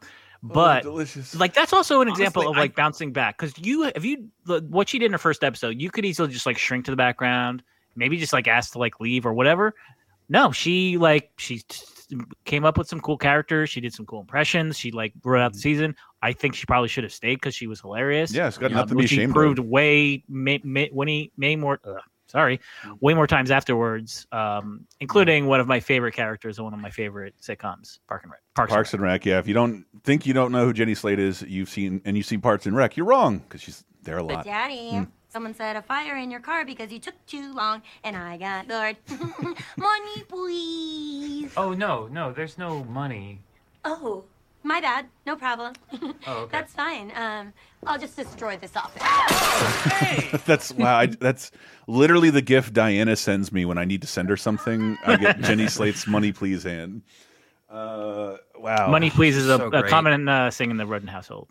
[0.43, 1.35] but delicious.
[1.35, 4.89] like that's also an example Honestly, of like bouncing back because you if you what
[4.89, 7.63] she did in her first episode, you could easily just like shrink to the background,
[7.95, 9.75] maybe just like ask to like leave or whatever.
[10.29, 11.85] No, she like she t-
[12.45, 13.71] came up with some cool characters.
[13.71, 14.79] She did some cool impressions.
[14.79, 15.95] She like wrote out the season.
[16.23, 18.33] I think she probably should have stayed because she was hilarious.
[18.33, 19.33] Yeah, it's got nothing to be which she of.
[19.33, 21.81] proved way may, may, when he may more.
[21.85, 21.95] Uh,
[22.29, 22.61] sorry,
[23.01, 26.91] way more times afterwards, um, including one of my favorite characters and one of my
[26.91, 28.41] favorite sitcoms, Park and Rec.
[28.55, 29.25] Parks, Parks and Rec.
[29.25, 32.17] Yeah, if you don't think you don't know who Jenny Slate is, you've seen and
[32.17, 32.97] you've seen Parks and Rec.
[32.97, 34.45] You're wrong because she's there a But lot.
[34.45, 35.05] Daddy, Hmm.
[35.29, 38.69] Someone set a fire in your car because you took too long and I got
[38.69, 38.97] bored.
[39.77, 41.53] Money, please.
[41.57, 43.41] Oh no, no, there's no money.
[43.85, 44.25] Oh,
[44.63, 45.07] my bad.
[45.27, 45.75] No problem.
[46.27, 46.49] Oh, okay.
[46.51, 47.13] That's fine.
[47.15, 47.53] Um,
[47.87, 49.03] I'll just destroy this office.
[50.47, 50.99] that's wow.
[50.99, 51.53] I, that's
[51.87, 54.99] literally the gift Diana sends me when I need to send her something.
[55.07, 57.03] I get Jenny Slate's "Money Please" hand.
[57.71, 59.89] Uh, wow, Money please is a, So a great.
[59.89, 61.49] common uh, thing in the Roden household.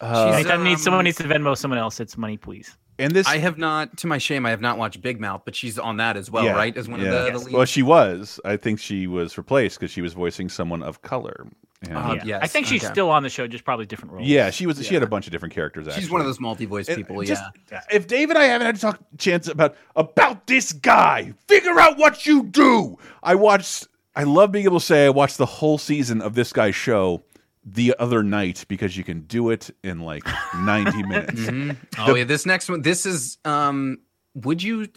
[0.00, 2.76] Uh, Anytime needs um, someone needs to Venmo someone else, it's money please.
[2.98, 5.54] And this, I have not, to my shame, I have not watched Big Mouth, but
[5.54, 6.74] she's on that as well, Yeah, right?
[6.76, 7.06] As one yeah.
[7.12, 7.52] of the, the leads.
[7.52, 8.40] Well, she was.
[8.44, 11.46] I think she was replaced because she was voicing someone of color.
[11.82, 12.22] And- Uh, Yeah.
[12.24, 12.92] yes, I think she's okay.
[12.92, 14.26] still on the show, just probably different roles.
[14.26, 14.84] yeah, she was.
[14.84, 15.86] She had a bunch of different characters.
[15.86, 16.02] Actually.
[16.02, 17.22] She's one of those multi-voice And people.
[17.22, 17.82] just- yeah.
[17.92, 21.98] If Dave and I haven't had to talk chance about about this guy, figure out
[21.98, 22.96] what you do.
[23.22, 23.88] I watched.
[24.14, 27.22] I love being able to say I watched the whole season of this guy's show
[27.68, 30.24] the other night because you can do it in like
[30.60, 31.40] ninety minutes.
[31.40, 31.76] Mhm.
[31.98, 32.82] Oh yeah, this next one.
[32.82, 33.38] This is.
[33.44, 33.98] um
[34.34, 34.88] Would you?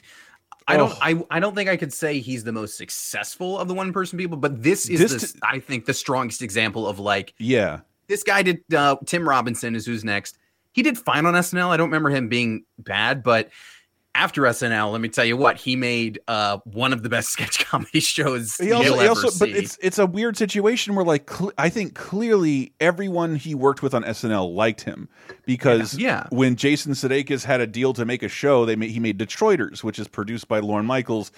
[0.68, 0.92] I don't.
[0.92, 0.98] Oh.
[1.02, 4.20] I, I don't think I could say he's the most successful of the one person
[4.20, 7.80] people, but this is This the, I think the strongest example of like Yeah.
[8.08, 8.62] this guy did.
[8.72, 10.38] Uh, Tim Robinson is who's next.
[10.74, 11.70] He did fine on SNL.
[11.70, 13.50] I don't remember him being bad, but
[14.20, 16.20] after SNL, let me tell you what he made.
[16.28, 19.50] Uh, one of the best sketch comedy shows He you'll also, he ever also but
[19.50, 23.94] it's it's a weird situation where like cl I think clearly everyone he worked with
[23.94, 25.08] on SNL liked him
[25.46, 26.28] because Yeah.
[26.32, 29.84] when Jason Sudeikis had a deal to make a show, they made, he made Detroiters,
[29.84, 31.32] which is produced by Lorne Michaels.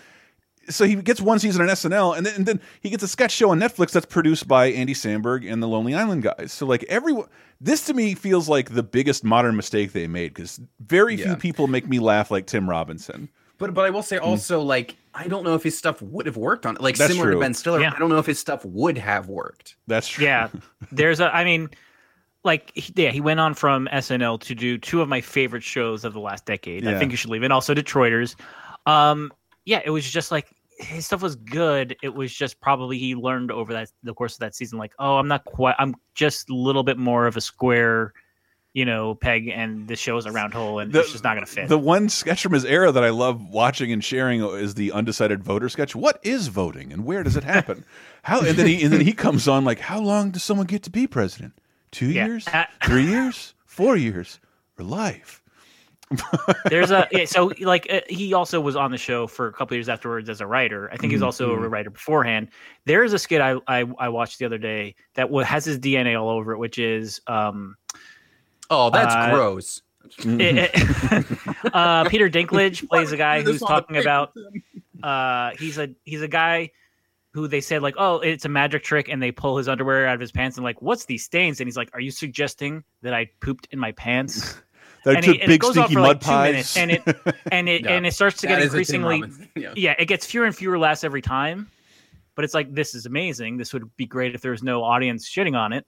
[0.69, 3.31] So he gets one season on SNL, and then, and then he gets a sketch
[3.31, 6.53] show on Netflix that's produced by Andy Samberg and the Lonely Island guys.
[6.53, 7.27] So like everyone,
[7.59, 11.67] this to me feels like the biggest modern mistake they made because very few people
[11.67, 13.29] make me laugh like Tim Robinson.
[13.57, 16.37] But but I will say also like I don't know if his stuff would have
[16.37, 16.77] worked on.
[16.79, 16.99] Like Hmm.
[16.99, 17.39] That's similar true.
[17.39, 17.93] to Ben Stiller, Yeah.
[17.95, 19.75] I don't know if his stuff would have worked.
[19.87, 20.25] That's true.
[20.25, 20.49] Yeah,
[20.91, 21.35] there's a.
[21.35, 21.69] I mean,
[22.43, 26.13] like, yeah, he went on from SNL to do two of my favorite shows of
[26.13, 26.87] the last decade.
[26.87, 28.35] I think you should leave, and also Detroiters.
[28.87, 29.31] Um,
[29.65, 30.47] yeah, it was just like
[30.79, 31.95] his stuff was good.
[32.01, 35.17] It was just probably he learned over that the course of that season, like, oh,
[35.17, 35.75] I'm not quite.
[35.77, 38.13] I'm just a little bit more of a square,
[38.73, 41.67] you know, peg, and the show's a round hole, and it's just not gonna fit.
[41.67, 45.43] The one sketch from his era that I love watching and sharing is the undecided
[45.43, 45.95] voter sketch.
[45.95, 47.85] What is voting and where does it happen?
[48.23, 50.83] How and then he and then he comes on like, how long does someone get
[50.83, 51.53] to be president?
[51.91, 52.25] Two Yeah.
[52.27, 52.47] years,
[52.85, 54.39] three years, four years,
[54.79, 55.40] or life?
[56.69, 59.75] There's a yeah, so like uh, he also was on the show for a couple
[59.75, 60.89] years afterwards as a writer.
[60.91, 61.71] I think he's Mhm, also a mhm.
[61.71, 62.49] writer beforehand.
[62.85, 66.19] There is a skit I, I I watched the other day that has his DNA
[66.21, 67.75] all over it, which is um
[68.69, 69.81] Oh, that's Uh, gross.
[70.19, 71.25] it- it-
[71.73, 74.33] uh, Peter Dinklage plays a guy who's talking about
[75.03, 76.69] uh he's a he's a guy
[77.33, 80.15] who they said like oh it's a magic trick and they pull his underwear out
[80.15, 83.13] of his pants and like what's these stains and he's like are you suggesting that
[83.13, 84.61] I pooped in my pants
[85.03, 86.51] That I and, took he- it big goes on stinky for mud like two pies.
[86.51, 87.01] minutes and it
[87.51, 89.23] and it Yeah, and it starts to that get is increasingly
[89.55, 89.73] yeah.
[89.75, 91.67] yeah it gets fewer and fewer laughs every time
[92.35, 95.27] but it's like this is amazing this would be great if there was no audience
[95.29, 95.85] shitting on it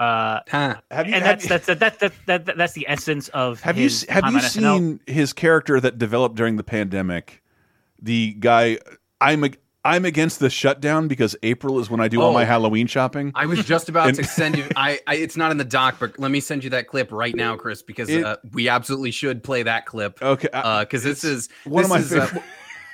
[0.00, 3.60] uh Have you- and have that's, that's that, that, that, that, that's the essence of
[3.60, 4.76] Have you his se- have you on SNL.
[4.76, 7.42] seen his character that developed during the pandemic?
[8.02, 8.78] The guy
[9.22, 12.34] I'm ag- I'm against the shutdown because April is when I do all Oh.
[12.34, 13.32] my Halloween shopping.
[13.34, 14.64] I was just about And- to send you.
[14.76, 17.34] I, I it's not in the doc, but let me send you that clip right
[17.34, 20.20] now, Chris, because It- uh, we absolutely should play that clip.
[20.22, 20.48] Okay,
[20.80, 22.42] because this is one of my is, uh, favorite-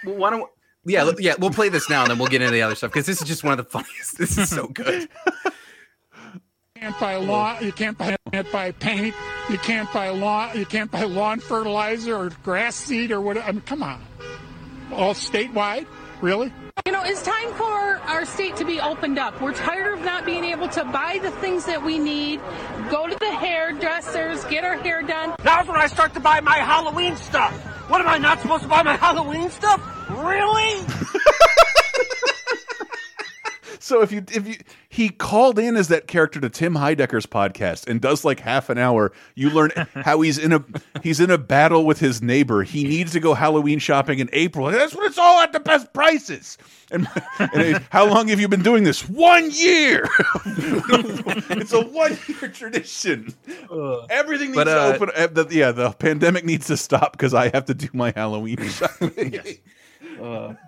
[0.05, 0.51] w- why don't
[0.85, 3.07] yeah yeah we'll play this now and then we'll get into the other stuff because
[3.07, 4.19] this is just one of the funniest.
[4.19, 5.09] This is so good.
[6.77, 7.59] can't buy law.
[7.61, 9.15] You can't buy, can't buy paint.
[9.49, 10.57] You can't buy lawn.
[10.59, 13.37] You can't buy lawn fertilizer or grass seed or what.
[13.39, 14.03] I mean, come on.
[14.93, 15.87] All statewide,
[16.23, 16.53] really?
[16.87, 19.41] You know, it's time for our state to be opened up.
[19.43, 22.41] We're tired of not being able to buy the things that we need,
[22.91, 25.35] go to the hairdressers, get our hair done.
[25.45, 27.53] Now's when I start to buy my Halloween stuff.
[27.91, 29.81] What am I not supposed to buy my Halloween stuff?
[30.11, 30.87] Really?
[33.83, 34.55] So if you if you
[34.89, 38.79] he called in as that character to Tim Heidecker's podcast and does like half an
[38.79, 40.65] hour, you learn how he's in a
[41.03, 42.63] he's in a battle with his neighbor.
[42.63, 44.67] He needs to go Halloween shopping in April.
[44.71, 46.59] That's when it's all at the best prices.
[46.93, 47.09] And,
[47.41, 49.09] and how long have you been doing this?
[49.09, 50.09] One year.
[50.47, 53.35] it's a one year tradition.
[54.11, 55.11] Everything needs But, to uh, open.
[55.17, 58.63] uh, the, yeah, the pandemic needs to stop because I have to do my Halloween
[58.69, 59.41] shopping.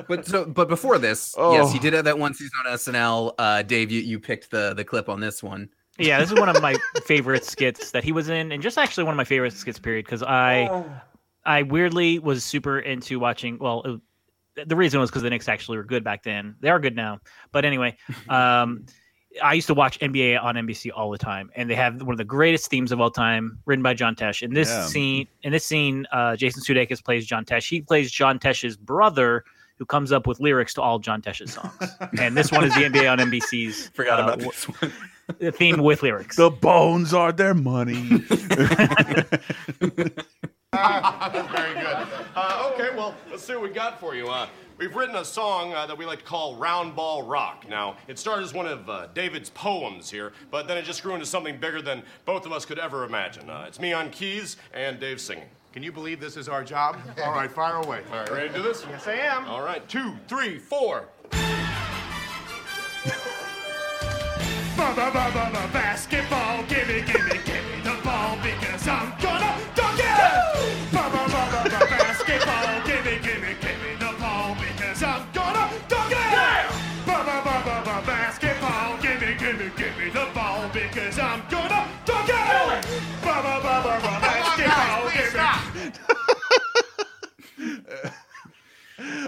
[0.08, 1.52] But so but before this, Oh.
[1.52, 3.34] yes, he did have that one season on SNL.
[3.38, 5.68] Uh, Dave, you, you picked the the clip on this one.
[5.98, 6.74] Yeah, this is one of my
[7.06, 9.78] favorite skits that he was in, and just actually one of my favorite skits.
[9.78, 10.84] Period, because I, Oh.
[11.46, 13.58] I weirdly was super into watching.
[13.60, 14.00] Well,
[14.56, 16.56] it, the reason was because the Knicks actually were good back then.
[16.60, 17.20] They are good now,
[17.52, 17.96] but anyway,
[18.28, 18.86] um,
[19.42, 22.18] I used to watch NBA on NBC all the time, and they have one of
[22.18, 24.42] the greatest themes of all time, written by John Tesh.
[24.42, 24.86] In this Yeah.
[24.86, 27.68] scene, in this scene, uh, Jason Sudeikis plays John Tesh.
[27.68, 29.44] He plays John Tesh's brother.
[29.78, 31.74] Who comes up with lyrics to all John Tesh's songs?
[32.20, 33.88] and this one is the NBA on NBC's.
[33.94, 34.92] Forgot uh, about w- this one.
[35.40, 36.36] the theme with lyrics.
[36.36, 38.22] The bones are their money.
[41.54, 42.06] Very good.
[42.34, 44.26] Uh, okay, well, let's see what we got for you.
[44.26, 47.64] Uh, we've written a song uh, that we like to call Round Ball Rock.
[47.68, 51.14] Now, it started as one of uh, David's poems here, but then it just grew
[51.14, 53.48] into something bigger than both of us could ever imagine.
[53.48, 55.48] Uh, it's me on keys and Dave singing.
[55.72, 56.96] Can you believe this is our job?
[57.24, 58.02] All right, fire away.
[58.10, 58.84] All right, ready to do this?
[58.88, 59.44] Yes, I am.
[59.46, 61.04] All right, two, three, four.
[65.72, 69.13] Basketball, gimme, gimme, gimme the ball because I'm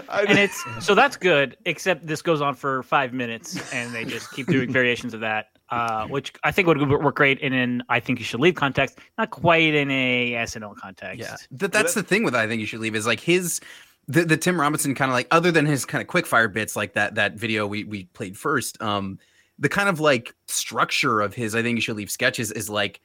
[0.09, 1.57] and it's so that's good.
[1.65, 5.47] Except this goes on for five minutes, and they just keep doing variations of that,
[5.69, 8.99] uh, which I think would work great in an "I think you should leave" context,
[9.17, 11.19] not quite in a SNL context.
[11.19, 13.59] Yeah, Th- that's the thing with I think you should leave is like his
[14.07, 16.75] the, the Tim Robinson kind of like other than his kind of quick fire bits
[16.75, 18.81] like that that video we we played first.
[18.81, 19.19] Um,
[19.59, 23.01] the kind of like structure of his I think you should leave sketches is like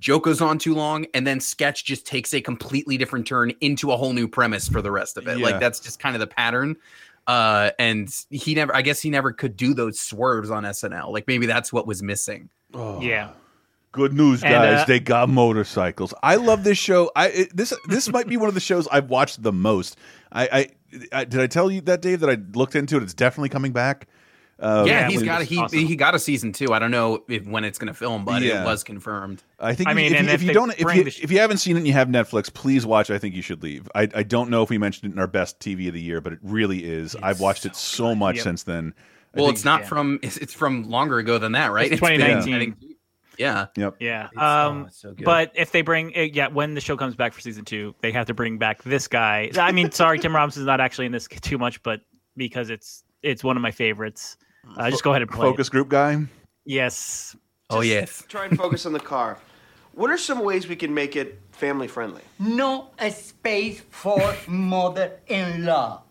[0.00, 3.92] joke goes on too long and then sketch just takes a completely different turn into
[3.92, 5.38] a whole new premise for the rest of it.
[5.38, 5.44] Yeah.
[5.44, 6.76] Like that's just kind of the pattern.
[7.26, 11.12] Uh, and he never, I guess he never could do those swerves on SNL.
[11.12, 12.48] Like maybe that's what was missing.
[12.74, 13.00] oh.
[13.00, 13.30] Yeah.
[13.92, 14.82] Good news, And, guys!
[14.82, 16.14] uh, they got motorcycles.
[16.22, 17.10] I love this show.
[17.16, 19.98] I it, this this might be one of the shows I've watched the most.
[20.30, 20.44] I,
[21.12, 23.02] I, I did I tell you that Dave that I looked into it.
[23.02, 24.06] It's definitely coming back.
[24.60, 26.72] Uh, yeah, he's when- got a, he he got a season two.
[26.72, 28.62] I don't know if when it's going to film, but Yeah.
[28.62, 29.42] it was confirmed.
[29.58, 31.30] I think I if- mean, if, and you, if if you don't if you, if
[31.32, 33.10] you haven't seen it and you have Netflix, please watch.
[33.10, 33.88] I think you should leave.
[33.94, 36.20] I, I don't know if we mentioned it in our best TV of the year,
[36.20, 37.16] but it really is.
[37.22, 38.44] I've watched it so much Yep.
[38.44, 38.92] since then.
[39.34, 41.90] I Well, think- it's not from it's, it's from longer ago than that, right?
[41.90, 42.96] It's been- 2019.
[43.38, 43.66] Yeah.
[43.76, 43.96] Yep.
[44.00, 44.24] Yeah.
[44.26, 45.24] It's- oh, Um, so good.
[45.24, 48.12] but if they bring, uh, yeah, when the show comes back for season two, they
[48.12, 49.50] have to bring back this guy.
[49.58, 52.00] I mean, sorry, Tim Robinson's not actually in this too much, but
[52.36, 54.36] because it's it's one of my favorites.
[54.76, 55.48] Uh, just go ahead and play.
[55.48, 56.14] focus group guy.
[56.14, 56.28] It.
[56.64, 57.36] Yes.
[57.70, 58.24] Oh yes.
[58.28, 59.38] Try and focus on the car.
[59.92, 62.22] What are some ways we can make it family friendly?
[62.38, 66.02] No space for mother-in-law.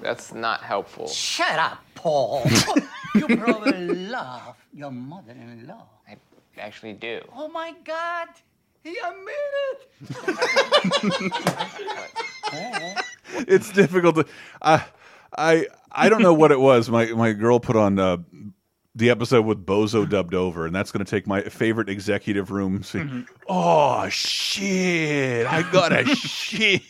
[0.00, 1.08] That's not helpful.
[1.08, 2.44] Shut up, Paul.
[3.14, 5.86] you probably love your mother-in-law.
[6.08, 6.16] I
[6.58, 7.20] actually do.
[7.34, 8.28] Oh my God,
[8.84, 9.78] he admitted.
[13.48, 14.26] it's difficult to
[14.62, 14.84] I
[15.36, 15.66] I
[15.98, 16.88] I don't know what it was.
[16.90, 18.18] My my girl put on uh,
[18.94, 22.82] the episode with Bozo dubbed over, and that's going to take my favorite executive room
[22.82, 23.26] scene.
[23.48, 25.46] Oh shit!
[25.46, 26.82] I gotta shit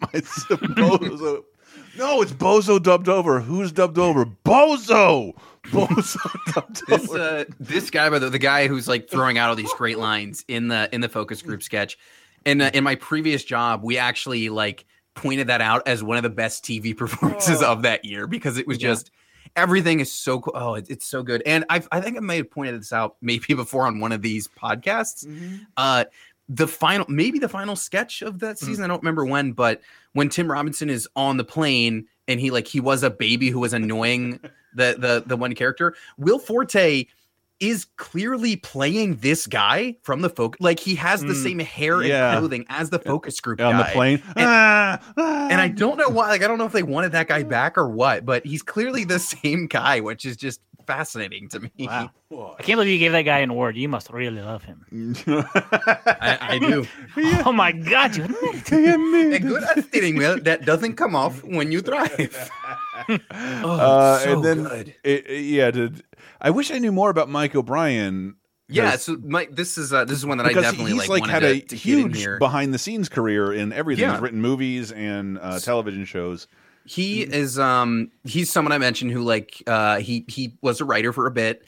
[0.00, 1.44] my Bozo.
[1.98, 3.40] No, it's Bozo dubbed over.
[3.40, 4.26] Who's dubbed over?
[4.26, 5.34] Bozo.
[5.64, 7.18] Bozo dubbed This over.
[7.18, 10.44] uh, this guy, by the the guy who's like throwing out all these great lines
[10.48, 11.98] in the in the focus group sketch.
[12.44, 14.84] In uh, in my previous job, we actually like
[15.16, 18.66] pointed that out as one of the best TV performances of that year because it
[18.68, 18.90] was Yeah.
[18.90, 19.10] just
[19.56, 20.52] everything is so cool.
[20.54, 21.42] Oh, it, it's so good.
[21.46, 24.22] And I I think I may have pointed this out maybe before on one of
[24.22, 25.26] these podcasts.
[25.76, 26.04] Uh,
[26.48, 28.84] the final maybe the final sketch of that season.
[28.84, 29.80] I don't remember when, but
[30.12, 33.58] when Tim Robinson is on the plane and he like he was a baby who
[33.58, 34.38] was annoying
[34.74, 35.94] the the the one character.
[36.18, 37.06] Will Forte
[37.60, 40.60] is clearly playing this guy from the focus.
[40.60, 42.30] Like he has the Mm, same hair yeah.
[42.32, 44.22] and clothing as the focus group on the plane.
[44.36, 45.00] And, Ah,
[45.50, 46.28] and I don't know why.
[46.28, 49.04] Like I don't know if they wanted that guy back or what, but he's clearly
[49.04, 51.70] the same guy, which is just fascinating to me.
[51.80, 52.10] Wow.
[52.58, 53.76] I can't believe you gave that guy an award.
[53.76, 54.84] You must really love him.
[55.26, 56.86] I, I do.
[57.44, 62.50] oh my god, you a good steering wheel that doesn't come off when you drive.
[63.08, 63.18] oh,
[63.70, 64.94] uh, so and then, good.
[65.04, 66.02] it- it- yeah, did,
[66.40, 68.36] I wish I knew more about Mike O'Brien.
[68.68, 71.30] Yeah, so Mike, this is uh, this is one that I definitely he's like, like
[71.30, 74.02] had to, a to huge behind the scenes career in everything.
[74.02, 74.12] Yeah.
[74.12, 76.48] He's written movies and uh, television shows.
[76.84, 81.12] He is um he's someone I mentioned who like uh he he was a writer
[81.12, 81.64] for a bit.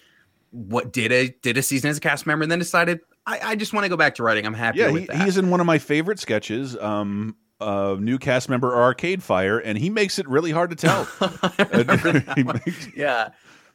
[0.50, 3.56] What did a did a season as a cast member and then decided I, I
[3.56, 4.46] just want to go back to writing.
[4.46, 6.76] I'm happy Yeah, with he, he's in one of my favorite sketches.
[6.76, 11.06] Um, uh, new cast member Arcade Fire, and he makes it really hard to tell.
[12.96, 13.30] Yeah.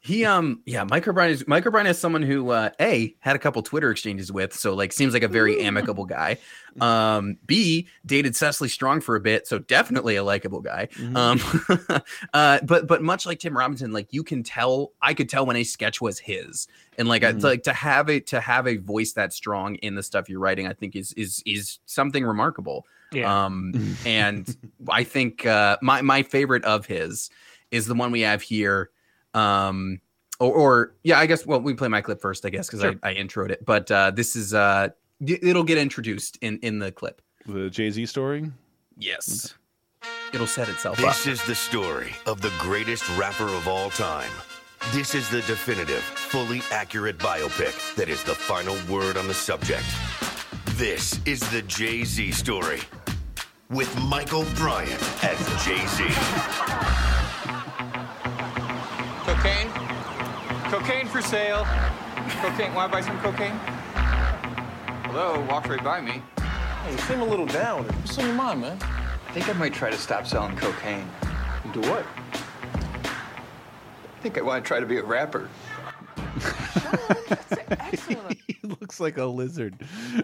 [0.06, 3.38] He um yeah, Mike O'Brien is Mike O'Brien is someone who uh A had a
[3.38, 6.38] couple Twitter exchanges with, so like seems like a very amicable guy.
[6.80, 10.88] Um B dated Cecily Strong for a bit, so definitely a likable guy.
[11.14, 11.40] Um
[12.34, 15.56] uh but but much like Tim Robinson, like you can tell I could tell when
[15.56, 16.66] a sketch was his.
[16.98, 17.42] And like Mhm.
[17.44, 20.40] I like to have a to have a voice that strong in the stuff you're
[20.40, 22.84] writing, I think is is is something remarkable.
[23.12, 23.44] Yeah.
[23.46, 23.72] Um
[24.04, 24.54] and
[24.88, 27.30] I think uh my my favorite of his
[27.70, 28.90] is the one we have here
[29.34, 30.00] um
[30.40, 32.94] or, or yeah i guess well we play my clip first i guess because Sure.
[33.02, 34.88] I, I introed it but uh this is uh
[35.24, 38.50] it'll get introduced in in the clip the jay-z story
[38.98, 39.54] yes
[40.32, 44.30] it'll set itself This up is the story of the greatest rapper of all time.
[44.92, 49.84] This is the definitive, fully accurate biopic that is the final word on the subject.
[50.72, 52.80] This is the Jay Z story
[53.70, 57.23] with Mike O'Brien as Jay Z.
[59.44, 59.70] Cocaine?
[60.70, 61.66] Cocaine for sale.
[62.40, 62.72] Cocaine.
[62.72, 63.52] Want to buy some cocaine?
[65.04, 66.22] Hello, walked right by me.
[66.38, 67.84] Hey, you seem a little down.
[67.84, 68.78] What's on your mind, man?
[68.80, 71.06] I think I might try to stop selling cocaine.
[71.74, 72.06] Do what?
[72.32, 75.50] I think I want to try to be a rapper.
[78.46, 79.74] he looks like a lizard.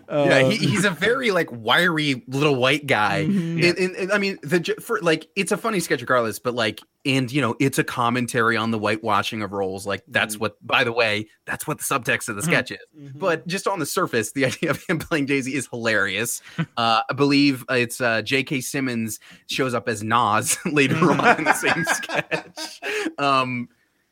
[0.09, 3.27] yeah, he, Um, he's a very like wiry little white guy.
[3.28, 3.65] Mhm.
[3.69, 6.55] And, and- and, I mean, the j- for like it's a funny sketch regardless, but
[6.55, 9.87] like, and you know, it's a commentary on the whitewashing of roles.
[9.87, 12.78] Like that's what, by the way, that's what the subtext of the sketch is.
[13.15, 16.43] But just on the surface, the idea of him playing Jay Z is hilarious.
[16.77, 18.61] uh, I believe uh, it's uh, J.K.
[18.61, 22.81] Simmons shows up as Nas later on in the same sketch.
[23.19, 23.69] Um,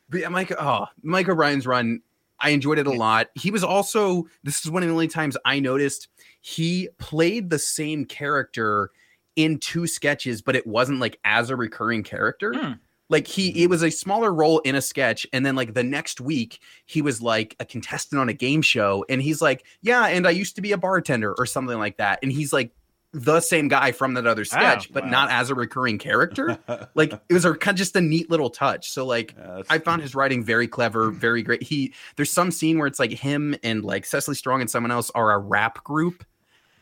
[0.09, 2.01] but yeah, Mike, oh, Mike O'Brien's run,
[2.39, 3.27] I enjoyed it a lot.
[3.35, 6.07] He was also, this is one of the only times I noticed
[6.41, 8.91] he played the same character
[9.35, 12.53] in two sketches, but it wasn't like as a recurring character.
[12.53, 12.73] Hmm.
[13.09, 13.71] Like he, it hmm.
[13.71, 17.21] was a smaller role in a sketch, and then like the next week, he was
[17.21, 20.61] like a contestant on a game show, and he's like, "Yeah, and I used to
[20.61, 22.71] be a bartender or something like that," and he's like
[23.11, 26.57] the same guy from that other sketch, but not as a recurring character.
[26.95, 28.91] like it was a kind of just a neat little touch.
[28.91, 29.35] So like
[29.69, 31.63] I found his writing very clever, very great.
[31.63, 35.09] He there's some scene where it's like him and like Cecily Strong and someone else
[35.15, 36.23] are a rap group,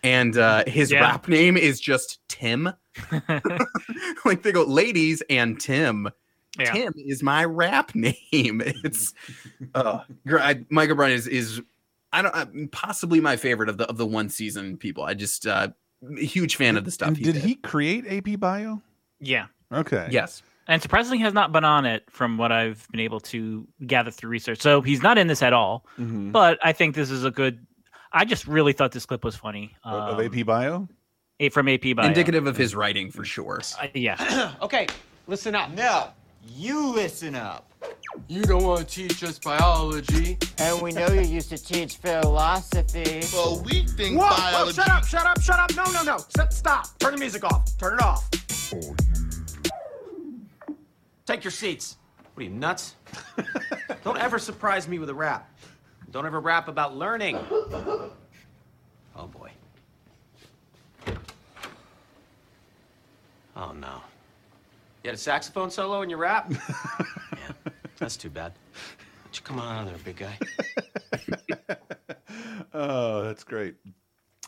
[0.03, 1.01] and uh, his Yeah.
[1.01, 2.73] rap name is just Tim.
[4.25, 6.09] like they go, ladies and Tim.
[6.59, 6.71] Yeah.
[6.73, 8.61] Tim is my rap name.
[8.83, 9.13] It's
[9.75, 9.99] uh,
[10.31, 11.61] I, Mike O'Brien is is
[12.11, 15.03] I don't uh, possibly my favorite of the of the one season people.
[15.03, 15.69] I just uh,
[16.17, 17.15] a huge fan of the stuff.
[17.15, 17.43] he did did.
[17.43, 18.81] he create AP Bio?
[19.19, 19.47] Yeah.
[19.73, 20.07] Okay.
[20.11, 20.43] Yes.
[20.67, 24.29] And surprisingly has not been on it from what I've been able to gather through
[24.29, 24.61] research.
[24.61, 25.85] So he's not in this at all.
[25.97, 26.31] Mhm.
[26.31, 27.65] But I think this is a good
[28.13, 29.75] I just really thought this clip was funny.
[29.83, 30.87] Of Um, AP Bio?
[31.41, 32.05] eh, from AP Bio.
[32.07, 33.61] Indicative of his writing for sure.
[33.81, 34.53] Uh, yeah.
[34.61, 34.87] okay,
[35.27, 35.71] listen up.
[35.71, 36.07] No,
[36.49, 37.71] you listen up.
[38.27, 40.37] You don't want to teach us biology.
[40.57, 43.21] And we know you used to teach philosophy.
[43.33, 44.77] Well, we think Whoa, biology.
[44.77, 45.75] whoa, shut up, shut up, shut up.
[45.75, 46.15] No, no, no.
[46.15, 46.87] S- stop.
[46.99, 47.77] Turn the music off.
[47.77, 48.29] Turn it off.
[51.25, 51.97] Take your seats.
[52.33, 52.95] What are you, nuts?
[54.03, 55.49] Don't ever surprise me with a rap.
[56.11, 57.37] Don't ever rap about learning.
[57.49, 59.51] Oh, boy.
[63.55, 64.01] Oh, no.
[65.07, 66.51] You had a saxophone solo in your rap?
[67.31, 68.51] yeah, that's too bad.
[68.51, 71.77] Why don't you come on out of there, big guy?
[72.73, 73.75] Oh, that's great.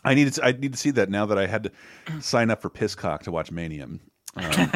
[0.04, 0.44] I need to.
[0.44, 1.72] I need to see that now that I had to
[2.20, 4.00] sign up for Pisscock to watch Manium.
[4.36, 4.72] Um,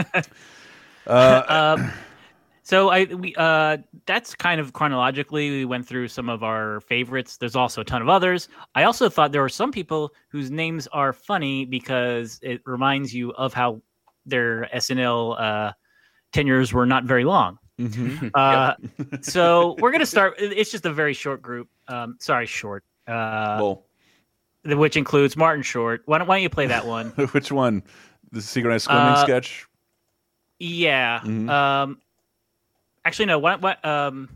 [1.07, 1.93] uh, um,
[2.63, 7.37] so I we uh that's kind of chronologically we went through some of our favorites.
[7.37, 8.49] There's also a ton of others.
[8.75, 13.33] I also thought there were some people whose names are funny because it reminds you
[13.35, 13.83] of how
[14.27, 15.73] their SNL uh,
[16.33, 17.59] tenures were not very long.
[17.79, 18.31] mhm.
[18.35, 18.75] Uh,
[19.23, 20.35] so we're gonna start.
[20.39, 21.69] It's just a very short group.
[21.89, 22.85] Um, sorry, short.
[23.07, 23.85] Uh, well,
[24.63, 26.03] the- which includes Martin Short.
[26.07, 27.09] Why don't, why don't you play that one?
[27.33, 27.83] which one?
[28.33, 29.67] The synchronized swimming Uh, sketch.
[30.59, 31.21] Yeah.
[31.25, 31.51] Mhm.
[31.51, 32.01] Um,
[33.05, 33.39] actually, no.
[33.39, 33.61] What?
[33.61, 33.85] What?
[33.85, 34.29] Um.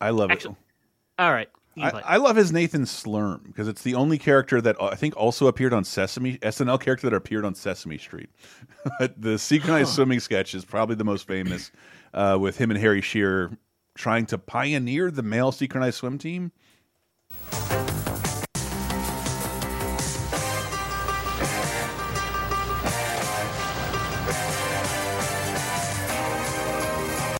[0.00, 1.22] I love actually- it.
[1.22, 1.48] All right.
[1.76, 2.02] You I.
[2.04, 5.46] I love his Nathan Thurm because it's the only character that uh, I think also
[5.48, 8.30] appeared on Sesame SNL character that appeared on Sesame Street.
[9.16, 9.94] the synchronized Huh.
[9.96, 11.72] swimming sketch is probably the most famous,
[12.12, 13.56] uh, with him and Harry Shearer
[13.96, 16.52] trying to pioneer the male synchronized swim team.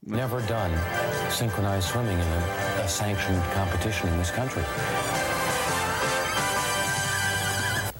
[0.07, 0.71] Never done
[1.35, 4.63] synchronized swimming in a, a sanctioned competition in this country.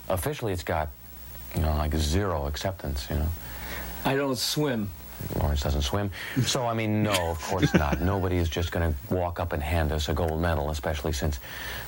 [0.09, 0.89] Officially, it's got,
[1.57, 3.27] you know, like zero acceptance, you know.
[4.05, 4.89] I don't swim.
[5.41, 6.13] Lawrence doesn't swim.
[6.45, 8.01] So, I mean, no, of course not.
[8.15, 11.41] Nobody is just going to walk up and hand us a gold medal, especially since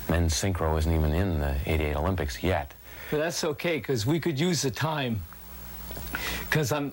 [0.09, 2.75] men's synchro isn't even in the 88 Olympics yet.
[3.09, 5.23] But that's okay, because we could use the time.
[6.41, 6.93] Because I'm,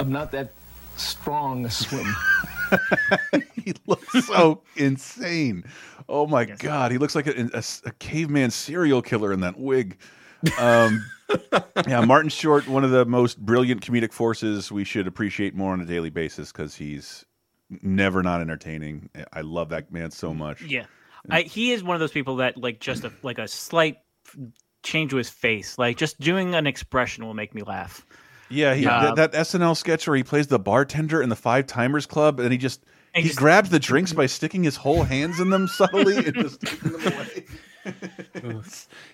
[0.00, 0.52] I'm not that
[0.96, 2.06] strong a swim.
[3.54, 5.64] he looks so insane.
[6.08, 9.98] Oh my god, he looks like a, a, a caveman serial killer in that wig.
[10.58, 11.04] Um,
[11.86, 15.80] yeah, Martin Short, one of the most brilliant comedic forces we should appreciate more on
[15.80, 17.24] a daily basis because he's
[17.82, 19.10] never not entertaining.
[19.32, 20.62] I love that man so much.
[20.62, 20.86] Yeah,
[21.30, 23.98] I, he is one of those people that like just a, like a slight
[24.82, 28.06] change to his face, like just doing an expression will make me laugh.
[28.50, 31.66] Yeah, he, Uh, that, that SNL sketch where he plays the bartender in the Five
[31.66, 32.82] Timers Club, and he just
[33.14, 36.34] And he just- grabs the drinks by sticking his whole hands in them subtly and
[36.34, 37.44] just taking them away.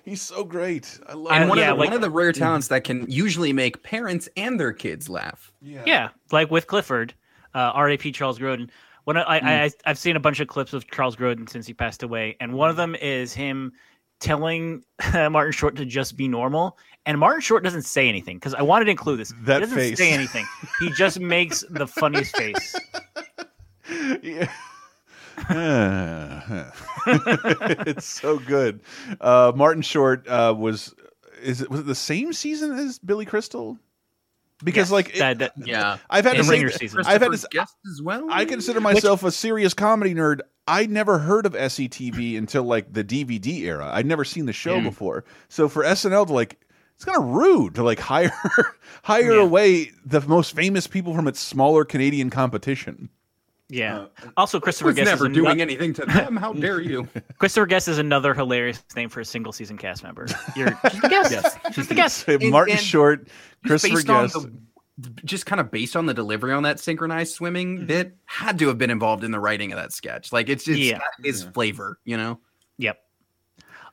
[0.05, 0.98] He's so great.
[1.06, 1.48] I love and him.
[1.48, 4.28] one, yeah, of the, like- one of the rare talents that can usually make parents
[4.36, 5.52] and their kids laugh.
[5.62, 7.15] Yeah, like with Clifford,
[7.55, 8.12] uh, R.A.P.
[8.12, 8.70] Charles Grodin.
[9.05, 11.74] When I, I, I I've seen a bunch of clips of Charles Grodin since he
[11.74, 13.73] passed away, and one of them is him
[14.20, 14.84] telling
[15.14, 18.86] Martin Short to just be normal, and Martin Short doesn't say anything because I wanted
[18.86, 19.32] to include this.
[19.42, 19.98] That he doesn't face.
[19.98, 20.46] say anything.
[20.80, 22.74] He just makes the funniest face.
[24.22, 24.48] Yeah.
[27.06, 28.80] it's so good.
[29.20, 30.94] Uh, Martin Short uh, was
[31.42, 33.78] is it was it the same season as Billy Crystal?
[34.62, 35.98] Because Yes, like it- that- that- Yeah.
[36.08, 37.00] I've had to In say season.
[37.04, 38.28] I've had to Guest as well.
[38.30, 40.40] I consider myself a serious comedy nerd.
[40.66, 43.90] I never heard of SCTV until like the DVD era.
[43.92, 44.84] I'd never seen the show Mm.
[44.84, 45.24] before.
[45.48, 46.58] So for SNL to like
[46.96, 48.32] it's kind of rude to like hire
[49.02, 49.42] hire Yeah.
[49.42, 53.08] away the most famous people from its smaller Canadian competition.
[53.70, 54.06] Yeah.
[54.36, 56.36] also, Christopher was Guest never is doing ano- anything to them.
[56.36, 57.08] How dare you?
[57.38, 60.26] Christopher Guest is another hilarious name for a single season cast member.
[60.54, 61.32] You're just a guest.
[61.32, 61.56] Yes.
[61.72, 62.18] Just a guest.
[62.26, 63.26] Say Martin and Short,
[63.66, 64.34] Christopher based on Guest.
[64.34, 64.52] the,
[65.24, 67.36] just kind of based on the delivery on that synchronized Mm-hmm.
[67.36, 70.32] swimming bit, had to have been involved in the writing of that sketch.
[70.32, 70.98] Like it's just Yeah.
[70.98, 72.38] got his flavor, you know.
[72.78, 73.00] Yep.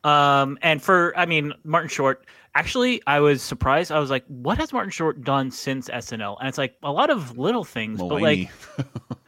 [0.04, 2.26] Um, and for I mean Martin Short,
[2.56, 3.92] actually, I was surprised.
[3.92, 7.12] I was like, "What has Martin Short done since SNL?" And it's like a lot
[7.12, 8.50] of little things, but like,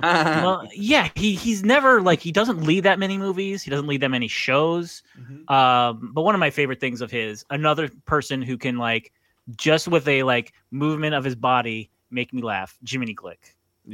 [0.02, 3.62] well, yeah, he he's never like he doesn't lead that many movies.
[3.62, 5.04] He doesn't lead that many shows.
[5.48, 9.12] Um, but one of my favorite things of his, another person who can like
[9.58, 13.38] just with a like movement of his body make me laugh, Jiminy Glick.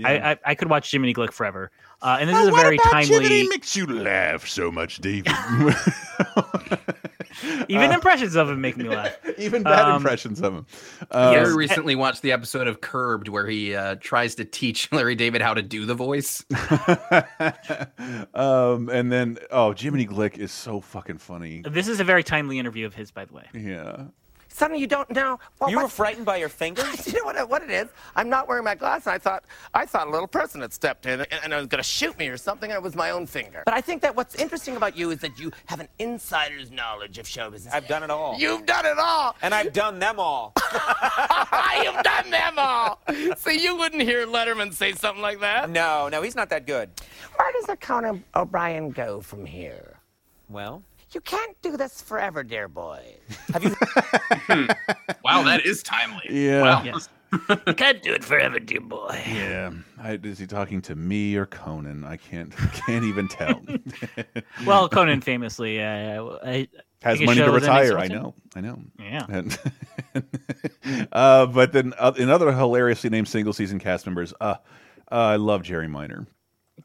[0.06, 1.72] I, I I could watch Jiminy Glick forever.
[2.02, 3.48] Uh, and this is a very timely.
[3.50, 5.32] makes you laugh so much, David.
[7.70, 9.16] Even Uh, impressions of him make me laugh.
[9.38, 10.66] Even bad Um, impressions of him.
[11.12, 15.16] I Uh, recently watched the episode of Curbed where he uh, tries to teach Larry
[15.16, 16.44] David how to do the voice.
[18.34, 21.64] um, and then oh, Jiminy Glick is so fucking funny.
[21.68, 23.46] This is a very timely interview of his, by the way.
[23.54, 24.06] Yeah.
[24.50, 25.40] Suddenly you don't know.
[25.68, 27.08] you were frightened by your fingers?
[27.12, 27.88] you know what, what it is?
[28.16, 29.08] I'm not wearing my glasses.
[29.08, 29.44] I thought
[29.74, 32.28] I thought a little person had stepped in and, and was going to shoot me
[32.28, 33.64] or something, and it was my own finger.
[33.66, 37.18] But I think that what's interesting about you is that you have an insider's knowledge
[37.18, 37.74] of show business.
[37.74, 38.38] I've done it all.
[38.38, 39.36] You've done it all.
[39.42, 40.54] And I've done them all.
[41.84, 43.02] You've done them all.
[43.38, 45.70] So you wouldn't hear Letterman say something like that?
[45.70, 46.90] No, no, he's not that good.
[47.38, 50.00] Where does a Conan O'Brien go from here?
[50.50, 53.16] Well, You can't do this forever, dear boy.
[53.52, 53.70] Have you?
[55.24, 56.24] wow, that is timely.
[56.30, 56.62] Yeah.
[56.62, 56.84] Wow.
[56.84, 57.10] Yes.
[57.68, 59.20] you can't do it forever, dear boy.
[59.28, 59.72] Yeah.
[60.00, 62.04] I, is he talking to me or Conan?
[62.04, 62.56] I can't
[62.86, 63.62] can't even tell.
[64.66, 66.68] Well, Conan famously uh, I,
[67.02, 67.98] has money to show was in retire.
[67.98, 68.36] I know.
[68.56, 68.80] I know.
[69.00, 69.26] Yeah.
[69.30, 69.60] And,
[71.12, 74.56] uh, but then uh, in other hilariously named single season cast members, uh,
[75.12, 76.28] uh, I love Jerry Minor.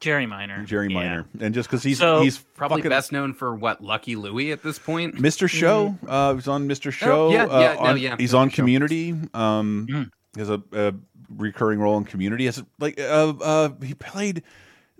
[0.01, 0.65] Jerry Minor.
[0.65, 0.95] Jerry Yeah.
[0.95, 4.53] Minor, and just because he's So- he's Probably fucking best known for what Lucky Louie
[4.53, 5.17] at this point.
[5.17, 5.49] Mr.
[5.49, 5.97] Show.
[6.07, 6.93] Uh, he's on Mr.
[6.93, 7.29] Show.
[7.29, 8.39] Oh, yeah, uh, yeah, no, yeah, He's Mr.
[8.39, 8.57] on Show.
[8.57, 9.11] Community.
[9.35, 10.11] Um, Mm.
[10.35, 10.95] he has a, a
[11.37, 12.47] recurring role in Community.
[12.47, 14.43] Has like uh, uh, he played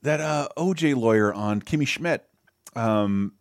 [0.03, 2.25] that uh, OJ lawyer on Kimmy Schmidt.
[2.77, 3.33] Um,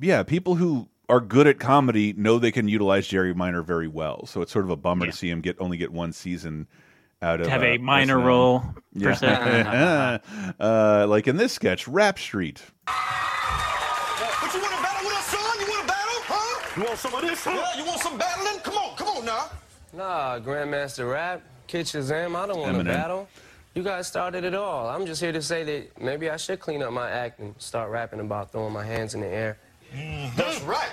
[0.00, 4.26] yeah, people who are good at comedy know they can utilize Jerry Minor very well.
[4.26, 5.10] So it's sort of a bummer Yeah.
[5.12, 6.66] to see him get only get one season
[7.22, 8.24] out of To have uh, a minor SNL.
[8.24, 8.64] role,
[9.00, 9.26] per se.
[9.28, 10.18] Yeah.
[10.60, 12.62] uh, like in this sketch, Rap Street.
[12.86, 12.94] But
[14.54, 15.60] you want to battle with us, son?
[15.60, 16.70] You want to battle, huh?
[16.76, 17.50] You want some of this, huh?
[17.74, 18.60] Yeah, you want some battling?
[18.60, 19.50] Come on, come on now.
[19.92, 23.28] Nah, Grandmaster Rap, Kid Shazam, I don't want to battle.
[23.74, 24.88] You guys started it all.
[24.88, 27.90] I'm just here to say that maybe I should clean up my act and start
[27.90, 29.58] rapping about throwing my hands in the air.
[30.36, 30.88] That's right.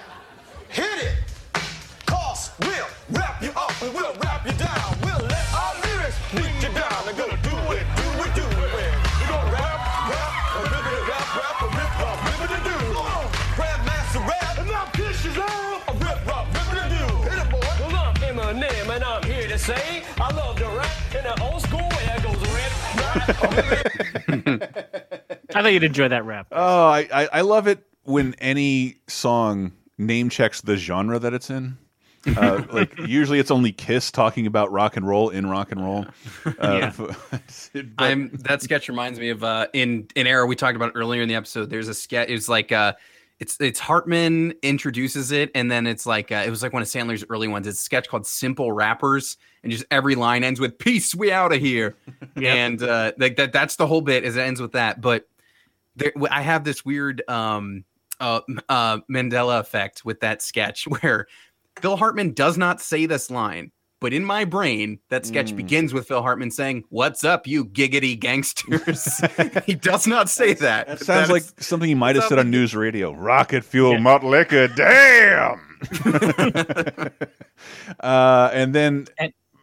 [0.70, 1.14] Hit it.
[2.06, 4.35] Cause we'll wrap you up and we'll wrap
[19.56, 22.10] and I'm to say I love to rap in the old school way.
[22.16, 22.74] It goes rip,
[24.60, 26.48] rap, I thought you'd enjoy that rap.
[26.52, 31.50] Oh, I, I, I love it when any song name checks the genre that it's
[31.50, 31.78] in.
[32.36, 36.06] Uh, like usually it's only Kiss talking about rock and roll in rock and roll.
[36.60, 36.92] Uh,
[37.98, 41.30] I'm that sketch reminds me of uh in an era we talked about earlier in
[41.30, 41.70] the episode.
[41.70, 42.30] There's a sketch.
[42.30, 42.94] It's like uh
[43.40, 46.88] it's it's Hartman introduces it, and then it's like uh, it was like one of
[46.88, 47.68] Sandler's early ones.
[47.68, 51.54] It's a sketch called Simple Rappers, and just every line ends with "Peace, we out
[51.54, 51.98] of here,"
[52.38, 54.24] and uh, like that that's the whole bit.
[54.24, 55.28] Is it ends with that, but
[55.98, 57.84] there, I have this weird um
[58.22, 58.40] uh,
[58.70, 61.28] uh Mandela effect with that sketch where
[61.82, 63.72] Phil Hartman does not say this line,
[64.06, 65.56] but But in my brain, that sketch Mm.
[65.58, 69.20] begins with Phil Hartman saying, "What's up, you giggity gangsters?"
[69.66, 70.86] he does not say that.
[70.88, 73.12] That sounds like something he might have said on news radio.
[73.14, 74.00] Rocket fuel, Yeah.
[74.00, 75.60] malt liquor, damn.
[78.00, 79.08] uh, and then,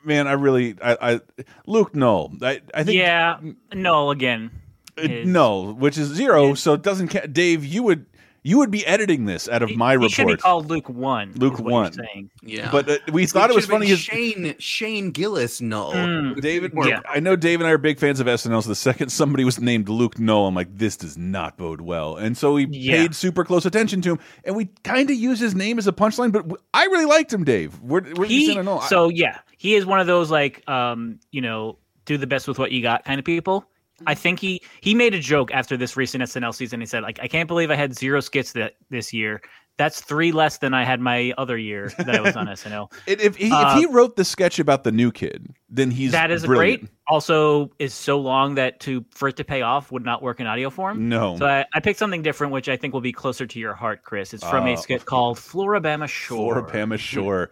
[0.05, 1.20] man, I really, I, I
[1.66, 2.32] Luke Null.
[2.43, 3.39] I, I think, yeah,
[3.73, 4.51] no, again,
[4.98, 6.55] uh, is- no, which is zero.
[6.55, 7.09] So it doesn't.
[7.09, 8.06] Ca- Dave, you would,
[8.44, 10.40] you would be editing this out of my he should be report.
[10.40, 11.32] called Luke One.
[11.36, 11.93] Luke is what you're one.
[11.93, 12.31] saying.
[12.43, 12.70] Yeah.
[12.73, 13.86] But uh, we thought it was should've funny.
[13.86, 15.60] been As, Shane Shane Gillis.
[15.60, 16.40] No, Mm.
[16.40, 17.01] David, Yeah.
[17.09, 18.62] I know Dave and I are big fans of SNL.
[18.62, 22.16] So the second somebody was named Luke Null, I'm like, this does not bode well.
[22.16, 22.97] And so we Yeah.
[23.02, 25.93] paid super close attention to him, and we kind of used his name as a
[25.93, 26.32] punchline.
[26.32, 27.81] But I really liked him, Dave.
[27.81, 28.69] Where, where did you He, stand?
[28.69, 32.48] I- so yeah, he is one of those like, um, you know, do the best
[32.48, 33.64] with what you got kind of people.
[34.06, 34.20] I mm-hmm.
[34.20, 36.81] think he he made a joke after this recent SNL season.
[36.81, 39.40] He said like, I can't believe I had zero skits that this year.
[39.78, 42.93] That's three less than I had my other year that I was on SNL.
[43.06, 46.12] if, if, he, Uh, if he wrote the sketch about the new kid, then he's
[46.12, 46.82] that is brilliant.
[46.82, 46.90] great.
[47.09, 50.47] Also, is so long that to for it to pay off would not work in
[50.47, 51.09] audio form.
[51.09, 51.39] No.
[51.39, 54.02] So I, I picked something different, which I think will be closer to your heart,
[54.02, 54.35] Chris.
[54.35, 54.70] It's from Oh.
[54.70, 54.77] a ah.
[54.77, 56.62] skit called Floribama Shore.
[56.62, 56.97] Floribama hmm.
[56.97, 57.51] Shore.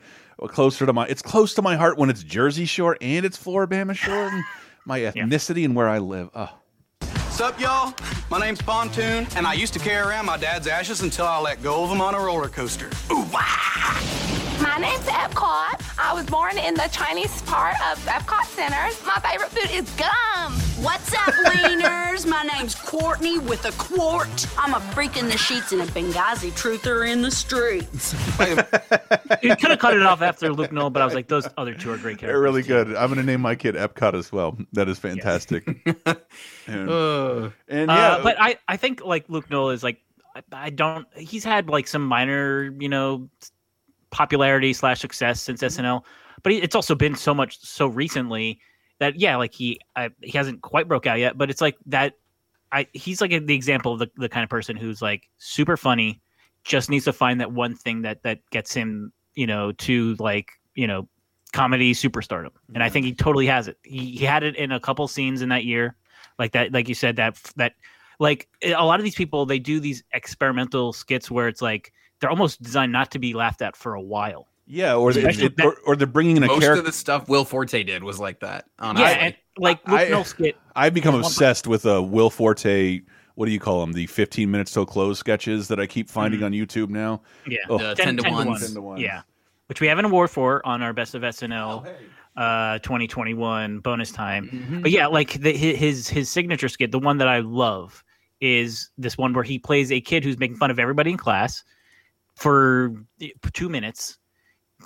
[0.49, 3.95] Closer to my, it's close to my heart when it's Jersey Shore and it's Floribama
[3.95, 4.31] Shore.
[4.85, 6.31] and my ethnicity and where I live.
[6.35, 6.51] Oh.
[7.31, 7.95] Sup, y'all?
[8.31, 11.63] My name's Pontoon, and I used to carry around my dad's ashes until I let
[11.63, 12.91] go of them on a roller coaster.
[13.11, 13.25] Ooh,
[14.61, 15.99] My name's Epcot.
[15.99, 19.03] I was born in the Chinese part of Epcot Centers.
[19.07, 20.53] My favorite food is gum.
[20.85, 22.27] What's up, wieners?
[22.27, 24.47] My name's Courtney with a quart.
[24.59, 28.13] I'm a freak in the sheets and a Benghazi truther in the streets.
[29.43, 31.75] you could have cut it off after Luke Null, but I was like, those other
[31.75, 32.29] two are great characters.
[32.29, 32.89] They're really good.
[32.89, 34.59] I'm going to name my kid Epcot as well.
[34.73, 35.67] That is fantastic.
[36.67, 40.03] and, Uh, and yeah, but I, I think like Luke Null is like
[40.37, 43.29] I, I don't he's had like some minor you know
[44.11, 45.85] popularity slash success since Mm-hmm.
[45.85, 46.03] SNL,
[46.43, 48.61] but it's also been so much so recently
[48.99, 52.15] that yeah like he I, he hasn't quite broke out yet, but it's like that
[52.73, 56.21] I he's like the example of the, the kind of person who's like super funny,
[56.65, 60.53] just needs to find that one thing that that gets him you know to like
[60.75, 61.09] you know
[61.53, 62.51] comedy superstardom.
[62.75, 63.79] And i think he totally has it.
[63.83, 65.97] He, he had it in a couple scenes in that year
[66.39, 67.75] like that like you said that that
[68.19, 72.31] like a lot of these people they do these experimental skits where it's like they're
[72.31, 75.65] almost designed not to be laughed at for a while yeah, or, they, Especially it-
[75.65, 76.79] or, or they're bringing in a Most character.
[76.79, 78.67] of the stuff Will Forte did was like that.
[78.81, 83.01] yeah and like Luke I- Null skit I've become obsessed with uh, Will Forte.
[83.35, 83.93] What do you call them?
[83.93, 87.23] The 15 minutes till close sketches that I keep finding on YouTube now.
[87.49, 87.79] yeah Oh.
[87.79, 88.61] The 10 to 1s.
[88.61, 89.01] 10 to 1s.
[89.01, 89.23] yeah
[89.67, 91.87] which we have an award for on our best of snl
[92.37, 94.83] uh 2021 bonus time Mm-hmm.
[94.83, 98.05] but yeah like the, his his signature skit the one that i love
[98.41, 101.63] is this one where he plays a kid who's making fun of everybody in class
[102.41, 104.19] for eh, two minutes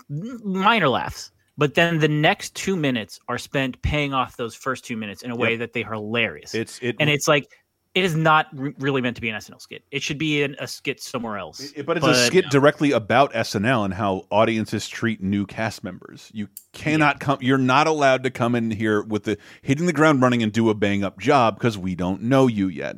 [0.09, 4.97] minor laughs but then the next two minutes are spent paying off those first two
[4.97, 5.59] minutes in a way Yep.
[5.61, 7.47] that they are hilarious It's it, and it's like
[7.95, 9.85] it is not re- really meant to be an SNL skit.
[9.93, 11.71] It should be in a skit somewhere else.
[11.77, 16.29] It- but it's a skit directly about SNL and how audiences treat new cast members.
[16.35, 17.39] You cannot come.
[17.41, 20.71] You're not allowed to come in here with the hitting the ground running and do
[20.71, 22.97] a bang up job because we don't know you yet.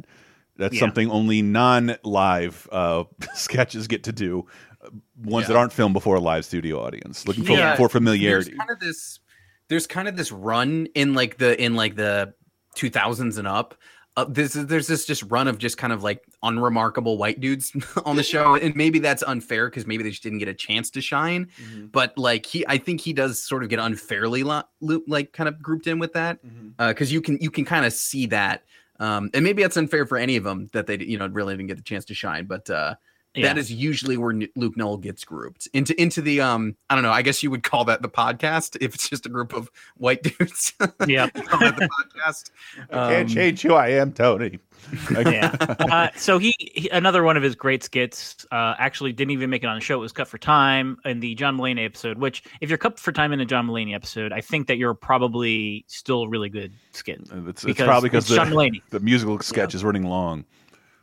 [0.58, 0.80] That's Yeah.
[0.80, 3.04] something only non-live uh,
[3.34, 4.46] sketches get to do.
[4.84, 4.88] uh,
[5.24, 7.76] Ones that aren't filmed before a live studio audience, looking for, Yeah.
[7.76, 8.50] for familiarity.
[8.50, 9.20] There's kind of this
[9.68, 12.32] there's kind of this run in like the in like the
[12.76, 13.74] 2000s and up.
[14.18, 17.70] Uh, this there's this just run of just kind of like unremarkable white dudes
[18.06, 20.88] on the show, and maybe that's unfair because maybe they just didn't get a chance
[20.88, 21.48] to shine.
[21.62, 21.86] Mm-hmm.
[21.88, 24.62] But like he, I think he does sort of get unfairly lo-
[25.06, 26.88] like kind of grouped in with that Mm-hmm.
[26.88, 28.62] because you can you can kind of see that,
[28.98, 31.68] um, and maybe that's unfair for any of them that they you know really didn't
[31.68, 32.46] get the chance to shine.
[32.46, 32.94] But uh,
[33.36, 33.48] Yeah.
[33.48, 37.12] that is usually where Luke Null gets grouped into into the um I don't know
[37.12, 40.22] I guess you would call that the podcast if it's just a group of white
[40.38, 40.72] dudes.
[41.06, 41.28] Yeah.
[41.34, 42.50] The podcast.
[42.90, 44.58] I can't Um, change who I am, Tony.
[45.10, 45.54] yeah.
[45.60, 49.62] Uh, so he, he another one of his great skits uh, actually didn't even make
[49.64, 49.96] it on the show.
[49.96, 52.18] It was cut for time in the John Mulaney episode.
[52.18, 54.94] Which, if you're cut for time in a John Mulaney episode, I think that you're
[54.94, 57.20] probably still a really good skit.
[57.48, 58.82] It's, it's probably because it's John the, Mulaney.
[58.90, 60.44] the musical sketch is running long.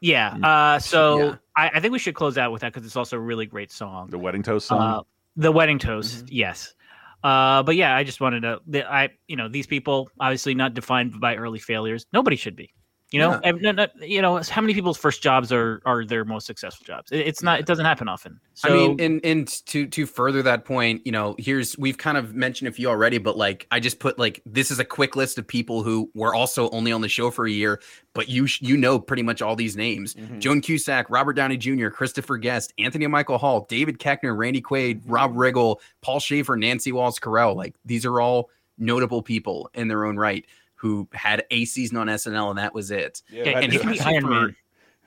[0.04, 0.36] Yeah.
[0.44, 1.36] Uh, so Yeah.
[1.56, 3.72] I, I think we should close out with that because it's also a really great
[3.72, 4.10] song.
[4.10, 4.82] The wedding toast song.
[4.82, 5.02] Uh,
[5.38, 6.76] the wedding toast, yes.
[7.24, 8.92] Uh, but yeah, I just wanted to.
[8.92, 12.06] I you know, these people obviously not defined by early failures.
[12.12, 12.74] Nobody should be.
[13.14, 13.40] You know, Yeah.
[13.44, 16.84] And no- no- you know, how many people's first jobs are are their most successful
[16.84, 17.12] jobs?
[17.12, 17.60] It- It's not.
[17.60, 18.40] It doesn't happen often.
[18.56, 22.18] So, I mean, and and to to further that point, you know, here's we've kind
[22.18, 25.16] of mentioned a few already, but like I just put like this is a quick
[25.16, 27.80] list of people who were also only on the show for a year,
[28.16, 30.40] but you sh- you know pretty much all these names: mm-hmm.
[30.40, 35.34] Joan Cusack, Robert Downey Jr., Christopher Guest, Anthony Michael Hall, David Koechner, Randy Quaid, Rob
[35.34, 35.40] mm-hmm.
[35.40, 37.56] Riggle, Paul Shaffer, Nancy Walls Carell.
[37.56, 38.50] Like these are all
[38.80, 40.48] notable people in their own right
[40.84, 43.22] who had a season on SNL and that was it.
[43.32, 44.56] Yeah, and you can be especially Iron Man.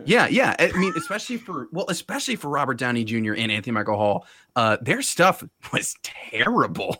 [0.06, 0.56] yeah, yeah.
[0.58, 3.34] I mean, especially for well, especially for Robert Downey Jr.
[3.34, 4.26] and Anthony Michael Hall,
[4.56, 5.44] uh, their stuff
[5.74, 6.98] was terrible.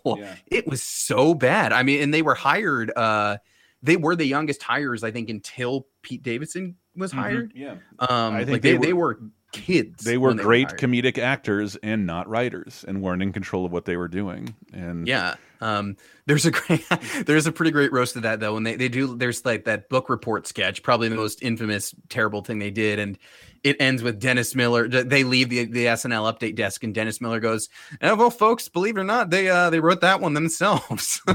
[0.49, 1.73] It was so bad.
[1.73, 2.93] I mean, and they were hired.
[2.95, 3.39] Uh,
[3.83, 7.17] they were the youngest hires, I think, until Pete Davidson was Mhm.
[7.17, 7.53] hired.
[7.55, 7.77] Yeah.
[7.99, 9.21] um, I think like they they, were- they were
[9.57, 10.05] kids.
[10.05, 10.81] They were when great hired.
[10.81, 14.55] comedic actors and not writers, and weren't in control of what they were doing.
[14.73, 15.37] And Yeah.
[15.61, 15.97] Um,
[16.27, 16.85] there's a great,
[17.27, 18.57] there's a pretty great roast of that though.
[18.57, 22.43] And they, they do, there's like that book report sketch, probably the most infamous, terrible
[22.43, 22.99] thing they did.
[22.99, 23.19] And
[23.65, 24.87] it ends with Dennis Miller.
[24.87, 27.69] They leave the, the SNL update desk and Dennis Miller goes,
[28.03, 31.21] oh, well, folks, believe it or not, they, uh, they wrote that one themselves.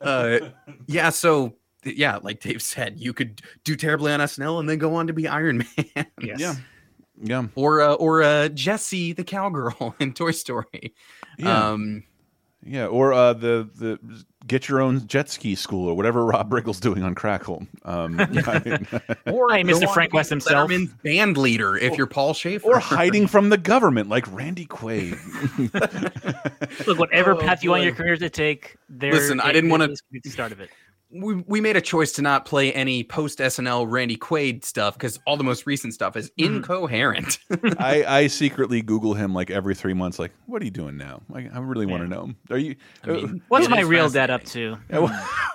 [0.00, 0.38] uh,
[0.86, 1.10] yeah.
[1.10, 5.06] So yeah, like Dave said, you could do terribly on SNL and then go on
[5.06, 6.06] to be Iron Man.
[6.20, 6.54] Yeah.
[7.20, 7.46] Yeah.
[7.56, 10.94] Or, uh, or, uh, Jessie the cowgirl in Toy Story.
[11.38, 11.68] Yeah.
[11.70, 12.04] Um,
[12.64, 16.80] Yeah, or uh, the the get your own jet ski school or whatever Rob Riggle's
[16.80, 17.66] doing on Crackle.
[17.84, 18.86] Um, I mean-
[19.26, 19.92] Or Hey, Mr.
[19.94, 20.68] Frank West himself.
[20.68, 22.66] Letterman's band leader if you're Paul Shaffer.
[22.66, 25.16] or hiding from the government like Randy Quaid.
[26.86, 29.12] look, whatever Oh, path you want your career to take, there.
[29.12, 30.70] Listen, I didn't wanna- this the start of it.
[31.10, 35.18] We, we made a choice to not play any post SNL Randy Quaid stuff because
[35.26, 36.56] all the most recent stuff is Mm-hmm.
[36.56, 37.38] incoherent.
[37.78, 40.18] I, I secretly Google him like every three months.
[40.18, 41.22] Like, what are you doing now?
[41.28, 42.34] Like, I really want to know.
[42.50, 42.76] Are you?
[43.06, 44.76] uh, I mean, What's my real dad up to?
[44.90, 45.12] Yeah, what,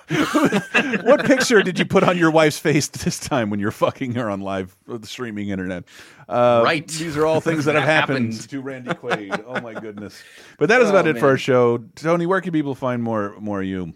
[1.04, 4.28] what picture did you put on your wife's face this time when you're fucking her
[4.30, 5.84] on live uh, streaming internet?
[6.28, 6.86] Uh, Right.
[6.88, 8.48] These are all things that have happened, happened.
[8.50, 9.44] to Randy Quaid.
[9.46, 10.20] Oh my goodness.
[10.58, 11.78] But that is about Oh, it for our show.
[11.96, 13.94] Tony, where can people find more more of you?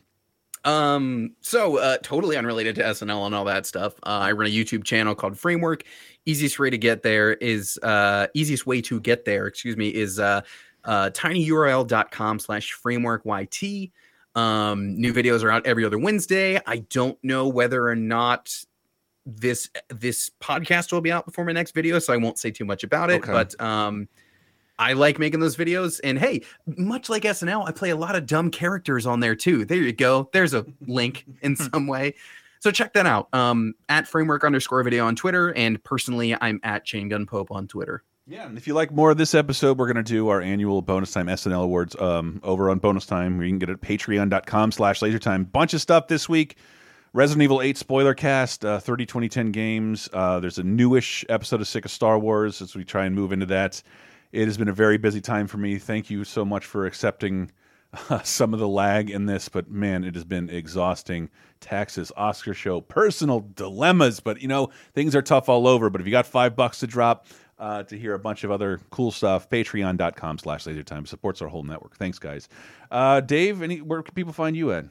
[0.64, 3.94] Um, so uh totally unrelated to SNL and all that stuff.
[4.02, 5.84] Uh, I run a YouTube channel called Framework.
[6.26, 10.18] Easiest way to get there is uh easiest way to get there, excuse me, is
[10.18, 10.42] uh
[10.84, 13.90] uh tinyurl.com slash framework YT.
[14.34, 16.60] Um, new videos are out every other Wednesday.
[16.66, 18.54] I don't know whether or not
[19.26, 22.64] this this podcast will be out before my next video, so I won't say too
[22.64, 23.22] much about it.
[23.22, 23.32] Okay.
[23.32, 24.08] But um
[24.78, 26.00] I like making those videos.
[26.02, 29.64] And hey, much like SNL, I play a lot of dumb characters on there too.
[29.64, 30.28] There you go.
[30.32, 32.14] There's a link in some way.
[32.60, 33.32] So check that out.
[33.32, 35.54] Um, at framework underscore video on Twitter.
[35.54, 38.02] And personally, I'm at Chain Gun Pope on Twitter.
[38.26, 40.82] Yeah, and if you like more of this episode, we're going to do our annual
[40.82, 43.40] Bonus Time SNL Awards um, over on Bonus Time.
[43.40, 45.50] You can get it at patreon.com slash lasertime.
[45.50, 46.56] Bunch of stuff this week.
[47.14, 50.10] Resident Evil 8 spoiler cast, uh, 30 2010 games.
[50.12, 53.32] Uh, there's a newish episode of Sick of Star Wars as we try and move
[53.32, 53.82] into that.
[54.32, 55.78] It has been a very busy time for me.
[55.78, 57.50] Thank you so much for accepting
[58.10, 61.30] uh, some of the lag in this, but man, it has been exhausting.
[61.60, 65.90] Taxes, Oscar show, personal dilemmas, but you know, things are tough all over.
[65.90, 67.26] But if you got five bucks to drop,
[67.58, 69.48] uh, to hear a bunch of other cool stuff.
[69.48, 71.96] Patreon.com slash lasertime supports our whole network.
[71.96, 72.48] Thanks, guys.
[72.90, 74.84] Uh, Dave, any, where can people find you at?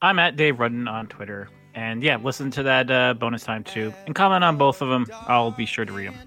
[0.00, 3.94] I'm at Dave Rudden on Twitter, and yeah, listen to that uh, bonus time too,
[4.06, 5.06] and comment on both of them.
[5.28, 6.18] I'll be sure to read them.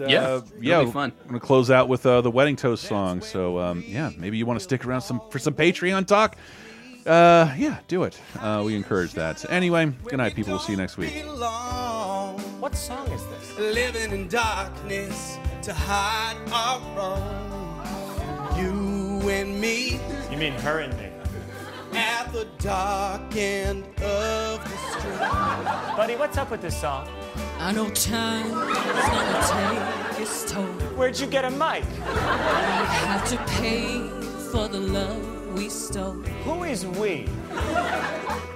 [0.00, 1.12] And, Yeah, uh, it'll yeah, be fun.
[1.22, 3.20] I'm gonna close out with uh, the wedding toast song.
[3.20, 6.36] So um, yeah, maybe you want to stick around some for some Patreon talk.
[7.06, 8.18] Uh, yeah, do it.
[8.40, 9.44] Uh, we encourage that.
[9.50, 10.52] Anyway, good night, people.
[10.54, 11.12] We'll see you next week.
[12.60, 13.58] What song is this?
[13.58, 18.56] Living in darkness to hide our wrong.
[18.58, 20.00] You and me
[20.30, 21.08] You mean her and me?
[21.96, 25.96] at the dark end of the street.
[25.96, 27.06] Buddy, what's up with this song?
[27.58, 30.64] I know time is gonna take its toll.
[30.96, 31.84] Where'd you get a mic?
[31.84, 32.04] We
[33.08, 34.08] have to pay
[34.50, 36.12] for the love we stole.
[36.44, 37.28] Who is we?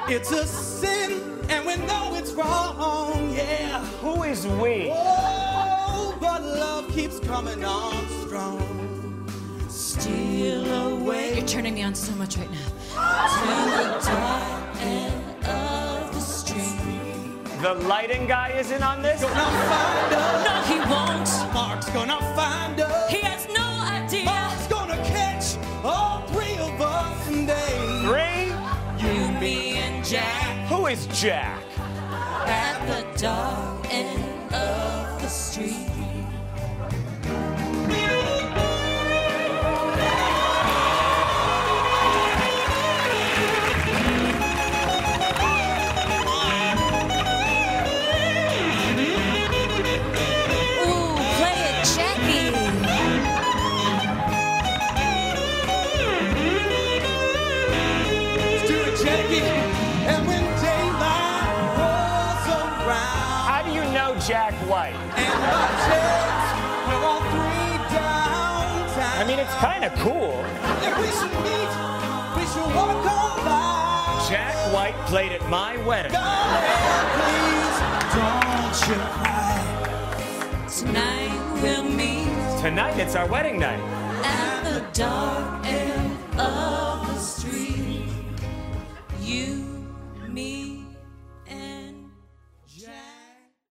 [0.09, 3.85] It's a sin, and we know it's wrong, yeah.
[4.01, 4.91] Who is we?
[4.93, 7.95] Oh, but love keeps coming on
[8.27, 9.27] strong.
[9.69, 11.37] Steal away.
[11.37, 12.69] You're turning me on so much right now.
[13.35, 13.47] To
[13.77, 15.88] the dark end of
[17.61, 19.21] the lighting guy isn't on this?
[19.21, 20.45] Gonna find us.
[20.47, 21.55] No, he won't.
[21.55, 23.11] Mark's gonna find us.
[23.11, 24.25] He has no idea.
[24.25, 28.01] Mark's gonna catch all three of us and they.
[28.07, 28.49] Three?
[29.05, 31.63] You, me, and Jack Who is Jack?
[32.47, 35.98] at the dark end of the street.
[64.39, 64.95] Jack White?
[64.95, 66.51] and my jets
[66.87, 69.19] will all three downtown.
[69.19, 70.45] I mean, it's kind of cool.
[70.81, 71.73] If we should meet,
[72.37, 74.27] we should walk on by.
[74.31, 76.13] Jack White played at my wedding.
[76.13, 77.79] Darling, please
[78.15, 80.67] don't you cry.
[80.69, 83.81] Tonight we'll meet Tonight, it's our wedding night.
[84.23, 88.07] at the dark end of the street.
[89.21, 89.65] You